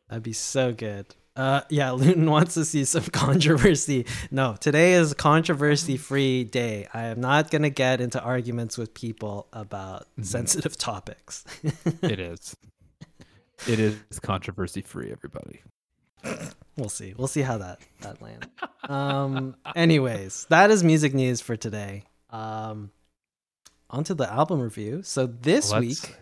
That'd 0.08 0.22
be 0.24 0.32
so 0.32 0.72
good. 0.72 1.06
Uh, 1.36 1.62
yeah, 1.70 1.92
Luton 1.92 2.28
wants 2.30 2.54
to 2.54 2.64
see 2.64 2.84
some 2.84 3.04
controversy. 3.04 4.04
No, 4.30 4.56
today 4.60 4.94
is 4.94 5.14
controversy 5.14 5.96
free 5.96 6.44
day. 6.44 6.86
I 6.92 7.04
am 7.04 7.20
not 7.20 7.50
going 7.50 7.62
to 7.62 7.70
get 7.70 8.00
into 8.00 8.20
arguments 8.20 8.76
with 8.76 8.92
people 8.92 9.46
about 9.52 10.06
sensitive 10.20 10.76
topics. 10.76 11.44
it 12.02 12.18
is. 12.20 12.54
It 13.68 13.78
is 13.78 13.96
controversy 14.20 14.80
free, 14.82 15.12
everybody. 15.12 15.60
we'll 16.76 16.88
see. 16.88 17.14
We'll 17.16 17.28
see 17.28 17.42
how 17.42 17.58
that, 17.58 17.80
that 18.00 18.20
lands. 18.22 18.46
um. 18.88 19.56
Anyways, 19.76 20.46
that 20.50 20.70
is 20.70 20.82
music 20.84 21.14
news 21.14 21.40
for 21.40 21.56
today. 21.56 22.04
Um. 22.30 22.90
Onto 23.90 24.14
the 24.14 24.30
album 24.32 24.60
review. 24.60 25.02
So 25.02 25.26
this 25.26 25.72
Let's 25.72 25.80
week, 26.04 26.14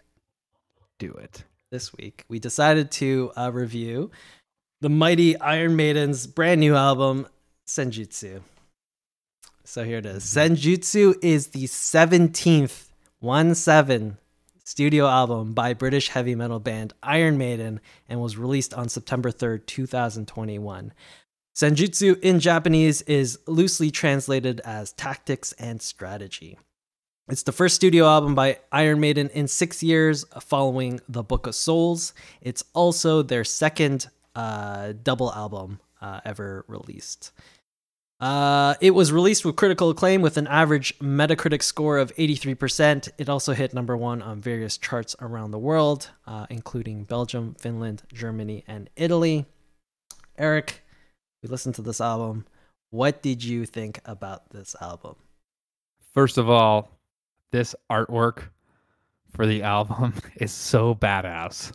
do 0.99 1.13
it. 1.13 1.45
this 1.71 1.93
week 1.93 2.25
we 2.29 2.39
decided 2.39 2.91
to 2.93 3.31
uh, 3.37 3.51
review 3.53 4.11
the 4.81 4.89
mighty 4.89 5.39
Iron 5.39 5.77
Maiden's 5.77 6.27
brand 6.27 6.61
new 6.61 6.75
album 6.75 7.27
Senjutsu. 7.67 8.41
So 9.65 9.85
here 9.85 9.99
it 9.99 10.07
is. 10.07 10.25
Senjutsu 10.25 11.17
is 11.23 11.49
the 11.49 11.65
17th 11.65 12.87
1 13.21 13.55
7 13.55 14.17
studio 14.69 15.07
album 15.07 15.55
by 15.55 15.73
British 15.73 16.09
heavy 16.09 16.35
metal 16.35 16.61
band 16.61 16.93
Iron 17.03 17.39
Maiden 17.39 17.81
and 18.07 18.21
was 18.21 18.37
released 18.37 18.75
on 18.75 18.91
September 18.91 19.31
3rd, 19.31 19.65
2021. 19.65 20.93
Senjutsu 21.57 22.21
in 22.21 22.39
Japanese 22.39 23.01
is 23.03 23.39
loosely 23.47 23.91
translated 23.91 24.61
as 24.67 24.93
tactics 24.93 25.53
and 25.53 25.81
strategy. 25.81 26.59
It's 27.31 27.45
the 27.45 27.53
first 27.53 27.77
studio 27.77 28.05
album 28.05 28.35
by 28.35 28.59
Iron 28.71 29.01
Maiden 29.01 29.31
in 29.31 29.49
six 29.49 29.83
years 29.83 30.27
following 30.39 31.01
The 31.09 31.23
Book 31.23 31.47
of 31.47 31.55
Souls. 31.55 32.13
It's 32.43 32.63
also 32.75 33.23
their 33.23 33.45
second 33.45 34.09
uh, 34.37 34.93
double 35.03 35.33
album 35.33 35.81
uh, 36.03 36.21
ever 36.27 36.67
released. 36.69 37.33
Uh, 38.21 38.75
it 38.81 38.91
was 38.91 39.13
released 39.13 39.45
with 39.45 39.55
critical 39.55 39.91
acclaim 39.91 40.23
with 40.23 40.37
an 40.37 40.49
average 40.49 40.99
Metacritic 40.99 41.63
score 41.63 41.99
of 41.99 42.15
83%. 42.17 43.09
It 43.17 43.29
also 43.29 43.53
hit 43.53 43.73
number 43.73 43.97
one 43.97 44.23
on 44.23 44.41
various 44.41 44.77
charts 44.77 45.15
around 45.21 45.53
the 45.53 45.59
world, 45.59 46.11
uh, 46.27 46.47
including 46.51 47.05
Belgium, 47.05 47.55
Finland, 47.59 48.03
Germany, 48.13 48.65
and 48.67 48.91
Italy. 48.97 49.47
Eric, 50.37 50.85
we 51.43 51.49
listened 51.49 51.77
to 51.77 51.83
this 51.83 52.01
album. 52.01 52.45
What 52.91 53.23
did 53.23 53.45
you 53.45 53.67
think 53.67 54.01
about 54.05 54.51
this 54.51 54.75
album? 54.81 55.15
First 56.13 56.39
of 56.39 56.51
all, 56.51 56.91
this 57.53 57.77
artwork 57.89 58.45
for 59.31 59.47
the 59.47 59.63
album 59.63 60.15
is 60.37 60.51
so 60.53 60.95
badass. 60.97 61.73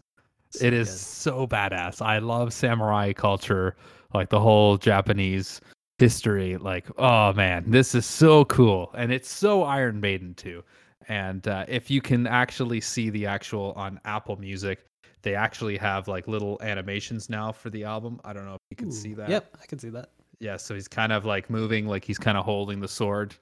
So 0.50 0.66
it 0.66 0.74
is 0.74 0.89
good. 0.89 0.98
so 0.98 1.48
badass. 1.48 2.02
I 2.02 2.18
love 2.18 2.52
samurai 2.52 3.14
culture, 3.14 3.78
like 4.14 4.30
the 4.30 4.41
whole 4.41 4.78
Japanese 4.78 5.62
history. 6.04 6.58
Like, 6.58 6.86
oh 6.97 7.32
man, 7.32 7.64
this 7.66 7.95
is 7.95 8.06
so 8.06 8.43
cool, 8.45 8.91
and 8.93 9.10
it's 9.12 9.30
so 9.30 9.64
Iron 9.64 10.01
Maiden 10.01 10.34
too. 10.34 10.62
And 11.08 11.47
uh, 11.47 11.66
if 11.70 11.89
you 11.89 12.01
can 12.01 12.28
actually 12.28 12.82
see 12.82 13.10
the 13.10 13.26
actual 13.26 13.72
on 13.78 14.01
Apple 14.04 14.36
Music, 14.36 14.86
they 15.22 15.34
actually 15.34 15.78
have 15.78 16.10
like 16.10 16.28
little 16.28 16.60
animations 16.62 17.30
now 17.30 17.54
for 17.54 17.70
the 17.70 17.86
album. 17.86 18.20
I 18.26 18.34
don't 18.34 18.45
know 18.45 18.56
if 18.56 18.62
you 18.70 18.76
can 18.76 18.91
see 18.91 19.14
that. 19.14 19.30
Yep, 19.30 19.58
I 19.62 19.66
can 19.66 19.80
see 19.80 19.89
that. 19.91 20.10
Yeah, 20.39 20.58
so 20.58 20.74
he's 20.74 20.89
kind 20.89 21.14
of 21.14 21.24
like 21.24 21.49
moving, 21.49 21.88
like 21.88 22.04
he's 22.04 22.20
kind 22.20 22.38
of 22.38 22.43
holding 22.43 22.82
the 22.82 22.88
sword, 22.88 23.34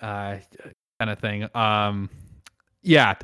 uh, 0.00 0.38
kind 0.98 1.10
of 1.10 1.18
thing. 1.18 1.46
Um, 1.54 2.08
yeah, 2.80 3.14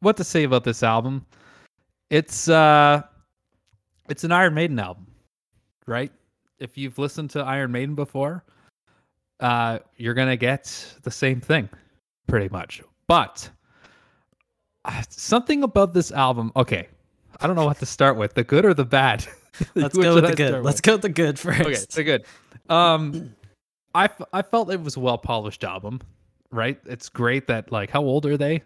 what 0.00 0.16
to 0.18 0.24
say 0.24 0.44
about 0.44 0.62
this 0.62 0.84
album? 0.84 1.26
It's 2.10 2.48
uh, 2.48 3.02
it's 4.08 4.22
an 4.22 4.30
Iron 4.30 4.54
Maiden 4.54 4.78
album, 4.78 5.08
right? 5.86 6.12
If 6.58 6.78
you've 6.78 6.98
listened 6.98 7.30
to 7.30 7.40
Iron 7.40 7.72
Maiden 7.72 7.94
before, 7.94 8.44
uh, 9.40 9.80
you're 9.96 10.14
gonna 10.14 10.36
get 10.36 10.94
the 11.02 11.10
same 11.10 11.40
thing, 11.40 11.68
pretty 12.26 12.48
much. 12.48 12.82
But 13.08 13.48
uh, 14.84 15.02
something 15.10 15.62
about 15.62 15.92
this 15.92 16.10
album, 16.12 16.52
okay, 16.56 16.88
I 17.40 17.46
don't 17.46 17.56
know 17.56 17.66
what 17.66 17.78
to 17.80 17.86
start 17.86 18.16
with, 18.16 18.34
the 18.34 18.44
good 18.44 18.64
or 18.64 18.72
the 18.74 18.84
bad. 18.84 19.26
Let's 19.74 19.96
go 19.96 20.14
with 20.14 20.24
I 20.24 20.30
the 20.30 20.36
good. 20.36 20.64
Let's 20.64 20.80
go 20.80 20.92
with 20.92 21.02
the 21.02 21.08
good 21.10 21.38
first. 21.38 21.60
okay, 21.60 21.74
so 21.74 22.02
good. 22.02 22.24
Um, 22.68 23.34
I 23.94 24.04
f- 24.04 24.22
I 24.32 24.42
felt 24.42 24.70
it 24.70 24.80
was 24.82 24.96
a 24.96 25.00
well 25.00 25.18
polished 25.18 25.64
album, 25.64 26.00
right? 26.50 26.78
It's 26.86 27.08
great 27.08 27.46
that 27.48 27.70
like 27.72 27.90
how 27.90 28.02
old 28.02 28.26
are 28.26 28.36
they? 28.36 28.62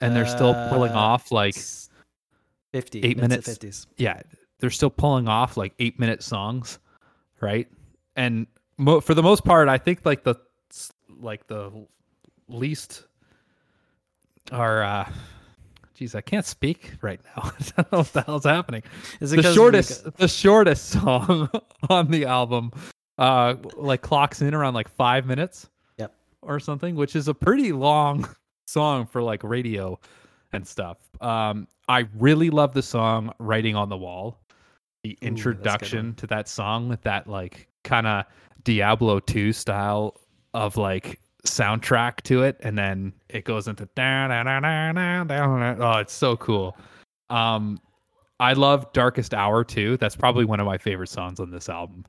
And 0.00 0.14
they're 0.14 0.26
still 0.26 0.52
pulling 0.68 0.92
Uh, 0.92 0.98
off 0.98 1.32
like 1.32 1.56
It's 1.56 1.88
50 2.72 3.00
eight 3.02 3.16
minutes. 3.16 3.48
50s. 3.48 3.86
yeah, 3.96 4.20
they're 4.58 4.70
still 4.70 4.90
pulling 4.90 5.28
off 5.28 5.56
like 5.56 5.72
eight 5.78 5.98
minute 5.98 6.22
songs, 6.22 6.78
right? 7.40 7.68
And 8.16 8.46
mo- 8.78 9.00
for 9.00 9.14
the 9.14 9.22
most 9.22 9.44
part, 9.44 9.68
I 9.68 9.78
think 9.78 10.00
like 10.04 10.24
the 10.24 10.36
like 11.20 11.46
the 11.46 11.70
least 12.48 13.04
are. 14.52 14.82
uh 14.82 15.10
Geez, 15.94 16.14
I 16.14 16.20
can't 16.20 16.44
speak 16.44 16.92
right 17.00 17.18
now. 17.34 17.42
I 17.78 17.82
don't 17.82 17.90
know 17.92 17.98
what 18.00 18.12
the 18.12 18.20
hell's 18.20 18.44
happening 18.44 18.82
Is 19.20 19.32
it 19.32 19.40
the 19.40 19.54
shortest 19.54 20.04
the 20.18 20.28
shortest 20.28 20.88
song 20.90 21.48
on 21.88 22.10
the 22.10 22.26
album 22.26 22.70
uh 23.16 23.54
like 23.76 24.02
clocks 24.02 24.42
in 24.42 24.52
around 24.52 24.74
like 24.74 24.88
five 24.90 25.24
minutes 25.26 25.70
Yep. 25.96 26.12
or 26.42 26.60
something 26.60 26.96
which 26.96 27.16
is 27.16 27.28
a 27.28 27.34
pretty 27.34 27.72
long 27.72 28.28
song 28.66 29.06
for 29.06 29.22
like 29.22 29.42
radio 29.42 29.98
and 30.52 30.68
stuff 30.68 30.98
um 31.22 31.66
i 31.88 32.06
really 32.18 32.50
love 32.50 32.74
the 32.74 32.82
song 32.82 33.32
writing 33.38 33.74
on 33.74 33.88
the 33.88 33.96
wall 33.96 34.38
the 35.02 35.16
introduction 35.20 36.06
one. 36.06 36.14
to 36.16 36.26
that 36.26 36.48
song 36.48 36.88
with 36.88 37.02
that 37.02 37.26
like 37.26 37.68
kind 37.84 38.06
of 38.06 38.24
diablo 38.64 39.20
2 39.20 39.52
style 39.52 40.20
of 40.54 40.76
like 40.76 41.20
soundtrack 41.44 42.20
to 42.22 42.42
it 42.42 42.56
and 42.60 42.76
then 42.76 43.12
it 43.28 43.44
goes 43.44 43.68
into 43.68 43.86
down 43.94 44.32
oh 45.80 45.98
it's 45.98 46.12
so 46.12 46.36
cool 46.36 46.76
um 47.30 47.78
I 48.38 48.52
love 48.52 48.92
Darkest 48.92 49.32
Hour 49.34 49.64
too. 49.64 49.96
That's 49.96 50.16
probably 50.16 50.44
one 50.44 50.60
of 50.60 50.66
my 50.66 50.78
favorite 50.78 51.08
songs 51.08 51.40
on 51.40 51.50
this 51.50 51.68
album. 51.68 52.04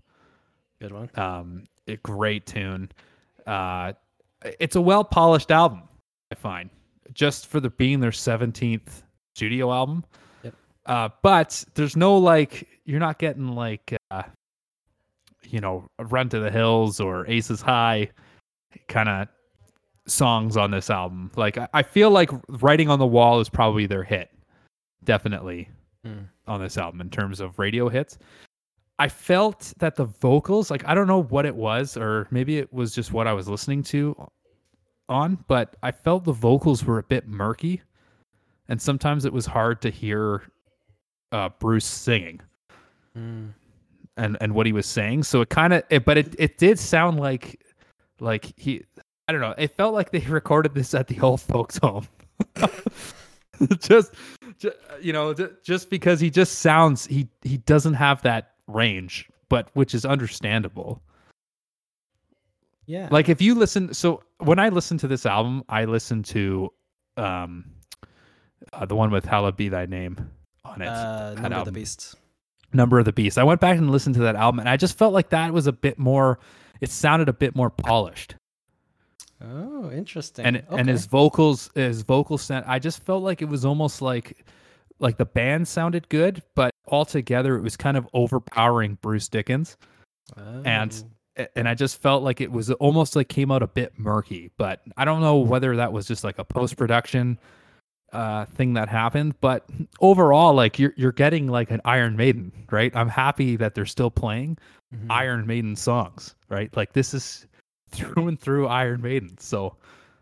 Good 0.82 0.92
one. 0.92 1.10
Um, 1.16 1.64
a 1.88 1.96
great 1.98 2.46
tune. 2.46 2.92
Uh, 3.46 3.94
it's 4.60 4.76
a 4.76 4.82
well 4.82 5.04
polished 5.04 5.52
album. 5.52 5.84
I 6.32 6.36
find 6.36 6.70
just 7.14 7.48
for 7.48 7.60
the 7.60 7.70
being 7.70 8.00
their 8.02 8.12
seventeenth 8.12 9.04
studio 9.36 9.72
album. 9.72 10.04
Uh, 10.88 11.10
but 11.22 11.64
there's 11.76 11.96
no 11.96 12.18
like 12.18 12.68
you're 12.86 13.00
not 13.00 13.20
getting 13.20 13.50
like 13.50 13.96
uh, 14.10 14.24
you 15.44 15.60
know 15.60 15.86
Run 16.00 16.30
to 16.30 16.40
the 16.40 16.50
Hills 16.52 17.00
or 17.00 17.28
Aces 17.28 17.62
High 17.62 18.10
kind 18.88 19.10
of 19.10 19.28
songs 20.08 20.56
on 20.58 20.72
this 20.72 20.90
album. 20.90 21.30
Like 21.36 21.58
I, 21.58 21.68
I 21.74 21.84
feel 21.84 22.10
like 22.10 22.30
Writing 22.48 22.90
on 22.90 23.00
the 23.00 23.08
Wall 23.08 23.40
is 23.40 23.50
probably 23.50 23.86
their 23.86 24.04
hit. 24.04 24.30
Definitely 25.04 25.70
Mm. 26.06 26.28
on 26.48 26.62
this 26.62 26.78
album 26.78 27.02
in 27.02 27.10
terms 27.10 27.42
of 27.42 27.58
radio 27.60 27.90
hits. 27.90 28.18
I 29.00 29.10
felt 29.10 29.74
that 29.80 29.96
the 29.96 30.06
vocals, 30.06 30.70
like 30.72 30.88
I 30.88 30.94
don't 30.94 31.08
know 31.08 31.24
what 31.24 31.46
it 31.46 31.56
was, 31.56 31.98
or 31.98 32.28
maybe 32.32 32.60
it 32.60 32.72
was 32.72 32.94
just 32.96 33.12
what 33.12 33.28
I 33.28 33.34
was 33.34 33.50
listening 33.50 33.84
to 33.84 34.16
on, 35.10 35.44
but 35.48 35.76
I 35.84 35.92
felt 35.92 36.24
the 36.24 36.32
vocals 36.32 36.86
were 36.86 37.00
a 37.00 37.04
bit 37.04 37.28
murky, 37.28 37.82
and 38.70 38.82
sometimes 38.82 39.26
it 39.26 39.34
was 39.34 39.46
hard 39.48 39.82
to 39.82 39.90
hear 39.90 40.44
uh, 41.32 41.50
Bruce 41.60 41.86
singing 41.86 42.42
Mm. 43.18 43.54
and 44.16 44.38
and 44.42 44.54
what 44.54 44.66
he 44.68 44.72
was 44.74 44.86
saying. 44.86 45.24
So 45.24 45.42
it 45.42 45.50
kind 45.50 45.74
of, 45.74 45.84
it, 45.90 46.06
but 46.06 46.18
it 46.20 46.36
it 46.38 46.58
did 46.60 46.78
sound 46.78 47.20
like 47.20 47.60
like 48.20 48.54
he, 48.58 48.84
I 49.28 49.32
don't 49.32 49.42
know, 49.42 49.56
it 49.58 49.76
felt 49.76 49.94
like 49.96 50.12
they 50.12 50.20
recorded 50.28 50.74
this 50.76 50.94
at 50.94 51.08
the 51.08 51.20
old 51.22 51.42
folks' 51.42 51.78
home. 51.78 52.08
just, 53.80 54.14
ju- 54.60 54.72
you 55.02 55.14
know, 55.14 55.34
just 55.64 55.90
because 55.90 56.20
he 56.20 56.30
just 56.30 56.60
sounds 56.60 57.08
he 57.08 57.28
he 57.42 57.58
doesn't 57.58 57.96
have 57.96 58.22
that 58.22 58.52
range, 58.68 59.28
but 59.50 59.70
which 59.74 59.96
is 59.96 60.06
understandable. 60.06 61.02
Yeah. 62.86 63.08
Like 63.12 63.30
if 63.30 63.42
you 63.42 63.56
listen, 63.56 63.94
so 63.94 64.22
when 64.40 64.60
I 64.60 64.70
listen 64.70 64.98
to 65.00 65.08
this 65.08 65.26
album, 65.26 65.64
I 65.70 65.86
listen 65.86 66.22
to 66.24 66.72
um 67.18 67.66
uh, 68.74 68.86
the 68.86 68.96
one 68.96 69.10
with 69.12 69.26
"Hallowed 69.26 69.58
Be 69.58 69.70
Thy 69.70 69.86
Name" 69.88 70.30
on 70.68 70.82
it. 70.82 70.88
uh, 70.88 71.34
Number 71.34 71.46
of 71.46 71.50
the 71.50 71.56
album. 71.56 71.74
Beast. 71.74 72.16
Number 72.74 73.00
of 73.00 73.06
the 73.06 73.14
Beast. 73.14 73.38
I 73.38 73.44
went 73.44 73.62
back 73.62 73.78
and 73.78 73.90
listened 73.90 74.16
to 74.16 74.22
that 74.22 74.36
album, 74.36 74.60
and 74.60 74.70
I 74.70 74.78
just 74.78 74.98
felt 74.98 75.14
like 75.14 75.30
that 75.30 75.54
was 75.54 75.68
a 75.68 75.72
bit 75.72 75.98
more. 75.98 76.40
It 76.82 76.92
sounded 76.92 77.30
a 77.30 77.34
bit 77.34 77.56
more 77.56 77.70
polished, 77.70 78.36
Oh, 79.44 79.92
interesting. 79.92 80.46
and 80.46 80.64
and 80.70 80.88
his 80.90 81.06
vocals, 81.06 81.70
his 81.76 82.02
vocal 82.02 82.38
sound. 82.38 82.66
I 82.68 82.80
just 82.80 83.04
felt 83.04 83.24
like 83.24 83.42
it 83.42 83.46
was 83.50 83.66
almost 83.66 84.02
like, 84.02 84.46
like 85.00 85.18
the 85.18 85.26
band 85.26 85.68
sounded 85.68 86.10
good, 86.10 86.42
but 86.56 86.72
altogether 86.88 87.56
it 87.56 87.62
was 87.62 87.78
kind 87.78 87.98
of 87.98 88.08
overpowering 88.14 88.98
Bruce 89.02 89.28
Dickinson, 89.30 89.78
and 90.66 91.04
Oh. 91.38 91.44
a- 91.44 91.58
and 91.58 91.70
I 91.70 91.76
just 91.76 92.02
felt 92.02 92.24
like 92.24 92.42
it 92.42 92.52
was 92.52 92.72
almost 92.72 93.16
like 93.16 93.30
came 93.30 93.52
out 93.52 93.62
a 93.64 93.68
bit 93.68 93.94
murky. 93.98 94.52
But 94.58 94.82
I 94.98 95.06
don't 95.06 95.22
know 95.22 95.38
whether 95.38 95.76
that 95.78 95.94
was 95.94 96.08
just 96.08 96.24
like 96.24 96.40
a 96.40 96.44
post 96.46 96.76
production 96.78 97.40
uh 98.14 98.46
thing 98.46 98.74
that 98.74 98.88
happened 98.88 99.36
but 99.42 99.70
overall 100.00 100.54
like 100.54 100.80
you're 100.80 100.94
you're 100.96 101.12
getting 101.12 101.48
like 101.48 101.72
an 101.72 101.82
iron 101.84 102.16
maiden 102.16 102.52
right 102.72 102.96
i'm 102.96 103.10
happy 103.10 103.56
that 103.58 103.76
they're 103.76 103.86
still 103.86 104.10
playing 104.12 104.58
Mhm. 104.96 105.08
Iron 105.12 105.46
Maiden 105.46 105.76
songs, 105.76 106.36
right? 106.48 106.74
Like 106.78 106.94
this 106.94 107.14
is 107.14 107.46
through 107.92 108.30
and 108.30 108.40
through 108.40 108.68
Iron 108.68 109.02
Maiden. 109.02 109.38
So 109.38 109.76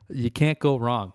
you 0.09 0.31
can't 0.31 0.57
go 0.57 0.77
wrong. 0.79 1.13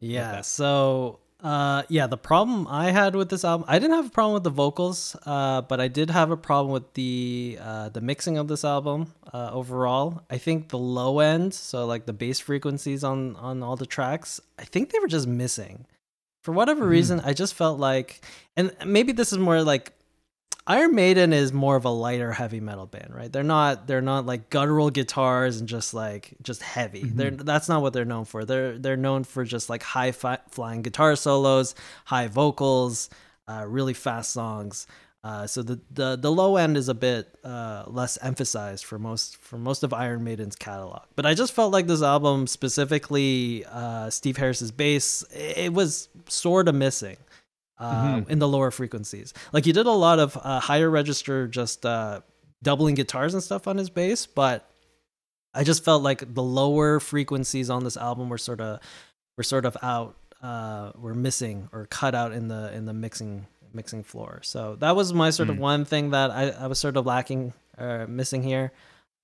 Yeah. 0.00 0.40
So 0.40 1.20
Uh, 1.42 1.82
yeah, 1.88 2.06
the 2.06 2.16
problem 2.16 2.68
I 2.68 2.92
had 2.92 3.16
with 3.16 3.28
this 3.28 3.44
album, 3.44 3.64
I 3.68 3.80
didn't 3.80 3.96
have 3.96 4.06
a 4.06 4.10
problem 4.10 4.34
with 4.34 4.44
the 4.44 4.50
vocals, 4.50 5.16
uh, 5.26 5.62
but 5.62 5.80
I 5.80 5.88
did 5.88 6.08
have 6.10 6.30
a 6.30 6.36
problem 6.36 6.72
with 6.72 6.94
the 6.94 7.58
uh, 7.60 7.88
the 7.88 8.00
mixing 8.00 8.38
of 8.38 8.46
this 8.46 8.64
album 8.64 9.12
uh, 9.32 9.50
overall. 9.52 10.22
I 10.30 10.38
think 10.38 10.68
the 10.68 10.78
low 10.78 11.18
end, 11.18 11.52
so 11.52 11.84
like 11.84 12.06
the 12.06 12.12
bass 12.12 12.38
frequencies 12.38 13.02
on 13.02 13.34
on 13.36 13.60
all 13.62 13.74
the 13.74 13.86
tracks, 13.86 14.40
I 14.56 14.64
think 14.64 14.90
they 14.90 15.00
were 15.00 15.08
just 15.08 15.26
missing. 15.26 15.86
For 16.44 16.52
whatever 16.52 16.84
Mhm. 16.84 16.90
reason, 16.90 17.20
I 17.24 17.32
just 17.32 17.54
felt 17.54 17.78
like, 17.80 18.20
and 18.56 18.70
maybe 18.86 19.12
this 19.12 19.32
is 19.32 19.38
more 19.38 19.62
like 19.62 19.92
Iron 20.66 20.94
Maiden 20.94 21.32
is 21.32 21.52
more 21.52 21.74
of 21.74 21.84
a 21.84 21.90
lighter 21.90 22.32
heavy 22.32 22.60
metal 22.60 22.86
band, 22.86 23.12
right? 23.12 23.32
They're 23.32 23.42
not 23.42 23.88
they're 23.88 24.00
not 24.00 24.26
like 24.26 24.48
guttural 24.48 24.90
guitars 24.90 25.58
and 25.58 25.68
just 25.68 25.92
like 25.92 26.34
just 26.42 26.62
heavy. 26.62 27.02
They're 27.04 27.30
that's 27.32 27.68
not 27.68 27.82
what 27.82 27.92
they're 27.92 28.04
known 28.04 28.24
for. 28.24 28.44
They're 28.44 28.78
they're 28.78 28.96
known 28.96 29.24
for 29.24 29.44
just 29.44 29.68
like 29.68 29.82
high 29.82 30.12
fi- 30.12 30.38
flying 30.50 30.82
guitar 30.82 31.16
solos, 31.16 31.74
high 32.04 32.28
vocals, 32.28 33.10
uh, 33.48 33.64
really 33.66 33.94
fast 33.94 34.32
songs. 34.32 34.86
Uh, 35.24 35.46
so 35.46 35.62
the, 35.62 35.80
the 35.92 36.16
the 36.16 36.30
low 36.30 36.56
end 36.56 36.76
is 36.76 36.88
a 36.88 36.94
bit 36.94 37.36
uh, 37.44 37.84
less 37.86 38.18
emphasized 38.22 38.84
for 38.84 38.98
most 38.98 39.36
for 39.38 39.56
most 39.56 39.82
of 39.82 39.92
Iron 39.92 40.22
Maiden's 40.22 40.56
catalog. 40.56 41.02
But 41.16 41.26
I 41.26 41.34
just 41.34 41.52
felt 41.52 41.72
like 41.72 41.86
this 41.88 42.02
album, 42.02 42.46
specifically 42.46 43.64
uh, 43.70 44.10
Steve 44.10 44.36
Harris's 44.36 44.72
bass, 44.72 45.24
it 45.32 45.72
was 45.72 46.08
sort 46.28 46.68
of 46.68 46.74
missing 46.74 47.16
uh, 47.82 48.20
in 48.28 48.38
the 48.38 48.48
lower 48.48 48.70
frequencies. 48.70 49.34
Like 49.52 49.64
he 49.64 49.72
did 49.72 49.86
a 49.86 49.90
lot 49.90 50.18
of 50.18 50.38
uh, 50.42 50.60
higher 50.60 50.88
register, 50.88 51.48
just 51.48 51.84
uh, 51.84 52.20
doubling 52.62 52.94
guitars 52.94 53.34
and 53.34 53.42
stuff 53.42 53.66
on 53.66 53.76
his 53.76 53.90
bass, 53.90 54.26
but 54.26 54.70
I 55.54 55.64
just 55.64 55.84
felt 55.84 56.02
like 56.02 56.34
the 56.34 56.42
lower 56.42 57.00
frequencies 57.00 57.70
on 57.70 57.84
this 57.84 57.96
album 57.96 58.28
were 58.28 58.38
sort 58.38 58.60
of 58.60 58.80
were 59.36 59.42
sort 59.42 59.64
of 59.64 59.76
out, 59.82 60.16
uh, 60.42 60.92
were 60.96 61.14
missing 61.14 61.68
or 61.72 61.86
cut 61.86 62.14
out 62.14 62.32
in 62.32 62.48
the 62.48 62.72
in 62.72 62.86
the 62.86 62.94
mixing 62.94 63.46
mixing 63.74 64.02
floor. 64.02 64.40
So 64.42 64.76
that 64.76 64.94
was 64.96 65.12
my 65.12 65.30
sort 65.30 65.50
of 65.50 65.58
one 65.58 65.84
thing 65.84 66.10
that 66.10 66.30
I, 66.30 66.50
I 66.50 66.66
was 66.66 66.78
sort 66.78 66.96
of 66.96 67.06
lacking 67.06 67.52
or 67.78 68.06
missing 68.06 68.42
here. 68.42 68.72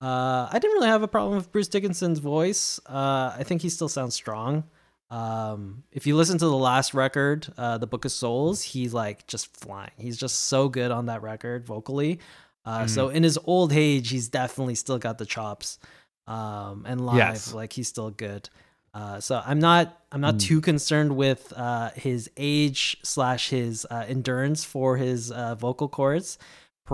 Uh, 0.00 0.48
I 0.50 0.59
didn't 0.59 0.74
really 0.74 0.88
have 0.88 1.02
a 1.02 1.09
problem 1.09 1.36
with 1.36 1.50
Bruce 1.50 1.68
Dickinson's 1.68 2.18
voice. 2.18 2.80
Uh, 2.86 3.34
I 3.36 3.42
think 3.44 3.62
he 3.62 3.68
still 3.68 3.88
sounds 3.88 4.14
strong. 4.14 4.64
Um, 5.11 5.84
if 5.90 6.06
you 6.06 6.16
listen 6.16 6.38
to 6.38 6.44
the 6.44 6.56
last 6.56 6.92
record, 6.94 7.48
uh, 7.56 7.78
the 7.78 7.86
Book 7.86 8.04
of 8.04 8.12
Souls, 8.12 8.62
he's 8.62 8.92
like 8.92 9.26
just 9.26 9.56
flying. 9.56 9.90
He's 9.96 10.16
just 10.18 10.46
so 10.46 10.68
good 10.68 10.90
on 10.90 11.06
that 11.06 11.22
record 11.22 11.64
vocally. 11.66 12.20
Uh, 12.64 12.86
So 12.86 13.09
in 13.09 13.22
his 13.22 13.38
old 13.44 13.72
age, 13.72 14.11
he's 14.11 14.28
definitely 14.28 14.74
still 14.74 14.98
got 14.98 15.18
the 15.18 15.26
chops. 15.26 15.78
Um, 16.26 16.84
and 16.86 17.00
live, 17.06 17.16
Yes. 17.16 17.54
like 17.54 17.72
he's 17.72 17.88
still 17.88 18.11
good. 18.11 18.50
Uh, 18.92 19.18
so 19.20 19.40
I'm 19.44 19.59
not 19.61 19.98
I'm 20.12 20.20
not 20.20 20.40
too 20.40 20.61
concerned 20.61 21.16
with 21.16 21.52
uh, 21.56 21.90
his 21.94 22.30
age 22.36 22.98
slash 23.02 23.48
his 23.50 23.86
uh, 23.90 24.04
endurance 24.09 24.64
for 24.64 24.96
his 24.98 25.30
uh, 25.30 25.54
vocal 25.54 25.88
cords. 25.88 26.36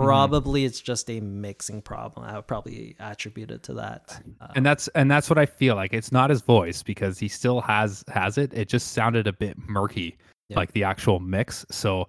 Probably 0.03 0.65
it's 0.65 0.81
just 0.81 1.09
a 1.09 1.19
mixing 1.21 1.81
problem. 1.81 2.25
I 2.25 2.35
would 2.35 2.47
probably 2.47 2.95
attribute 2.99 3.51
it 3.51 3.63
to 3.63 3.73
that. 3.75 4.21
Uh, 4.41 4.47
and 4.55 4.65
that's 4.65 4.87
and 4.89 5.09
that's 5.09 5.29
what 5.29 5.37
I 5.39 5.45
feel 5.45 5.75
like. 5.75 5.93
It's 5.93 6.11
not 6.11 6.29
his 6.29 6.41
voice 6.41 6.83
because 6.83 7.17
he 7.17 7.27
still 7.27 7.61
has 7.61 8.03
has 8.09 8.37
it. 8.37 8.53
It 8.53 8.67
just 8.67 8.91
sounded 8.93 9.25
a 9.27 9.33
bit 9.33 9.57
murky, 9.67 10.17
Yeah. 10.49 10.57
like 10.57 10.71
the 10.73 10.83
actual 10.83 11.19
mix. 11.19 11.65
So 11.71 12.07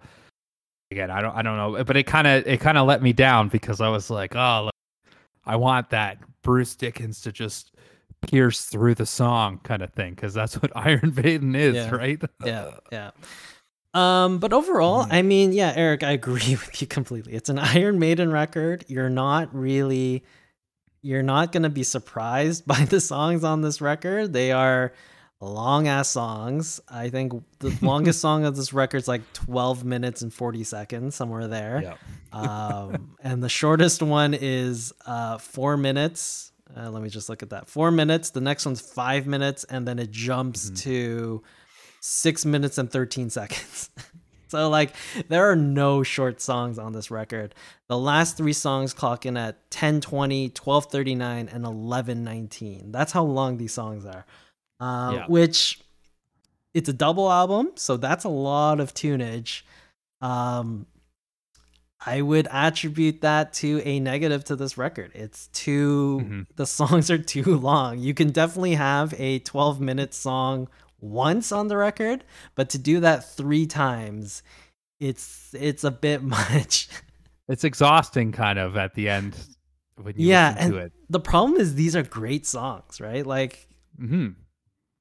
again, 0.90 1.10
I 1.10 1.20
don't 1.22 1.34
I 1.36 1.42
don't 1.42 1.56
know, 1.56 1.84
but 1.84 1.96
it 1.96 2.04
kind 2.04 2.26
of 2.26 2.46
it 2.46 2.60
kind 2.60 2.76
of 2.78 2.86
let 2.86 3.02
me 3.02 3.12
down 3.12 3.48
because 3.48 3.80
I 3.80 3.88
was 3.88 4.10
like, 4.10 4.34
oh, 4.34 4.64
look, 4.64 4.74
I 5.44 5.56
want 5.56 5.90
that 5.90 6.18
Bruce 6.42 6.74
Dickinson 6.74 7.22
to 7.24 7.32
just 7.32 7.72
pierce 8.22 8.64
through 8.64 8.94
the 8.94 9.06
song 9.06 9.60
kind 9.62 9.82
of 9.82 9.92
thing 9.92 10.14
because 10.14 10.34
that's 10.34 10.60
what 10.60 10.72
Iron 10.76 11.12
Maiden 11.16 11.54
is, 11.54 11.74
Yeah. 11.76 11.90
right? 11.94 12.20
yeah, 12.44 12.70
yeah. 12.90 13.10
Um, 13.96 14.38
but 14.38 14.52
overall, 14.52 15.04
Mm. 15.04 15.12
I 15.12 15.22
mean, 15.22 15.52
yeah, 15.52 15.72
Eric, 15.74 16.02
I 16.02 16.12
agree 16.12 16.50
with 16.62 16.80
you 16.80 16.86
completely. 16.86 17.32
It's 17.34 17.48
an 17.48 17.58
Iron 17.76 17.98
Maiden 17.98 18.30
record. 18.30 18.84
You're 18.88 19.10
not 19.10 19.54
really, 19.54 20.24
you're 21.02 21.22
not 21.22 21.52
gonna 21.52 21.70
be 21.70 21.82
surprised 21.82 22.66
by 22.74 22.84
the 22.84 23.00
songs 23.00 23.44
on 23.44 23.62
this 23.62 23.80
record. 23.80 24.32
They 24.32 24.52
are 24.52 24.92
long 25.40 25.86
ass 25.86 26.08
songs. 26.08 26.80
I 26.88 27.10
think 27.10 27.32
the 27.58 27.76
longest 27.82 28.20
song 28.20 28.44
of 28.44 28.56
this 28.56 28.72
record 28.72 28.98
is 28.98 29.08
like 29.08 29.20
12 29.34 29.84
minutes 29.84 30.22
and 30.22 30.32
40 30.32 30.64
seconds, 30.64 31.14
somewhere 31.14 31.46
there. 31.46 31.82
Yeah. 31.82 31.96
um, 32.32 33.16
and 33.22 33.42
the 33.42 33.48
shortest 33.50 34.02
one 34.02 34.32
is 34.34 34.92
uh, 35.06 35.36
four 35.38 35.76
minutes. 35.76 36.52
Uh, 36.76 36.90
let 36.90 37.02
me 37.02 37.08
just 37.08 37.28
look 37.28 37.42
at 37.42 37.50
that. 37.50 37.68
Four 37.68 37.90
minutes. 37.90 38.30
The 38.30 38.40
next 38.40 38.64
one's 38.66 38.80
five 38.80 39.26
minutes, 39.26 39.64
and 39.64 39.86
then 39.86 39.98
it 39.98 40.10
jumps 40.10 40.70
to 40.82 41.42
six 42.06 42.44
minutes 42.44 42.78
and 42.78 42.90
13 42.90 43.30
seconds. 43.30 43.90
so, 44.48 44.68
like, 44.68 44.94
there 45.28 45.50
are 45.50 45.56
no 45.56 46.02
short 46.02 46.40
songs 46.40 46.78
on 46.78 46.92
this 46.92 47.10
record. 47.10 47.54
The 47.88 47.98
last 47.98 48.36
three 48.36 48.52
songs 48.52 48.94
clock 48.94 49.26
in 49.26 49.36
at 49.36 49.56
1020, 49.72 50.44
1239, 50.48 51.48
and 51.48 51.64
1119. 51.64 52.92
That's 52.92 53.12
how 53.12 53.24
long 53.24 53.56
these 53.58 53.72
songs 53.72 54.04
are. 54.04 54.24
Uh, 54.78 55.12
Yeah. 55.14 55.26
Which 55.26 55.80
it's 56.74 56.88
a 56.88 56.92
double 56.92 57.30
album, 57.32 57.70
so 57.74 57.96
that's 57.96 58.24
a 58.24 58.28
lot 58.28 58.80
of 58.80 58.92
tunage. 58.94 59.62
Um, 60.20 60.86
I 62.04 62.20
would 62.20 62.46
attribute 62.50 63.22
that 63.22 63.52
to 63.54 63.80
a 63.84 63.98
negative 64.00 64.44
to 64.44 64.56
this 64.56 64.76
record. 64.78 65.10
It's 65.14 65.48
too 65.48 66.20
Mhm. 66.22 66.46
the 66.56 66.66
songs 66.78 67.10
are 67.10 67.18
too 67.18 67.56
long. 67.58 67.98
You 67.98 68.14
can 68.14 68.30
definitely 68.30 68.74
have 68.74 69.14
a 69.18 69.38
12 69.40 69.80
minute 69.80 70.14
song 70.14 70.68
once 71.10 71.52
on 71.52 71.68
the 71.68 71.76
record, 71.76 72.24
but 72.54 72.68
to 72.70 72.78
do 72.78 73.00
that 73.00 73.24
3 73.24 73.66
times 73.66 74.42
it's 75.00 75.54
it's 75.54 75.84
a 75.84 75.90
bit 75.90 76.22
much. 76.38 76.88
It's 77.48 77.64
exhausting 77.64 78.32
kind 78.32 78.58
of 78.58 78.76
at 78.76 78.94
the 78.94 79.08
end 79.08 79.36
when 79.96 80.14
you 80.18 80.28
yeah, 80.28 80.48
listen 80.50 80.58
and 80.58 80.72
to 80.72 80.76
it. 80.78 80.92
the 81.08 81.20
problem 81.20 81.60
is 81.60 81.74
these 81.74 81.94
are 81.96 82.02
great 82.02 82.46
songs, 82.46 83.00
right? 83.00 83.24
Like 83.26 83.68
hmm 83.98 84.28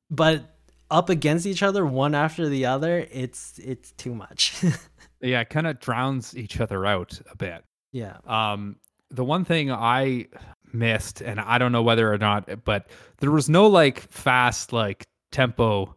but 0.10 0.56
up 0.92 1.10
against 1.10 1.46
each 1.48 1.64
other 1.64 1.86
one 1.86 2.14
after 2.14 2.48
the 2.48 2.66
other, 2.68 3.08
it's 3.12 3.58
it's 3.60 3.92
too 3.94 4.14
much. 4.14 4.54
Yeah, 5.22 5.42
it 5.42 5.50
kind 5.50 5.66
of 5.66 5.80
drowns 5.80 6.38
each 6.38 6.60
other 6.60 6.86
out 6.86 7.20
a 7.32 7.36
bit. 7.36 7.64
yeah. 7.92 8.18
Um, 8.28 8.76
the 9.10 9.24
one 9.24 9.46
thing 9.46 9.72
I 9.72 10.28
missed, 10.74 11.22
and 11.22 11.40
I 11.40 11.58
don't 11.58 11.72
know 11.72 11.82
whether 11.84 12.12
or 12.14 12.18
not, 12.18 12.64
but 12.66 12.90
there 13.20 13.32
was 13.32 13.50
no 13.50 13.68
like 13.68 14.00
fast 14.12 14.74
like 14.74 15.08
tempo 15.36 15.94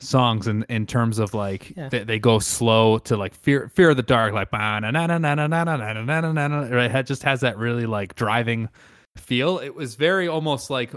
songs 0.00 0.46
in 0.46 0.62
in 0.68 0.86
terms 0.86 1.18
of 1.18 1.34
like 1.34 1.72
Yeah. 1.76 1.88
they, 1.88 2.04
they 2.04 2.18
go 2.18 2.38
slow 2.38 2.98
to 2.98 3.16
like 3.16 3.34
fear 3.34 3.68
fear 3.74 3.90
of 3.90 3.96
the 3.96 4.02
dark 4.02 4.32
like 4.32 4.50
na 4.52 4.78
na 4.78 4.90
na 4.90 5.18
na 5.18 5.34
na 5.34 5.46
na 5.46 5.64
na 5.64 5.76
na 5.76 5.92
na 6.02 6.20
na 6.32 6.48
na 6.48 6.60
right 6.74 6.94
it 6.94 7.06
just 7.06 7.22
has 7.24 7.40
that 7.40 7.58
really 7.58 7.84
like 7.84 8.14
driving 8.14 8.68
feel 9.16 9.58
it 9.58 9.74
was 9.74 9.96
very 9.96 10.28
almost 10.28 10.70
like 10.70 10.92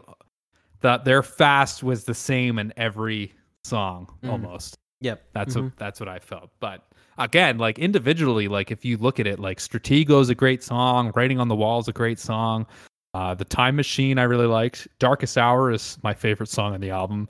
that 0.81 1.03
their 1.03 1.23
fast 1.23 1.83
was 1.83 2.03
the 2.05 2.13
same 2.13 2.59
in 2.59 2.71
every 2.77 3.33
song 3.63 4.07
Mm. 4.23 4.29
almost 4.31 4.77
Yep. 5.01 5.21
that's 5.33 5.55
Mhm. 5.55 5.63
what 5.63 5.77
that's 5.77 5.99
what 5.99 6.07
I 6.09 6.19
felt. 6.19 6.51
But 6.59 6.83
again, 7.17 7.57
like 7.57 7.79
individually, 7.79 8.47
like 8.47 8.69
if 8.69 8.85
you 8.85 8.97
look 8.97 9.19
at 9.19 9.25
it, 9.25 9.39
like 9.39 9.57
Stratego 9.57 10.21
is 10.21 10.29
a 10.29 10.35
great 10.35 10.61
song, 10.63 11.11
Writing 11.15 11.39
on 11.39 11.47
the 11.47 11.55
Wall 11.55 11.79
is 11.79 11.87
a 11.87 11.91
great 11.91 12.19
song. 12.19 12.67
Uh, 13.15 13.33
the 13.33 13.43
Time 13.45 13.75
Machine 13.75 14.19
I 14.19 14.23
really 14.23 14.45
liked. 14.45 14.87
Darkest 14.99 15.37
Hour 15.39 15.71
is 15.71 15.97
my 16.03 16.13
favorite 16.13 16.49
song 16.49 16.73
on 16.75 16.81
the 16.81 16.91
album. 16.91 17.27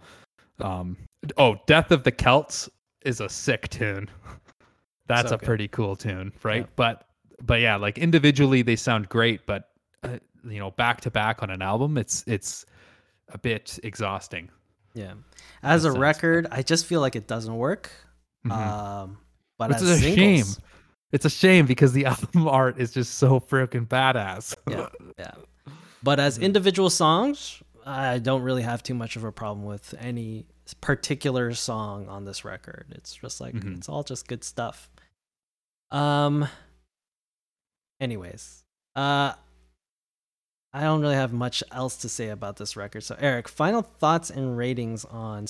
Um, 0.64 0.98
oh, 1.38 1.58
Death 1.68 1.92
of 1.92 2.04
the 2.04 2.12
Celts 2.12 2.70
is 3.04 3.20
a 3.22 3.30
sick 3.30 3.70
tune. 3.70 4.10
That's 5.08 5.30
So 5.30 5.36
a 5.36 5.38
good. 5.38 5.46
pretty 5.46 5.68
cool 5.68 5.96
tune, 5.96 6.32
right? 6.44 6.62
Yeah. 6.64 6.68
But 6.76 7.08
but 7.44 7.60
yeah, 7.62 7.76
like 7.76 7.98
individually 7.98 8.62
they 8.62 8.76
sound 8.76 9.10
great, 9.10 9.46
but 9.46 9.70
uh, 10.04 10.20
you 10.48 10.60
know, 10.60 10.72
back 10.72 11.02
to 11.02 11.12
back 11.12 11.42
on 11.44 11.50
an 11.50 11.62
album, 11.62 11.98
it's 11.98 12.24
it's 12.28 12.66
a 13.30 13.38
bit 13.38 13.80
exhausting. 13.84 14.50
Yeah. 14.94 15.14
As 15.64 15.86
a 15.86 15.92
record, 15.92 16.48
I 16.52 16.62
just 16.64 16.86
feel 16.86 17.02
like 17.02 17.16
it 17.16 17.28
doesn't 17.28 17.56
work. 17.56 17.92
Mhm. 18.46 18.52
Um 18.52 19.18
but 19.58 19.70
Which 19.70 19.78
as 19.78 19.84
is 19.84 19.90
a 19.90 20.00
singles, 20.02 20.16
shame. 20.56 20.64
It's 21.12 21.26
a 21.26 21.30
shame 21.30 21.66
because 21.66 21.94
the 21.94 22.06
album 22.12 22.48
art 22.48 22.80
is 22.80 22.92
just 22.92 23.16
so 23.16 23.40
freaking 23.40 23.88
badass. 23.88 24.56
Yeah. 24.70 24.88
Yeah. 25.20 25.32
But 26.04 26.20
as 26.20 26.40
individual 26.40 26.90
songs, 26.90 27.62
I 27.86 28.20
don't 28.20 28.42
really 28.44 28.62
have 28.64 28.84
too 28.84 28.94
much 28.94 29.16
of 29.16 29.24
a 29.24 29.32
problem 29.32 29.66
with 29.66 29.94
any 30.00 30.46
particular 30.80 31.54
song 31.54 32.08
on 32.08 32.26
this 32.26 32.46
record. 32.46 32.86
It's 32.92 33.16
just 33.16 33.42
like 33.42 33.54
Mhm. 33.56 33.78
it's 33.78 33.90
all 33.90 34.04
just 34.04 34.28
good 34.28 34.44
stuff. 34.44 34.90
Um 35.92 36.48
anyways, 38.00 38.64
uh 38.96 39.34
I 40.74 40.84
don't 40.84 41.02
really 41.02 41.16
have 41.16 41.34
much 41.34 41.62
else 41.72 41.98
to 41.98 42.08
say 42.10 42.30
about 42.30 42.56
this 42.56 42.78
record. 42.78 43.02
So 43.04 43.18
Eric, 43.20 43.50
final 43.50 43.82
thoughts 43.82 44.30
and 44.30 44.58
ratings 44.58 45.04
on 45.06 45.46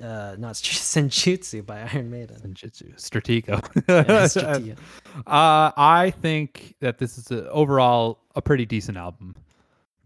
uh 0.00 0.36
not 0.38 0.56
Str- 0.56 0.72
Senjutsu 1.00 1.64
by 1.66 1.80
Iron 1.92 2.10
Maiden. 2.10 2.36
Senjutsu, 2.36 2.94
Stratego. 2.96 3.60
Yeah, 3.86 4.02
Stratego. 4.24 4.78
uh, 5.26 5.72
I 5.76 6.14
think 6.22 6.74
that 6.80 6.96
this 6.98 7.18
is 7.18 7.30
a, 7.30 7.48
overall 7.50 8.18
a 8.34 8.40
pretty 8.40 8.64
decent 8.64 8.96
album, 8.96 9.36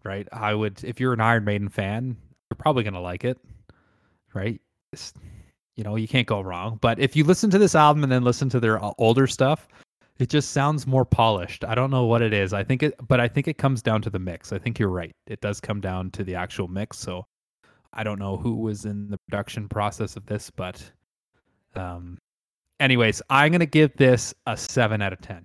right? 0.06 0.28
I 0.32 0.54
would, 0.54 0.82
if 0.84 1.00
you're 1.00 1.12
an 1.12 1.20
Iron 1.20 1.44
Maiden 1.44 1.68
fan, 1.68 2.16
you're 2.50 2.56
probably 2.56 2.84
gonna 2.84 3.00
like 3.00 3.24
it, 3.24 3.38
right? 4.34 4.60
It's- 4.92 5.12
you 5.76 5.84
know, 5.84 5.96
you 5.96 6.08
can't 6.08 6.26
go 6.26 6.40
wrong. 6.40 6.78
But 6.80 6.98
if 6.98 7.14
you 7.14 7.24
listen 7.24 7.50
to 7.50 7.58
this 7.58 7.74
album 7.74 8.02
and 8.02 8.10
then 8.10 8.24
listen 8.24 8.48
to 8.48 8.60
their 8.60 8.82
uh, 8.82 8.92
older 8.96 9.26
stuff, 9.26 9.68
it 10.18 10.30
just 10.30 10.52
sounds 10.52 10.86
more 10.86 11.04
polished. 11.04 11.64
I 11.64 11.74
don't 11.74 11.90
know 11.90 12.06
what 12.06 12.22
it 12.22 12.32
is. 12.32 12.54
I 12.54 12.64
think 12.64 12.82
it, 12.82 12.94
but 13.06 13.20
I 13.20 13.28
think 13.28 13.46
it 13.46 13.58
comes 13.58 13.82
down 13.82 14.00
to 14.02 14.08
the 14.08 14.18
mix. 14.18 14.54
I 14.54 14.58
think 14.58 14.78
you're 14.78 14.88
right. 14.88 15.14
It 15.26 15.42
does 15.42 15.60
come 15.60 15.82
down 15.82 16.10
to 16.12 16.24
the 16.24 16.34
actual 16.34 16.68
mix. 16.68 16.98
So 16.98 17.26
I 17.92 18.04
don't 18.04 18.18
know 18.18 18.38
who 18.38 18.54
was 18.54 18.86
in 18.86 19.10
the 19.10 19.18
production 19.28 19.68
process 19.68 20.16
of 20.16 20.24
this, 20.24 20.50
but 20.50 20.82
um, 21.74 22.16
anyways, 22.80 23.20
I'm 23.28 23.52
gonna 23.52 23.66
give 23.66 23.94
this 23.98 24.32
a 24.46 24.56
seven 24.56 25.02
out 25.02 25.12
of 25.12 25.20
ten. 25.20 25.44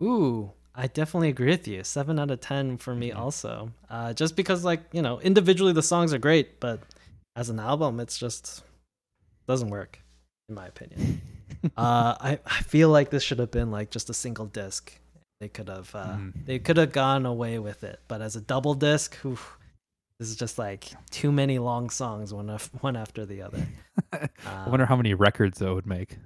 Ooh, 0.00 0.52
I 0.74 0.86
definitely 0.86 1.28
agree 1.28 1.50
with 1.50 1.68
you. 1.68 1.84
Seven 1.84 2.18
out 2.18 2.30
of 2.30 2.40
ten 2.40 2.78
for 2.78 2.94
me, 2.94 3.10
Mhm. 3.10 3.16
also. 3.18 3.72
Uh, 3.90 4.12
just 4.14 4.36
because, 4.36 4.64
like 4.64 4.82
you 4.92 5.02
know, 5.02 5.20
individually 5.20 5.72
the 5.72 5.82
songs 5.82 6.12
are 6.14 6.18
great, 6.18 6.60
but 6.60 6.80
as 7.36 7.48
an 7.50 7.58
album, 7.60 8.00
it's 8.00 8.18
just 8.18 8.62
doesn't 9.46 9.68
work, 9.70 9.98
in 10.48 10.54
my 10.54 10.66
opinion. 10.66 11.20
uh, 11.76 12.16
I 12.20 12.38
I 12.46 12.62
feel 12.62 12.88
like 12.88 13.10
this 13.10 13.22
should 13.22 13.38
have 13.38 13.50
been 13.50 13.70
like 13.70 13.90
just 13.90 14.08
a 14.10 14.14
single 14.14 14.46
disc. 14.46 14.92
They 15.40 15.48
could 15.48 15.68
have 15.68 15.94
uh, 15.94 16.16
Mhm. 16.16 16.44
they 16.46 16.58
could 16.58 16.76
have 16.78 16.92
gone 16.92 17.26
away 17.26 17.58
with 17.58 17.84
it, 17.84 18.00
but 18.08 18.22
as 18.22 18.36
a 18.36 18.40
double 18.40 18.74
disc, 18.74 19.22
oof, 19.26 19.58
this 20.18 20.28
is 20.30 20.36
just 20.36 20.58
like 20.58 20.90
too 21.10 21.32
many 21.32 21.58
long 21.58 21.90
songs 21.90 22.32
one 22.32 22.48
af- 22.48 22.70
one 22.80 22.96
after 22.96 23.26
the 23.26 23.42
other. 23.42 23.66
I 24.12 24.28
Um, 24.46 24.70
wonder 24.70 24.86
how 24.86 24.96
many 24.96 25.12
records 25.14 25.58
that 25.58 25.72
would 25.74 25.86
make. 25.86 26.16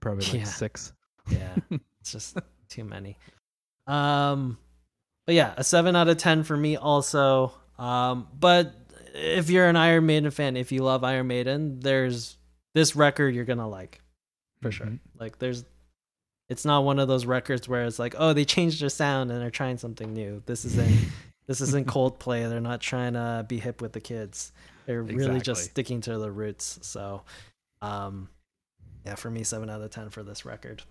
Probably 0.00 0.24
like 0.26 0.34
Yeah. 0.34 0.44
six. 0.44 0.92
Yeah, 1.30 1.56
it's 2.00 2.12
just 2.12 2.36
too 2.68 2.84
many. 2.84 3.16
Um, 3.86 4.58
but 5.26 5.34
yeah, 5.34 5.54
a 5.56 5.64
seven 5.64 5.96
out 5.96 6.08
of 6.08 6.16
ten 6.18 6.42
for 6.44 6.56
me 6.56 6.76
also. 6.76 7.52
Um, 7.78 8.28
but 8.38 8.74
if 9.14 9.50
you're 9.50 9.68
an 9.68 9.76
Iron 9.76 10.06
Maiden 10.06 10.30
fan, 10.30 10.56
if 10.56 10.72
you 10.72 10.82
love 10.82 11.04
Iron 11.04 11.26
Maiden, 11.26 11.80
there's 11.80 12.36
this 12.74 12.94
record 12.96 13.34
you're 13.34 13.44
gonna 13.44 13.68
like 13.68 14.00
for 14.62 14.70
sure. 14.70 14.86
Mhm. 14.86 14.98
Like 15.18 15.38
there's, 15.38 15.64
it's 16.48 16.64
not 16.64 16.84
one 16.84 16.98
of 16.98 17.08
those 17.08 17.26
records 17.26 17.68
where 17.68 17.84
it's 17.84 17.98
like, 17.98 18.14
oh, 18.18 18.32
they 18.32 18.44
changed 18.44 18.80
their 18.80 18.88
sound 18.88 19.30
and 19.30 19.40
they're 19.40 19.50
trying 19.50 19.78
something 19.78 20.12
new. 20.12 20.42
This 20.46 20.64
isn't 20.64 21.08
this 21.46 21.60
isn't 21.60 21.86
Coldplay. 21.86 22.48
They're 22.48 22.60
not 22.60 22.80
trying 22.80 23.14
to 23.14 23.44
be 23.48 23.58
hip 23.58 23.80
with 23.80 23.92
the 23.92 24.00
kids. 24.00 24.52
They're 24.86 25.02
really 25.02 25.40
just 25.40 25.64
sticking 25.64 26.00
to 26.02 26.18
the 26.18 26.30
roots. 26.30 26.78
So, 26.82 27.22
um, 27.82 28.28
yeah, 29.04 29.16
for 29.16 29.30
me, 29.30 29.42
seven 29.42 29.68
out 29.68 29.80
of 29.80 29.90
ten 29.90 30.10
for 30.10 30.22
this 30.22 30.44
record. 30.44 30.82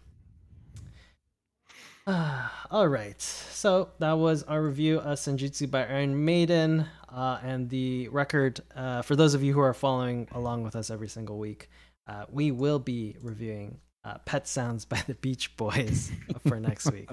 all 2.70 2.88
right, 2.88 3.20
so 3.20 3.90
that 3.98 4.14
was 4.14 4.44
our 4.44 4.62
review 4.62 5.00
of 5.00 5.18
Senjutsu 5.18 5.72
by 5.72 5.86
Iron 5.88 6.24
Maiden, 6.24 6.86
uh, 7.10 7.40
and 7.42 7.68
the 7.68 8.10
record. 8.10 8.60
Uh, 8.76 9.02
for 9.02 9.16
those 9.16 9.34
of 9.34 9.42
you 9.42 9.54
who 9.54 9.60
are 9.60 9.74
following 9.74 10.28
along 10.34 10.62
with 10.62 10.76
us 10.76 10.92
every 10.92 11.08
single 11.08 11.40
week, 11.40 11.68
uh, 12.08 12.26
we 12.30 12.52
will 12.52 12.78
be 12.78 13.16
reviewing 13.24 13.80
uh, 14.04 14.20
"Pet 14.20 14.48
Sounds" 14.48 14.86
by 14.86 15.02
the 15.08 15.16
Beach 15.16 15.58
Boys 15.58 16.12
for 16.48 16.60
next 16.60 16.92
week. 16.92 17.10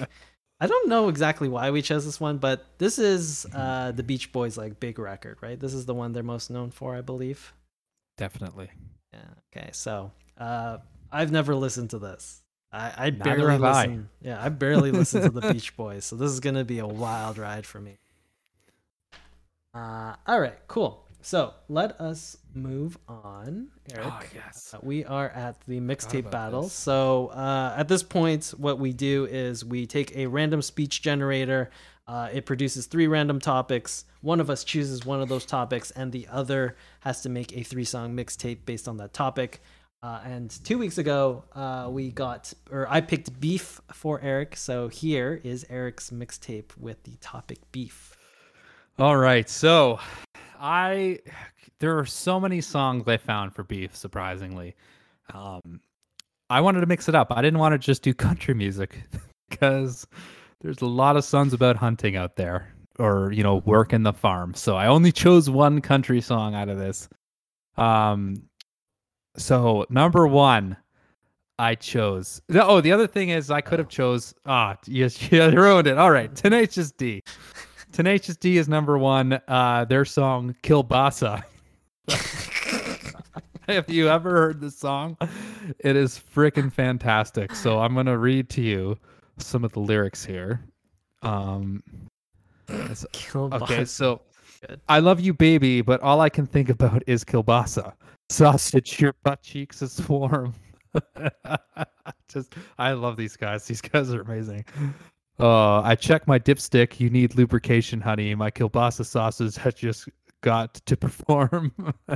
I 0.61 0.67
don't 0.67 0.91
know 0.91 1.09
exactly 1.09 1.49
why 1.49 1.71
we 1.71 1.81
chose 1.81 2.05
this 2.05 2.21
one, 2.21 2.37
but 2.37 2.67
this 2.77 2.99
is 2.99 3.47
uh, 3.55 3.93
the 3.93 4.03
Beach 4.03 4.31
Boys' 4.31 4.59
like 4.59 4.79
big 4.79 4.99
record, 4.99 5.39
right? 5.41 5.59
This 5.59 5.73
is 5.73 5.87
the 5.87 5.95
one 5.95 6.13
they're 6.13 6.23
most 6.23 6.51
known 6.51 6.71
for, 6.71 6.95
I 6.95 7.01
believe. 7.01 7.55
Definitely. 8.19 8.69
Yeah. 9.15 9.21
Okay. 9.57 9.71
So 9.73 10.13
uh, 10.37 10.79
I've 11.11 11.33
never 11.33 11.55
listened 11.55 11.91
to 11.91 11.99
this. 11.99 12.42
I, 12.73 13.07
I 13.07 13.11
barely 13.11 13.53
have 13.53 13.63
I. 13.63 13.83
listen. 13.83 14.09
Yeah, 14.23 14.43
I 14.43 14.49
barely 14.49 14.91
listen 14.91 15.23
to 15.23 15.31
the 15.31 15.53
Beach 15.53 15.77
Boys, 15.77 16.05
so 16.05 16.17
this 16.17 16.31
is 16.31 16.41
gonna 16.41 16.65
be 16.65 16.79
a 16.79 16.87
wild 16.87 17.39
ride 17.39 17.67
for 17.67 17.81
me. 17.81 17.99
Uh, 19.75 20.15
all 20.27 20.41
right, 20.41 20.57
cool. 20.69 21.07
So 21.25 21.55
let 21.69 22.01
us 22.01 22.37
move 22.53 22.99
on, 23.07 23.69
Eric. 23.95 24.07
Oh, 24.07 24.21
yes. 24.35 24.75
Uh, 24.75 24.79
we 24.83 25.05
are 25.05 25.29
at 25.29 25.61
the 25.67 25.81
mixtape 25.81 26.31
battle. 26.31 26.63
this. 26.63 26.73
So 26.73 27.29
uh, 27.29 27.75
at 27.77 27.87
this 27.89 28.03
point, 28.03 28.53
what 28.57 28.79
we 28.81 28.93
do 28.93 29.27
is 29.31 29.65
we 29.65 29.87
take 29.87 30.17
a 30.17 30.27
random 30.27 30.63
speech 30.63 31.01
generator. 31.01 31.71
Uh, 32.09 32.29
it 32.33 32.45
produces 32.45 32.87
three 32.87 33.07
random 33.07 33.39
topics. 33.39 34.05
One 34.21 34.41
of 34.41 34.51
us 34.51 34.65
chooses 34.65 35.07
one 35.07 35.23
of 35.23 35.29
those 35.29 35.47
topics, 35.47 35.93
and 35.93 36.11
the 36.11 36.27
other 36.29 36.77
has 37.01 37.23
to 37.23 37.29
make 37.29 37.57
a 37.57 37.63
three-song 37.63 38.17
mixtape 38.17 38.65
based 38.67 38.89
on 38.89 38.97
that 38.97 39.13
topic. 39.13 39.63
Uh, 40.03 40.21
and 40.25 40.51
two 40.65 40.79
weeks 40.79 40.99
ago, 40.99 41.45
uh, 41.55 41.89
we 41.89 42.11
got, 42.11 42.53
or 42.73 42.89
I 42.91 43.01
picked 43.01 43.39
beef 43.41 43.81
for 43.93 44.21
Eric. 44.21 44.57
So 44.57 44.89
here 44.89 45.41
is 45.45 45.65
Eric's 45.71 46.11
mixtape 46.11 46.77
with 46.77 47.03
the 47.05 47.17
topic 47.21 47.59
beef. 47.71 48.17
All 48.99 49.17
right. 49.17 49.49
So 49.49 50.01
I 50.61 51.19
there 51.81 51.99
are 51.99 52.07
so 52.07 52.39
many 52.39 52.61
songs 52.61 53.09
I 53.09 53.17
found 53.17 53.55
for 53.55 53.63
beef, 53.65 53.97
surprisingly. 53.97 54.75
Um 55.33 55.81
I 56.51 56.61
wanted 56.61 56.81
to 56.81 56.87
mix 56.87 57.09
it 57.09 57.15
up. 57.15 57.33
I 57.33 57.41
didn't 57.41 57.59
want 57.59 57.73
to 57.73 57.79
just 57.79 58.03
do 58.03 58.13
country 58.29 58.55
music 58.55 58.99
because 59.51 60.07
there's 60.61 60.83
a 60.83 60.87
lot 60.87 61.17
of 61.17 61.25
songs 61.25 61.53
about 61.53 61.77
hunting 61.77 62.17
out 62.17 62.37
there 62.37 62.75
or, 62.99 63.33
you 63.33 63.43
know, 63.43 63.57
work 63.65 63.93
in 63.93 64.03
the 64.03 64.13
farm. 64.13 64.53
So 64.55 64.77
I 64.77 64.87
only 64.89 65.11
chose 65.11 65.49
one 65.49 65.81
country 65.81 66.21
song 66.21 66.55
out 66.55 66.69
of 66.69 66.79
this. 66.79 67.09
Um 67.77 68.43
so 69.37 69.87
number 69.89 70.27
1 70.27 70.77
I 71.59 71.75
chose. 71.77 72.43
Oh, 72.55 72.81
the 72.81 72.91
other 72.91 73.07
thing 73.07 73.29
is 73.29 73.51
I 73.51 73.61
could 73.61 73.79
have 73.79 73.89
chose 73.89 74.35
ah, 74.47 74.77
yes, 74.87 75.21
you 75.33 75.49
ruined 75.51 75.87
it. 75.87 75.99
All 75.99 76.11
right. 76.11 76.35
Tenacious 76.35 76.91
D. 76.93 77.23
Tenacious 77.93 78.37
D 78.37 78.57
is 78.57 78.69
number 78.69 78.99
one. 78.99 79.39
Uh, 79.47 79.85
their 79.85 80.05
song 80.05 80.57
"Kielbasa." 80.63 81.43
Have 83.69 83.89
you 83.89 84.09
ever 84.09 84.31
heard 84.31 84.61
this 84.61 84.77
song? 84.77 85.17
It 85.79 85.95
is 85.95 86.21
freaking 86.35 86.73
fantastic. 86.73 87.55
So 87.55 87.79
I'm 87.79 87.95
gonna 87.95 88.19
read 88.19 88.49
to 88.51 88.63
you 88.63 88.99
some 89.39 89.63
of 89.63 89.73
the 89.73 89.81
lyrics 89.81 90.25
here. 90.25 90.65
Um, 91.23 91.83
okay, 92.71 93.85
so 93.85 94.23
Good. 94.67 94.81
I 94.89 94.99
love 94.99 95.21
you, 95.21 95.35
baby, 95.35 95.81
but 95.81 96.01
all 96.01 96.21
I 96.21 96.29
can 96.29 96.47
think 96.47 96.71
about 96.71 97.03
is 97.07 97.25
kielbasa. 97.25 97.93
Sausage, 98.33 99.01
your 99.03 99.15
butt 99.23 99.43
cheeks 99.43 99.83
is 99.83 100.09
warm. 100.09 100.55
Just, 102.29 102.55
I 102.79 102.93
love 102.93 103.17
these 103.17 103.37
guys. 103.37 103.65
These 103.67 103.81
guys 103.83 104.13
are 104.13 104.23
amazing. 104.23 104.65
Uh, 105.39 105.81
I 105.83 105.95
check 105.95 106.27
my 106.27 106.39
dipstick. 106.39 106.99
You 106.99 107.11
need 107.11 107.35
lubrication, 107.35 108.01
honey. 108.01 108.35
My 108.35 108.51
kielbasa 108.51 109.05
sausage 109.05 109.57
has 109.57 109.75
just 109.75 110.09
got 110.41 110.75
to 110.75 110.97
perform. 110.97 111.73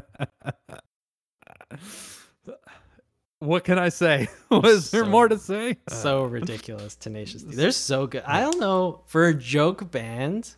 what 3.40 3.64
can 3.64 3.78
I 3.78 3.88
say? 3.90 4.28
Was 4.50 4.90
there 4.90 5.04
So- 5.04 5.10
more 5.10 5.28
to 5.28 5.38
say? 5.38 5.76
so 5.88 6.24
ridiculous 6.24 6.96
tenacious 6.96 7.42
they're 7.42 7.70
so 7.72 8.06
good 8.06 8.22
i 8.26 8.40
don't 8.40 8.58
know 8.60 9.02
for 9.06 9.26
a 9.26 9.34
joke 9.34 9.90
band 9.90 10.54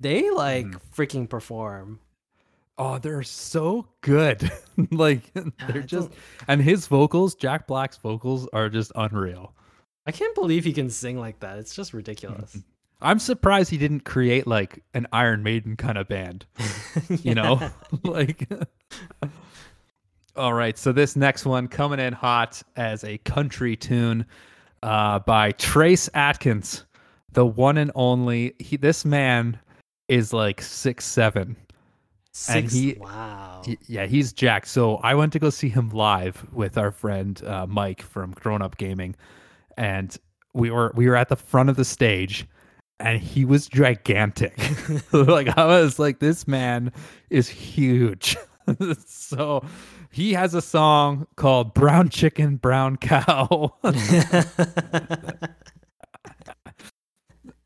they 0.00 0.30
like 0.30 0.66
Mhm. 0.66 0.80
freaking 0.94 1.28
perform 1.28 2.00
Oh, 2.78 2.98
they're 2.98 3.24
so 3.24 3.88
good. 4.02 4.50
like 4.92 5.32
they're 5.68 5.82
just 5.82 6.10
and 6.46 6.62
his 6.62 6.86
vocals, 6.86 7.34
Jack 7.34 7.66
Black's 7.66 7.96
vocals 7.96 8.48
are 8.52 8.68
just 8.68 8.92
unreal. 8.94 9.52
i 10.06 10.12
can't 10.12 10.34
believe 10.34 10.64
he 10.64 10.72
can 10.72 10.88
sing 10.88 11.18
like 11.18 11.40
that 11.40 11.58
it's 11.58 11.74
just 11.74 11.92
ridiculous 11.92 12.56
I'm 13.00 13.20
surprised 13.20 13.70
he 13.70 13.78
didn't 13.78 14.00
create 14.00 14.48
like 14.48 14.82
an 14.92 15.06
Iron 15.12 15.44
Maiden 15.44 15.76
kind 15.76 15.96
of 15.96 16.08
band, 16.08 16.46
you 17.22 17.32
know? 17.32 17.70
like 18.02 18.48
All 20.34 20.52
right, 20.52 20.76
so 20.76 20.90
this 20.90 21.14
next 21.14 21.46
one 21.46 21.68
coming 21.68 22.00
in 22.00 22.12
hot 22.12 22.60
as 22.74 23.04
a 23.04 23.18
country 23.18 23.76
tune 23.76 24.26
uh 24.82 25.20
by 25.20 25.52
Trace 25.52 26.10
Atkins, 26.14 26.86
the 27.30 27.46
one 27.46 27.78
and 27.78 27.92
only. 27.94 28.54
He 28.58 28.76
this 28.76 29.04
man 29.04 29.60
is 30.08 30.32
like 30.32 30.60
six 30.60 31.04
seven. 31.04 31.56
Six, 32.32 32.72
he- 32.72 32.94
wow 33.00 33.62
Y- 33.66 33.76
Yeah, 33.86 34.06
he's 34.06 34.32
Jack. 34.32 34.66
So 34.66 34.96
I 34.96 35.14
went 35.14 35.32
to 35.32 35.38
go 35.38 35.50
see 35.50 35.68
him 35.68 35.90
live 35.90 36.46
with 36.52 36.78
our 36.78 36.90
friend 36.92 37.42
uh, 37.44 37.66
Mike 37.66 38.02
from 38.02 38.32
Grown 38.32 38.62
Up 38.62 38.76
Gaming, 38.76 39.16
and 39.76 40.16
we 40.54 40.70
were 40.70 40.92
we 40.94 41.08
were 41.08 41.16
at 41.16 41.28
the 41.28 41.36
front 41.36 41.68
of 41.68 41.76
the 41.76 41.84
stage, 41.84 42.46
and 43.00 43.20
he 43.20 43.44
was 43.44 43.68
gigantic. 43.68 44.56
like 45.12 45.56
I 45.58 45.64
was 45.66 45.98
like, 45.98 46.18
this 46.20 46.46
man 46.46 46.92
is 47.30 47.48
huge. 47.48 48.36
so 49.06 49.64
he 50.10 50.32
has 50.34 50.54
a 50.54 50.62
song 50.62 51.26
called 51.36 51.74
"Brown 51.74 52.08
Chicken, 52.08 52.56
Brown 52.56 52.96
Cow." 52.98 53.74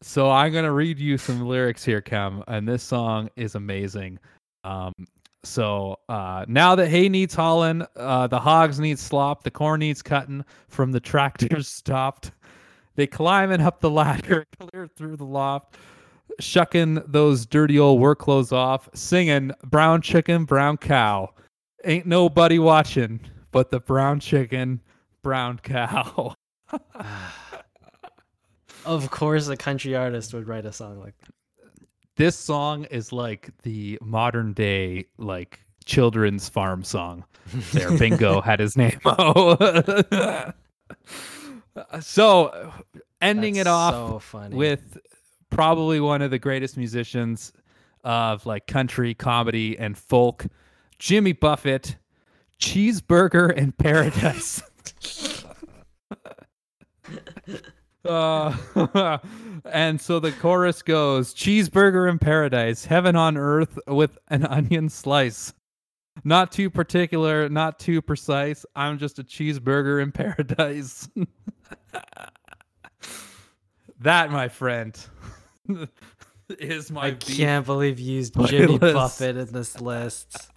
So 0.04 0.30
I'm 0.30 0.52
gonna 0.52 0.72
read 0.72 0.98
you 0.98 1.16
some 1.16 1.42
lyrics 1.46 1.84
here, 1.84 2.00
Cam, 2.00 2.42
and 2.48 2.66
this 2.68 2.82
song 2.82 3.30
is 3.36 3.54
amazing. 3.54 4.18
Um, 4.64 4.92
so 5.44 5.98
uh, 6.08 6.44
now 6.48 6.74
that 6.76 6.88
hay 6.88 7.08
needs 7.08 7.34
hauling, 7.34 7.84
uh, 7.96 8.26
the 8.28 8.38
hogs 8.38 8.78
need 8.78 8.98
slop, 8.98 9.42
the 9.42 9.50
corn 9.50 9.80
needs 9.80 10.02
cutting, 10.02 10.44
from 10.68 10.92
the 10.92 11.00
tractors 11.00 11.68
stopped. 11.68 12.32
They 12.94 13.06
climbing 13.06 13.60
up 13.60 13.80
the 13.80 13.90
ladder, 13.90 14.46
clear 14.60 14.86
through 14.86 15.16
the 15.16 15.24
loft, 15.24 15.76
shucking 16.38 17.02
those 17.06 17.46
dirty 17.46 17.78
old 17.78 18.00
work 18.00 18.20
clothes 18.20 18.52
off, 18.52 18.88
singing 18.94 19.52
brown 19.64 20.02
chicken, 20.02 20.44
brown 20.44 20.76
cow. 20.76 21.30
Ain't 21.84 22.06
nobody 22.06 22.58
watching 22.58 23.20
but 23.50 23.70
the 23.70 23.80
brown 23.80 24.18
chicken, 24.18 24.80
brown 25.22 25.58
cow. 25.58 26.34
of 28.84 29.10
course, 29.10 29.48
a 29.48 29.56
country 29.56 29.94
artist 29.94 30.34
would 30.34 30.48
write 30.48 30.66
a 30.66 30.72
song 30.72 30.98
like 30.98 31.14
that. 31.18 31.34
This 32.22 32.38
song 32.38 32.84
is 32.84 33.12
like 33.12 33.50
the 33.64 33.98
modern 34.00 34.52
day 34.52 35.06
like 35.18 35.58
children's 35.84 36.48
farm 36.48 36.84
song. 36.84 37.24
There, 37.72 37.98
Bingo 37.98 38.40
had 38.40 38.60
his 38.60 38.76
name. 38.76 39.00
Oh. 39.04 40.52
so, 42.00 42.72
ending 43.20 43.54
That's 43.54 43.66
it 43.66 43.70
off 43.70 43.94
so 43.94 44.18
funny. 44.20 44.54
with 44.54 44.98
probably 45.50 45.98
one 45.98 46.22
of 46.22 46.30
the 46.30 46.38
greatest 46.38 46.76
musicians 46.76 47.52
of 48.04 48.46
like 48.46 48.68
country, 48.68 49.14
comedy, 49.14 49.76
and 49.76 49.98
folk, 49.98 50.46
Jimmy 51.00 51.32
Buffett, 51.32 51.96
Cheeseburger 52.60 53.52
in 53.52 53.72
Paradise. 53.72 54.62
Uh, 58.04 59.18
and 59.64 60.00
so 60.00 60.18
the 60.18 60.32
chorus 60.32 60.82
goes 60.82 61.34
Cheeseburger 61.34 62.10
in 62.10 62.18
Paradise, 62.18 62.84
heaven 62.84 63.16
on 63.16 63.36
earth 63.36 63.78
with 63.86 64.18
an 64.28 64.44
onion 64.44 64.88
slice. 64.88 65.52
Not 66.24 66.52
too 66.52 66.68
particular, 66.70 67.48
not 67.48 67.78
too 67.78 68.02
precise. 68.02 68.66
I'm 68.76 68.98
just 68.98 69.18
a 69.18 69.24
cheeseburger 69.24 70.02
in 70.02 70.12
paradise. 70.12 71.08
that, 74.00 74.30
my 74.30 74.48
friend, 74.48 74.94
is 76.58 76.90
my 76.90 77.06
I 77.06 77.10
beef. 77.12 77.38
can't 77.38 77.64
believe 77.66 77.98
you 77.98 78.16
used 78.16 78.34
Jimmy. 78.46 78.78
Buffett 78.78 79.36
in 79.36 79.52
this 79.52 79.80
list. 79.80 80.50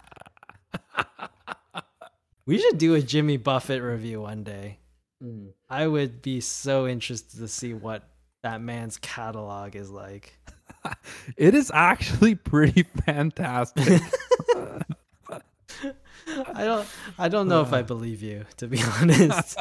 we 2.44 2.58
should 2.58 2.78
do 2.78 2.94
a 2.94 3.00
Jimmy 3.00 3.38
Buffett 3.38 3.82
review 3.82 4.20
one 4.22 4.44
day. 4.44 4.78
Mm. 5.22 5.50
I 5.68 5.86
would 5.86 6.22
be 6.22 6.40
so 6.40 6.86
interested 6.86 7.38
to 7.38 7.48
see 7.48 7.74
what 7.74 8.08
that 8.42 8.60
man's 8.60 8.98
catalog 8.98 9.76
is 9.76 9.90
like. 9.90 10.38
It 11.36 11.56
is 11.56 11.72
actually 11.74 12.36
pretty 12.36 12.82
fantastic. 13.04 14.00
I 16.54 16.64
don't 16.64 16.86
I 17.18 17.28
don't 17.28 17.48
know 17.48 17.60
if 17.62 17.72
I 17.72 17.80
uh. 17.80 17.82
believe 17.82 18.22
you, 18.22 18.44
to 18.58 18.68
be 18.68 18.80
honest. 19.00 19.58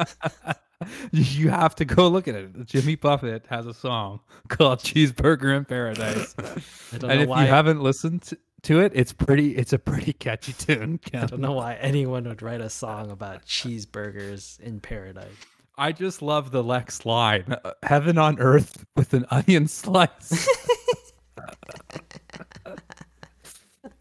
you 1.11 1.49
have 1.49 1.73
to 1.77 1.86
go 1.86 2.07
look 2.10 2.27
at 2.27 2.36
it. 2.36 2.65
Jimmy 2.68 2.95
Buffett 2.95 3.48
has 3.49 3.65
a 3.65 3.73
song 3.73 4.19
called 4.49 4.80
Cheeseburger 4.80 5.57
in 5.57 5.65
Paradise. 5.65 6.36
I 6.38 6.98
don't 6.98 7.10
and 7.10 7.19
know 7.19 7.23
if 7.23 7.30
why 7.30 7.45
you 7.45 7.49
haven't 7.49 7.82
listened 7.82 8.22
to, 8.23 8.38
to 8.65 8.79
it, 8.81 8.91
it's 8.95 9.13
pretty 9.13 9.55
it's 9.55 9.73
a 9.73 9.79
pretty 9.79 10.13
catchy 10.13 10.53
tune. 10.53 10.99
I 11.13 11.25
don't 11.25 11.39
know 11.39 11.53
why 11.53 11.75
anyone 11.75 12.25
would 12.27 12.41
write 12.41 12.61
a 12.61 12.69
song 12.69 13.11
about 13.11 13.45
cheeseburgers 13.45 14.59
in 14.59 14.79
paradise. 14.79 15.27
I 15.77 15.91
just 15.91 16.21
love 16.21 16.51
the 16.51 16.63
Lex 16.63 17.05
line. 17.05 17.57
uh, 17.63 17.71
Heaven 17.83 18.17
on 18.17 18.39
earth 18.39 18.85
with 18.95 19.13
an 19.13 19.25
onion 19.29 19.67
slice. 19.67 20.47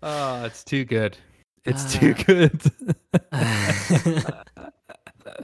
oh, 0.02 0.44
it's 0.46 0.64
too 0.64 0.84
good. 0.84 1.16
It's 1.64 1.94
too 1.94 2.14
good. 2.14 2.60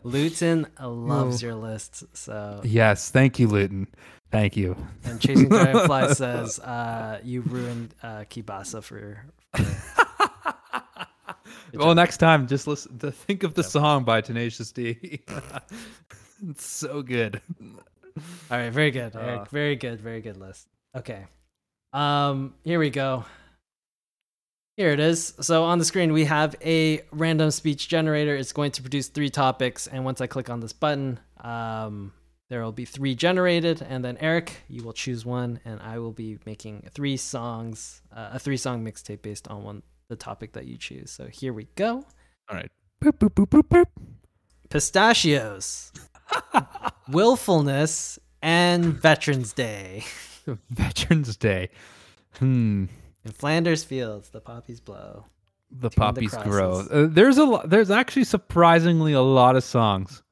Luton 0.04 0.66
loves 0.80 1.42
your 1.42 1.54
list, 1.54 2.04
so 2.16 2.60
yes, 2.62 3.10
thank 3.10 3.38
you, 3.38 3.48
Luton. 3.48 3.88
Thank 4.30 4.56
you. 4.56 4.76
and 5.04 5.20
Chasing 5.20 5.48
Dragonfly 5.50 6.14
says 6.14 6.58
uh, 6.60 7.20
you 7.22 7.42
ruined 7.42 7.94
uh, 8.02 8.24
Kielbasa 8.30 8.82
for. 8.82 9.24
Well, 11.74 11.94
next 11.94 12.16
time, 12.16 12.46
just 12.46 12.66
listen 12.66 12.98
to 12.98 13.12
think 13.12 13.42
of 13.42 13.54
the 13.54 13.62
song 13.62 14.04
by 14.04 14.20
Tenacious 14.20 14.72
D. 14.72 15.20
it's 16.48 16.64
so 16.66 17.02
good. 17.02 17.40
All 18.50 18.58
right, 18.58 18.70
very 18.70 18.90
good, 18.90 19.14
Eric. 19.14 19.40
Uh. 19.40 19.44
Very 19.50 19.76
good, 19.76 20.00
very 20.00 20.20
good 20.20 20.36
list. 20.36 20.66
Okay, 20.96 21.26
um, 21.92 22.54
here 22.64 22.78
we 22.78 22.90
go. 22.90 23.24
Here 24.76 24.90
it 24.90 25.00
is. 25.00 25.34
So 25.40 25.64
on 25.64 25.78
the 25.78 25.84
screen 25.84 26.12
we 26.12 26.24
have 26.24 26.56
a 26.64 27.02
random 27.12 27.50
speech 27.50 27.88
generator. 27.88 28.34
It's 28.34 28.52
going 28.52 28.72
to 28.72 28.82
produce 28.82 29.08
three 29.08 29.30
topics, 29.30 29.86
and 29.86 30.04
once 30.04 30.20
I 30.20 30.26
click 30.26 30.50
on 30.50 30.60
this 30.60 30.72
button, 30.72 31.20
um, 31.40 32.12
there 32.50 32.64
will 32.64 32.72
be 32.72 32.84
three 32.84 33.14
generated, 33.14 33.80
and 33.80 34.04
then 34.04 34.18
Eric, 34.18 34.64
you 34.68 34.82
will 34.82 34.92
choose 34.92 35.24
one, 35.24 35.60
and 35.64 35.80
I 35.80 36.00
will 36.00 36.10
be 36.10 36.38
making 36.44 36.88
three 36.92 37.16
songs, 37.16 38.02
uh, 38.12 38.30
a 38.32 38.38
three-song 38.40 38.84
mixtape 38.84 39.22
based 39.22 39.46
on 39.46 39.62
one 39.62 39.82
the 40.08 40.16
topic 40.16 40.54
that 40.54 40.66
you 40.66 40.76
choose. 40.76 41.12
So 41.12 41.28
here 41.28 41.52
we 41.52 41.68
go. 41.76 42.04
All 42.48 42.56
right. 42.56 42.70
Boop, 43.02 43.18
boop, 43.18 43.34
boop, 43.34 43.46
boop, 43.46 43.68
boop. 43.68 43.86
Pistachios, 44.68 45.92
willfulness, 47.08 48.18
and 48.42 48.84
Veterans 48.84 49.52
Day. 49.52 50.02
Veterans 50.70 51.36
Day. 51.36 51.70
Hmm. 52.38 52.86
In 53.24 53.30
Flanders 53.30 53.84
Fields, 53.84 54.30
the 54.30 54.40
poppies 54.40 54.80
blow. 54.80 55.24
The 55.70 55.88
Tune 55.88 55.90
the 55.90 55.90
poppies 55.90 56.34
grow. 56.34 56.80
Uh, 56.80 57.06
there's 57.08 57.38
a 57.38 57.44
lot. 57.44 57.70
There's 57.70 57.92
actually 57.92 58.24
surprisingly 58.24 59.12
a 59.12 59.20
lot 59.20 59.54
of 59.54 59.62
songs 59.62 60.24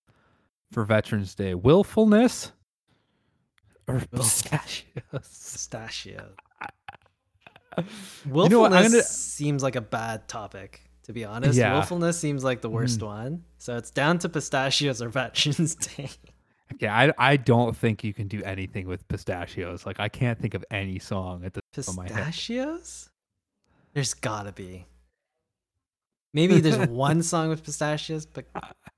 for 0.70 0.84
Veterans 0.84 1.34
Day. 1.34 1.54
Willfulness 1.54 2.52
or 3.86 4.02
pistachios. 4.12 4.84
Pistachio. 5.12 6.30
You 7.78 7.84
Willfulness 8.32 8.50
know 8.50 8.60
what, 8.60 8.72
I'm 8.72 8.90
gonna- 8.90 9.02
seems 9.04 9.62
like 9.62 9.76
a 9.76 9.80
bad 9.80 10.26
topic, 10.26 10.80
to 11.04 11.12
be 11.12 11.24
honest. 11.24 11.56
Yeah. 11.56 11.74
Willfulness 11.74 12.18
seems 12.18 12.42
like 12.42 12.60
the 12.60 12.68
worst 12.68 12.98
hmm. 12.98 13.06
one. 13.06 13.44
So 13.58 13.76
it's 13.76 13.92
down 13.92 14.18
to 14.20 14.28
pistachios 14.28 15.00
or 15.00 15.10
Veterans 15.10 15.74
Day. 15.96 16.10
Okay, 16.74 16.88
I 16.88 17.12
I 17.16 17.36
don't 17.36 17.76
think 17.76 18.02
you 18.02 18.12
can 18.12 18.26
do 18.26 18.42
anything 18.42 18.88
with 18.88 19.06
pistachios. 19.06 19.86
Like 19.86 20.00
I 20.00 20.08
can't 20.08 20.40
think 20.40 20.54
of 20.54 20.64
any 20.72 20.98
song 20.98 21.44
at 21.44 21.54
the 21.54 21.60
top 21.72 21.86
of 21.86 21.96
my 21.96 22.08
head. 22.08 22.26
Pistachios? 22.26 23.10
There's 23.94 24.14
gotta 24.14 24.50
be. 24.50 24.86
Maybe 26.38 26.60
there's 26.60 26.88
one 26.88 27.24
song 27.24 27.48
with 27.48 27.64
pistachios, 27.64 28.24
but 28.26 28.46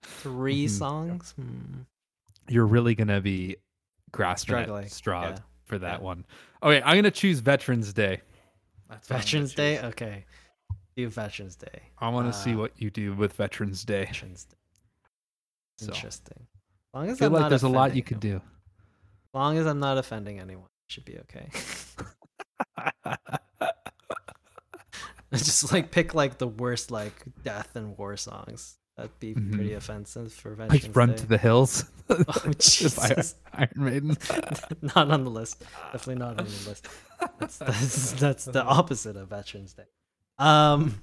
three 0.03 0.67
Mhm. 0.67 0.71
songs? 0.71 1.33
Hmm. 1.33 1.81
You're 2.49 2.67
really 2.67 2.95
gonna 2.95 3.23
be 3.23 3.57
grasping 4.13 4.53
Struggling, 4.57 4.85
at 4.85 4.91
straws 4.91 5.39
yeah, 5.39 5.45
for 5.65 5.79
that 5.79 6.01
yeah. 6.01 6.05
one. 6.05 6.27
Okay, 6.63 6.83
I'm 6.83 6.97
gonna 6.99 7.11
choose 7.11 7.41
Veterans 7.41 7.95
Day. 7.95 8.21
That's 8.91 9.09
what 9.09 9.17
I'm 9.17 9.21
gonna 9.21 9.25
Veterans 9.25 9.55
Day? 9.55 9.81
Okay. 9.81 10.25
Do 10.97 11.09
Veterans 11.09 11.57
Day. 11.57 11.83
I 11.99 12.09
want 12.11 12.31
to 12.31 12.39
see 12.39 12.53
Uh, 12.53 12.59
what 12.59 12.73
you 12.77 12.91
do 12.91 13.15
with 13.15 13.33
Veterans 13.33 13.85
Day. 13.87 14.05
Veterans 14.05 14.45
Day. 14.45 14.57
So, 15.79 15.87
Interesting. 15.95 16.47
As 16.93 16.95
long 16.95 17.09
as 17.09 17.17
I 17.17 17.19
feel 17.21 17.27
I'm 17.29 17.33
like 17.33 17.41
not 17.43 17.49
there's 17.49 17.63
a 17.63 17.69
lot 17.69 17.97
you 17.97 18.03
could 18.03 18.23
anyone. 18.23 18.41
do. 18.41 18.45
As 18.47 19.33
long 19.35 19.57
as 19.57 19.67
I'm 19.67 19.81
not 19.81 19.97
offending 19.97 20.41
anyone, 20.41 20.67
it 20.87 20.93
should 20.93 21.07
be 21.07 21.17
okay. 21.21 21.49
Just 25.35 25.73
like 25.73 25.91
pick 25.91 26.15
like 26.15 26.39
the 26.39 26.49
worst 26.49 26.91
like 26.91 27.15
death 27.45 27.77
and 27.77 27.97
war 27.97 28.17
songs. 28.17 28.77
That'd 28.97 29.19
be 29.21 29.33
pretty 29.35 29.71
Mhm. 29.71 29.77
offensive 29.77 30.33
for 30.33 30.55
Veterans 30.55 30.85
like 30.85 30.97
run 30.97 31.11
Day. 31.11 31.17
to 31.17 31.27
the 31.27 31.39
hills. 31.39 31.85
Oh 32.11 32.53
Jesus! 32.59 33.37
Iron 33.55 33.71
Maiden. 33.77 34.17
not 34.83 35.11
on 35.11 35.25
the 35.25 35.31
list. 35.31 35.61
Definitely 35.93 36.17
not 36.17 36.31
on 36.41 36.45
the 36.47 36.69
list. 36.69 36.89
That's 37.39 37.57
that's, 37.59 38.13
that's 38.13 38.45
the 38.47 38.65
opposite 38.65 39.17
of 39.17 39.29
Veterans 39.29 39.73
Day. 39.75 39.85
Um. 40.39 41.01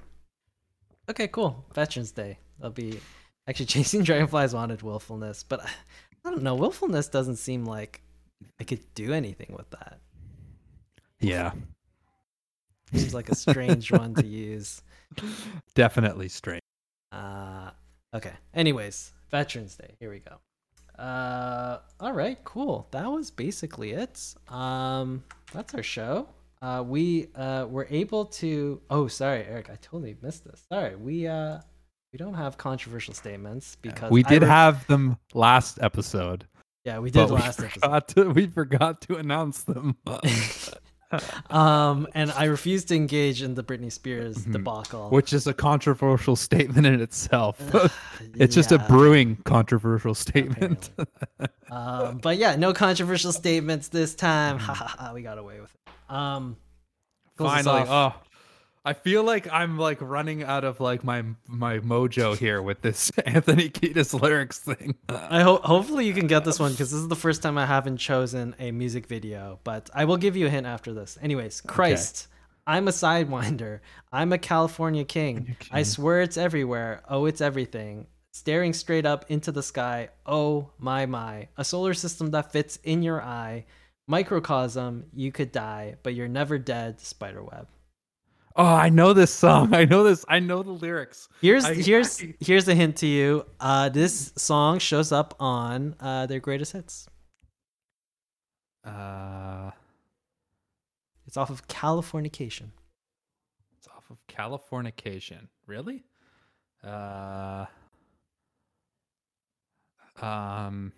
Okay, 1.09 1.29
cool. 1.29 1.65
Veterans 1.73 2.11
Day. 2.11 2.39
That'll 2.57 2.71
be 2.73 2.99
actually 3.47 3.67
chasing 3.67 4.03
dragonflies 4.03 4.53
wanted 4.53 4.81
willfulness, 4.81 5.43
but 5.43 5.61
I, 5.63 5.69
I 6.25 6.29
don't 6.31 6.43
know. 6.43 6.55
Willfulness 6.55 7.07
doesn't 7.07 7.37
seem 7.37 7.63
like 7.65 8.01
I 8.59 8.65
could 8.65 8.81
do 8.93 9.13
anything 9.13 9.55
with 9.57 9.69
that. 9.69 9.99
yeah, 11.21 11.53
Seems 12.93 13.13
like 13.13 13.29
a 13.29 13.35
strange 13.35 13.91
one 13.91 14.13
to 14.15 14.25
use. 14.25 14.81
definitely 15.75 16.29
strange. 16.29 16.61
Uh, 17.11 17.71
okay. 18.13 18.33
Anyways, 18.53 19.13
Veterans 19.29 19.75
Day. 19.75 19.95
Here 19.99 20.09
we 20.09 20.19
go. 20.19 20.37
Uh, 21.01 21.79
all 21.99 22.13
right, 22.13 22.43
cool. 22.43 22.87
That 22.91 23.11
was 23.11 23.29
basically 23.29 23.91
it. 23.91 24.33
Um, 24.47 25.23
that's 25.53 25.73
our 25.75 25.83
show. 25.83 26.27
Uh, 26.61 26.83
we 26.85 27.27
uh 27.35 27.65
were 27.65 27.87
able 27.89 28.25
to. 28.25 28.81
Oh, 28.89 29.07
sorry, 29.07 29.45
Eric. 29.47 29.69
I 29.69 29.75
totally 29.75 30.17
missed 30.23 30.43
this. 30.43 30.63
Sorry. 30.71 30.95
We 30.95 31.27
uh 31.27 31.59
we 32.11 32.17
don't 32.17 32.33
have 32.33 32.57
controversial 32.57 33.13
statements 33.13 33.77
because 33.81 34.09
We 34.09 34.23
did 34.23 34.41
re- 34.41 34.47
have 34.47 34.87
them 34.87 35.17
last 35.33 35.77
episode. 35.81 36.47
Yeah, 36.83 36.99
we 36.99 37.11
did 37.11 37.29
last 37.29 37.59
we 37.59 37.67
episode. 37.67 38.07
to 38.07 38.29
we 38.31 38.47
forgot 38.47 39.01
to 39.01 39.17
announce 39.17 39.63
them. 39.63 39.97
um, 41.49 42.07
and 42.13 42.31
I 42.31 42.45
refuse 42.45 42.83
to 42.85 42.95
engage 42.95 43.41
in 43.41 43.55
the 43.55 43.63
Britney 43.63 43.91
Spears 43.91 44.37
Mhm. 44.45 44.51
debacle. 44.53 45.09
which 45.09 45.31
is 45.33 45.47
a 45.47 45.53
controversial 45.53 46.35
statement 46.35 46.85
in 46.85 46.99
itself. 47.01 47.59
it's 48.35 48.53
just 48.55 48.71
a 48.71 48.79
brewing 48.79 49.37
controversial 49.45 50.13
statement. 50.15 50.89
um, 51.71 52.17
but 52.17 52.37
yeah, 52.37 52.55
no 52.55 52.73
controversial 52.73 53.31
statements 53.31 53.87
this 53.89 54.15
time. 54.15 54.59
We 55.13 55.21
got 55.21 55.37
away 55.37 55.59
with 55.61 55.73
it. 55.73 56.13
Um, 56.13 56.57
Finally, 57.37 57.85
oh, 57.87 58.13
I 58.87 58.93
feel 58.93 59.21
like 59.21 59.51
I'm 59.51 59.77
like 59.77 59.97
running 59.99 60.43
out 60.43 60.63
of 60.63 60.79
like 60.79 61.03
my 61.03 61.21
my 61.45 61.79
mojo 61.79 62.37
here 62.37 62.61
with 62.61 62.79
this 62.81 63.09
Anthony 63.25 63.69
Kiedis 63.69 64.17
lyrics 64.17 64.59
thing. 64.59 64.95
I 65.09 65.41
hope 65.41 65.65
hopefully 65.65 66.07
you 66.07 66.13
can 66.13 66.27
get 66.27 66.45
this 66.45 66.57
one 66.57 66.71
because 66.71 66.91
this 66.91 67.01
is 67.01 67.09
the 67.09 67.15
first 67.17 67.41
time 67.41 67.57
I 67.57 67.65
haven't 67.65 67.97
chosen 67.97 68.55
a 68.59 68.71
music 68.71 69.07
video, 69.07 69.59
but 69.65 69.89
I 69.93 70.05
will 70.05 70.15
give 70.15 70.37
you 70.37 70.47
a 70.47 70.49
hint 70.49 70.65
after 70.65 70.93
this. 70.93 71.17
Anyways, 71.21 71.59
Christ, 71.59 72.29
I'm 72.65 72.87
a 72.87 72.91
sidewinder. 72.91 73.81
I'm 74.13 74.31
a 74.31 74.37
California 74.37 75.03
king. 75.03 75.57
I 75.69 75.83
swear 75.83 76.21
it's 76.21 76.37
everywhere. 76.37 77.03
Oh, 77.09 77.25
it's 77.25 77.41
everything. 77.41 78.07
Staring 78.31 78.71
straight 78.71 79.05
up 79.05 79.25
into 79.27 79.51
the 79.51 79.63
sky. 79.63 80.11
Oh 80.25 80.69
my 80.79 81.05
my. 81.05 81.49
A 81.57 81.65
solar 81.65 81.93
system 81.93 82.31
that 82.31 82.53
fits 82.53 82.79
in 82.85 83.03
your 83.03 83.21
eye. 83.21 83.65
Microcosm, 84.07 85.07
you 85.13 85.33
could 85.33 85.51
die, 85.51 85.97
but 86.03 86.13
you're 86.13 86.29
never 86.29 86.57
dead. 86.57 87.01
Spiderweb. 87.01 87.67
Oh, 88.59 88.65
I 88.65 88.89
know 88.89 89.13
this 89.13 89.31
song. 89.31 89.73
I 89.81 89.85
know 89.85 90.03
this. 90.03 90.25
I 90.27 90.39
know 90.39 90.63
the 90.63 90.71
lyrics. 90.71 91.29
Here's 91.41 91.63
I- 91.65 91.75
here's 91.75 92.21
I- 92.21 92.33
here's 92.39 92.67
a 92.67 92.73
hint 92.75 92.97
to 92.97 93.07
you. 93.07 93.45
Uh, 93.59 93.89
this 93.89 94.33
song 94.35 94.79
shows 94.79 95.11
up 95.11 95.35
on 95.39 95.95
uh, 95.99 96.25
their 96.25 96.39
greatest 96.39 96.73
hits. 96.73 97.07
Uh, 98.83 99.71
It's 101.27 101.37
off 101.37 101.49
of 101.49 101.67
Californication. 101.67 102.71
it's 103.77 103.87
off 103.89 104.09
of 104.09 104.17
Californication. 104.27 105.49
Really? 105.67 106.03
Uh, 106.83 107.65
um, 110.21 110.93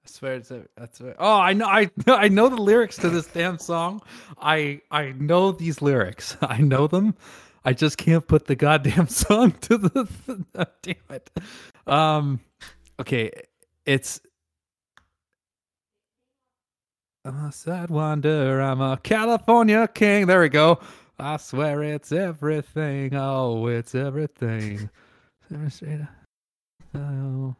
swear 0.11 0.35
it's 0.35 0.51
a, 0.51 0.65
that's 0.77 0.99
a, 1.01 1.15
oh 1.17 1.39
I 1.39 1.53
know 1.53 1.65
I 1.65 1.89
I 2.07 2.27
know 2.27 2.49
the 2.49 2.61
lyrics 2.61 2.97
to 2.97 3.09
this 3.09 3.27
damn 3.27 3.57
song. 3.57 4.01
I 4.39 4.81
I 4.91 5.13
know 5.13 5.51
these 5.51 5.81
lyrics. 5.81 6.37
I 6.41 6.59
know 6.59 6.87
them. 6.87 7.15
I 7.63 7.73
just 7.73 7.97
can't 7.97 8.27
put 8.27 8.45
the 8.47 8.55
goddamn 8.55 9.07
song 9.23 9.51
to 9.61 9.77
the 9.77 10.67
damn 10.81 10.95
it. 11.09 11.29
Um, 11.87 12.39
okay, 12.99 13.31
it's 13.85 14.21
I'm 17.23 17.45
a 17.45 17.51
sad 17.51 17.91
wonder. 17.91 18.61
I'm 18.61 18.81
a 18.81 18.97
California 18.97 19.87
king. 19.87 20.25
There 20.25 20.41
we 20.41 20.49
go. 20.49 20.79
I 21.19 21.37
swear 21.37 21.83
it's 21.83 22.11
everything. 22.11 23.13
Oh, 23.13 23.67
it's 23.67 23.93
everything. 23.93 24.89
Oh, 26.95 27.55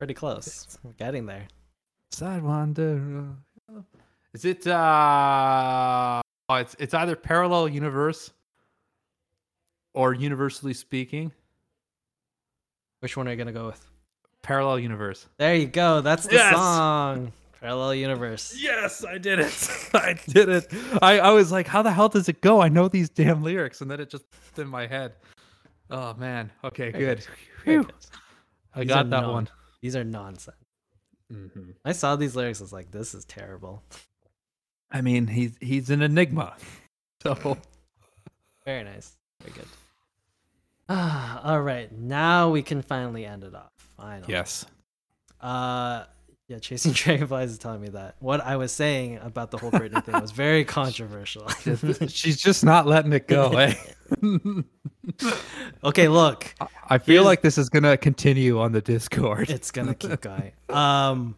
Pretty 0.00 0.14
close. 0.14 0.78
We're 0.82 0.92
getting 0.92 1.26
there. 1.26 1.46
sad 2.10 2.42
wonder. 2.42 3.26
Is 4.32 4.46
it? 4.46 4.66
uh 4.66 6.22
oh, 6.48 6.54
It's 6.54 6.74
it's 6.78 6.94
either 6.94 7.14
parallel 7.16 7.68
universe 7.68 8.30
or 9.92 10.14
universally 10.14 10.72
speaking. 10.72 11.32
Which 13.00 13.14
one 13.14 13.28
are 13.28 13.32
you 13.32 13.36
gonna 13.36 13.52
go 13.52 13.66
with? 13.66 13.84
Parallel 14.40 14.78
universe. 14.78 15.26
There 15.36 15.54
you 15.54 15.66
go. 15.66 16.00
That's 16.00 16.26
the 16.26 16.36
Yes! 16.36 16.54
song. 16.56 17.30
Parallel 17.60 17.94
universe. 17.96 18.56
Yes, 18.58 19.04
I 19.04 19.18
did 19.18 19.38
it. 19.38 19.68
I 19.94 20.14
did 20.28 20.48
it. 20.48 20.72
I, 21.02 21.18
I 21.18 21.30
was 21.32 21.52
like, 21.52 21.66
how 21.66 21.82
the 21.82 21.92
hell 21.92 22.08
does 22.08 22.26
it 22.30 22.40
go? 22.40 22.58
I 22.62 22.70
know 22.70 22.88
these 22.88 23.10
damn 23.10 23.42
lyrics, 23.42 23.82
and 23.82 23.90
then 23.90 24.00
it 24.00 24.08
just 24.08 24.24
in 24.56 24.66
my 24.66 24.86
head. 24.86 25.12
Oh 25.90 26.14
man. 26.14 26.50
Okay, 26.64 26.90
good. 26.90 27.22
I 28.74 28.84
got 28.84 29.10
that 29.10 29.28
one. 29.28 29.50
These 29.82 29.96
are 29.96 30.04
nonsense. 30.04 30.56
Mhm. 31.32 31.74
I 31.84 31.92
saw 31.92 32.16
these 32.16 32.34
lyrics. 32.36 32.60
I 32.60 32.64
was 32.64 32.72
like, 32.72 32.90
this 32.90 33.14
is 33.14 33.24
terrible. 33.24 33.82
I 34.90 35.00
mean, 35.00 35.26
he's 35.28 35.56
he's 35.60 35.90
an 35.90 36.02
enigma. 36.02 36.56
So 37.22 37.58
Very 38.64 38.82
nice. 38.84 39.12
Very 39.42 39.52
good. 39.54 39.68
Ah, 40.88 41.42
all 41.52 41.60
right. 41.60 41.92
Now 41.92 42.50
we 42.50 42.62
can 42.62 42.80
finally 42.80 43.26
end 43.26 43.44
it 43.44 43.54
off. 43.54 43.70
Finally. 43.96 44.32
yes, 44.32 44.64
Uh, 45.40 46.04
yeah. 46.50 46.58
Chasing 46.58 46.92
Dragonflies 46.94 47.52
is 47.52 47.58
telling 47.58 47.80
me 47.80 47.88
that 47.90 48.16
what 48.18 48.40
I 48.40 48.56
was 48.56 48.72
saying 48.72 49.18
about 49.22 49.52
the 49.52 49.58
whole 49.58 49.70
Britney 49.70 50.04
thing 50.04 50.20
was 50.20 50.32
very 50.32 50.64
controversial. 50.80 51.48
she's 52.08 52.42
just 52.42 52.64
not 52.64 52.86
letting 52.86 53.12
it 53.12 53.28
go. 53.28 53.52
Eh? 53.52 53.74
okay, 55.84 56.08
look. 56.08 56.52
I 56.88 56.98
feel 56.98 57.22
like 57.22 57.42
this 57.42 57.56
is 57.56 57.68
gonna 57.68 57.96
continue 57.96 58.58
on 58.58 58.72
the 58.72 58.80
Discord. 58.80 59.48
It's 59.48 59.70
gonna 59.70 59.94
keep 59.94 60.20
going. 60.20 60.50
Um, 60.68 61.36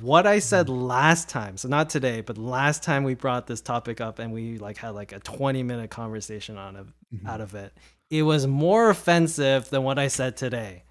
what 0.00 0.26
I 0.26 0.38
said 0.38 0.70
last 0.70 1.28
time, 1.28 1.58
so 1.58 1.68
not 1.68 1.90
today, 1.90 2.22
but 2.22 2.38
last 2.38 2.82
time 2.82 3.04
we 3.04 3.14
brought 3.14 3.46
this 3.46 3.60
topic 3.60 4.00
up 4.00 4.18
and 4.18 4.32
we 4.32 4.56
like 4.56 4.78
had 4.78 4.90
like 4.90 5.12
a 5.12 5.20
20 5.20 5.62
minute 5.62 5.90
conversation 5.90 6.56
on 6.56 6.76
it 6.76 6.86
out 7.26 7.42
of 7.42 7.54
it, 7.54 7.74
it 8.08 8.22
was 8.22 8.46
more 8.46 8.88
offensive 8.88 9.68
than 9.68 9.82
what 9.82 9.98
I 9.98 10.08
said 10.08 10.38
today. 10.38 10.84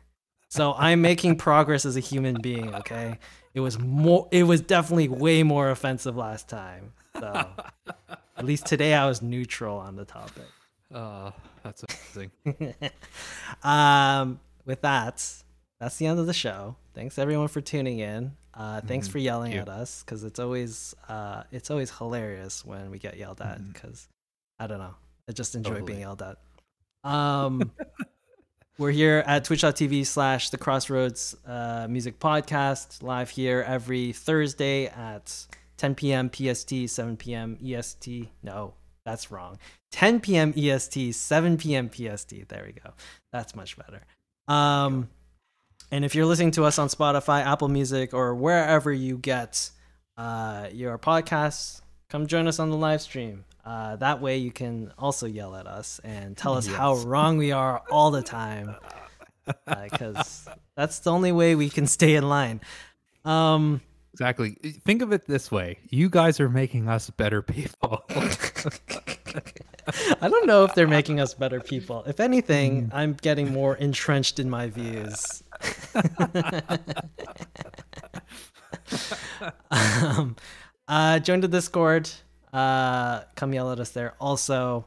So 0.49 0.73
I'm 0.77 1.01
making 1.01 1.37
progress 1.37 1.85
as 1.85 1.95
a 1.95 1.99
human 1.99 2.41
being. 2.41 2.73
Okay, 2.75 3.19
it 3.53 3.59
was 3.59 3.77
more. 3.79 4.27
It 4.31 4.43
was 4.43 4.61
definitely 4.61 5.07
way 5.07 5.43
more 5.43 5.69
offensive 5.69 6.15
last 6.15 6.49
time. 6.49 6.93
So 7.19 7.49
at 8.37 8.45
least 8.45 8.65
today 8.65 8.93
I 8.93 9.05
was 9.07 9.21
neutral 9.21 9.77
on 9.77 9.95
the 9.95 10.05
topic. 10.05 10.47
Oh, 10.93 11.33
that's 11.63 11.83
amazing. 11.83 12.31
um, 13.63 14.39
with 14.65 14.81
that, 14.81 15.23
that's 15.79 15.97
the 15.97 16.07
end 16.07 16.19
of 16.19 16.25
the 16.25 16.33
show. 16.33 16.75
Thanks 16.95 17.19
everyone 17.19 17.47
for 17.47 17.61
tuning 17.61 17.99
in. 17.99 18.31
Uh, 18.53 18.81
thanks 18.81 19.07
for 19.07 19.19
yelling 19.19 19.53
at 19.53 19.69
us 19.69 20.03
because 20.03 20.23
it's 20.23 20.39
always 20.39 20.95
uh, 21.07 21.43
it's 21.51 21.69
always 21.69 21.91
hilarious 21.91 22.65
when 22.65 22.89
we 22.89 22.97
get 22.97 23.17
yelled 23.17 23.39
at 23.41 23.65
because 23.71 24.07
I 24.59 24.67
don't 24.67 24.79
know. 24.79 24.95
I 25.29 25.31
just 25.31 25.53
enjoy 25.53 25.75
Totally. 25.75 25.87
being 25.87 25.99
yelled 25.99 26.23
at. 26.23 26.37
Um, 27.09 27.71
we're 28.79 28.91
here 28.91 29.23
at 29.27 29.43
twitch.tv 29.43 30.05
slash 30.05 30.49
the 30.51 30.57
crossroads 30.57 31.35
uh, 31.45 31.85
music 31.89 32.17
podcast 32.17 33.03
live 33.03 33.29
here 33.29 33.63
every 33.67 34.13
Thursday 34.13 34.87
at 34.87 35.45
10 35.75 35.95
p.m. 35.95 36.31
PST, 36.33 36.87
7 36.87 37.17
p.m. 37.17 37.57
EST. 37.63 38.29
No, 38.41 38.73
that's 39.03 39.31
wrong. 39.31 39.59
10 39.91 40.21
p.m. 40.21 40.53
EST, 40.55 41.13
7 41.13 41.57
p.m. 41.57 41.89
PST. 41.89 42.47
There 42.47 42.63
we 42.65 42.71
go. 42.71 42.93
That's 43.33 43.53
much 43.53 43.75
better. 43.77 44.01
Um, 44.47 45.09
and 45.91 46.05
if 46.05 46.15
you're 46.15 46.25
listening 46.25 46.51
to 46.51 46.63
us 46.63 46.79
on 46.79 46.87
Spotify, 46.87 47.45
Apple 47.45 47.67
Music, 47.67 48.13
or 48.13 48.33
wherever 48.33 48.93
you 48.93 49.17
get 49.17 49.71
uh, 50.17 50.67
your 50.71 50.97
podcasts, 50.97 51.81
come 52.09 52.27
join 52.27 52.47
us 52.47 52.59
on 52.59 52.69
the 52.69 52.77
live 52.77 53.01
stream. 53.01 53.43
Uh, 53.65 53.95
that 53.97 54.21
way 54.21 54.37
you 54.37 54.51
can 54.51 54.91
also 54.97 55.27
yell 55.27 55.55
at 55.55 55.67
us 55.67 55.99
and 56.03 56.35
tell 56.35 56.55
us 56.55 56.65
how 56.65 56.95
wrong 56.95 57.37
we 57.37 57.51
are 57.51 57.83
all 57.91 58.11
the 58.11 58.23
time. 58.23 58.75
Because 59.65 60.47
that's 60.75 60.99
the 60.99 61.11
only 61.11 61.31
way 61.31 61.55
we 61.55 61.71
can 61.71 61.87
stay 61.87 62.13
in 62.13 62.29
line. 62.29 62.61
Um, 63.25 63.81
Exactly. 64.13 64.51
Think 64.85 65.01
of 65.01 65.11
it 65.13 65.25
this 65.27 65.49
way: 65.49 65.79
you 65.89 66.09
guys 66.09 66.39
are 66.39 66.49
making 66.49 66.89
us 66.89 67.09
better 67.09 67.41
people. 67.41 68.03
I 70.21 70.27
don't 70.27 70.45
know 70.45 70.65
if 70.65 70.75
they're 70.75 70.87
making 70.87 71.21
us 71.21 71.33
better 71.33 71.59
people. 71.59 72.03
If 72.05 72.19
anything, 72.19 72.91
I'm 72.93 73.13
getting 73.13 73.51
more 73.53 73.75
entrenched 73.75 74.39
in 74.39 74.49
my 74.49 74.67
views. 74.67 75.43
um, 79.71 80.35
uh, 80.87 81.19
join 81.19 81.39
the 81.39 81.47
Discord. 81.47 82.09
Uh, 82.51 83.21
come 83.35 83.53
yell 83.53 83.71
at 83.71 83.79
us 83.79 83.91
there 83.91 84.15
also. 84.19 84.85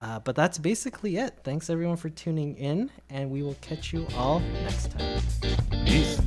Uh, 0.00 0.18
but 0.18 0.36
that's 0.36 0.58
basically 0.58 1.16
it. 1.16 1.38
Thanks 1.44 1.70
everyone 1.70 1.96
for 1.96 2.10
tuning 2.10 2.56
in, 2.56 2.90
and 3.08 3.30
we 3.30 3.42
will 3.42 3.56
catch 3.62 3.92
you 3.92 4.06
all 4.16 4.40
next 4.40 4.90
time. 4.90 5.22
Peace. 5.86 6.20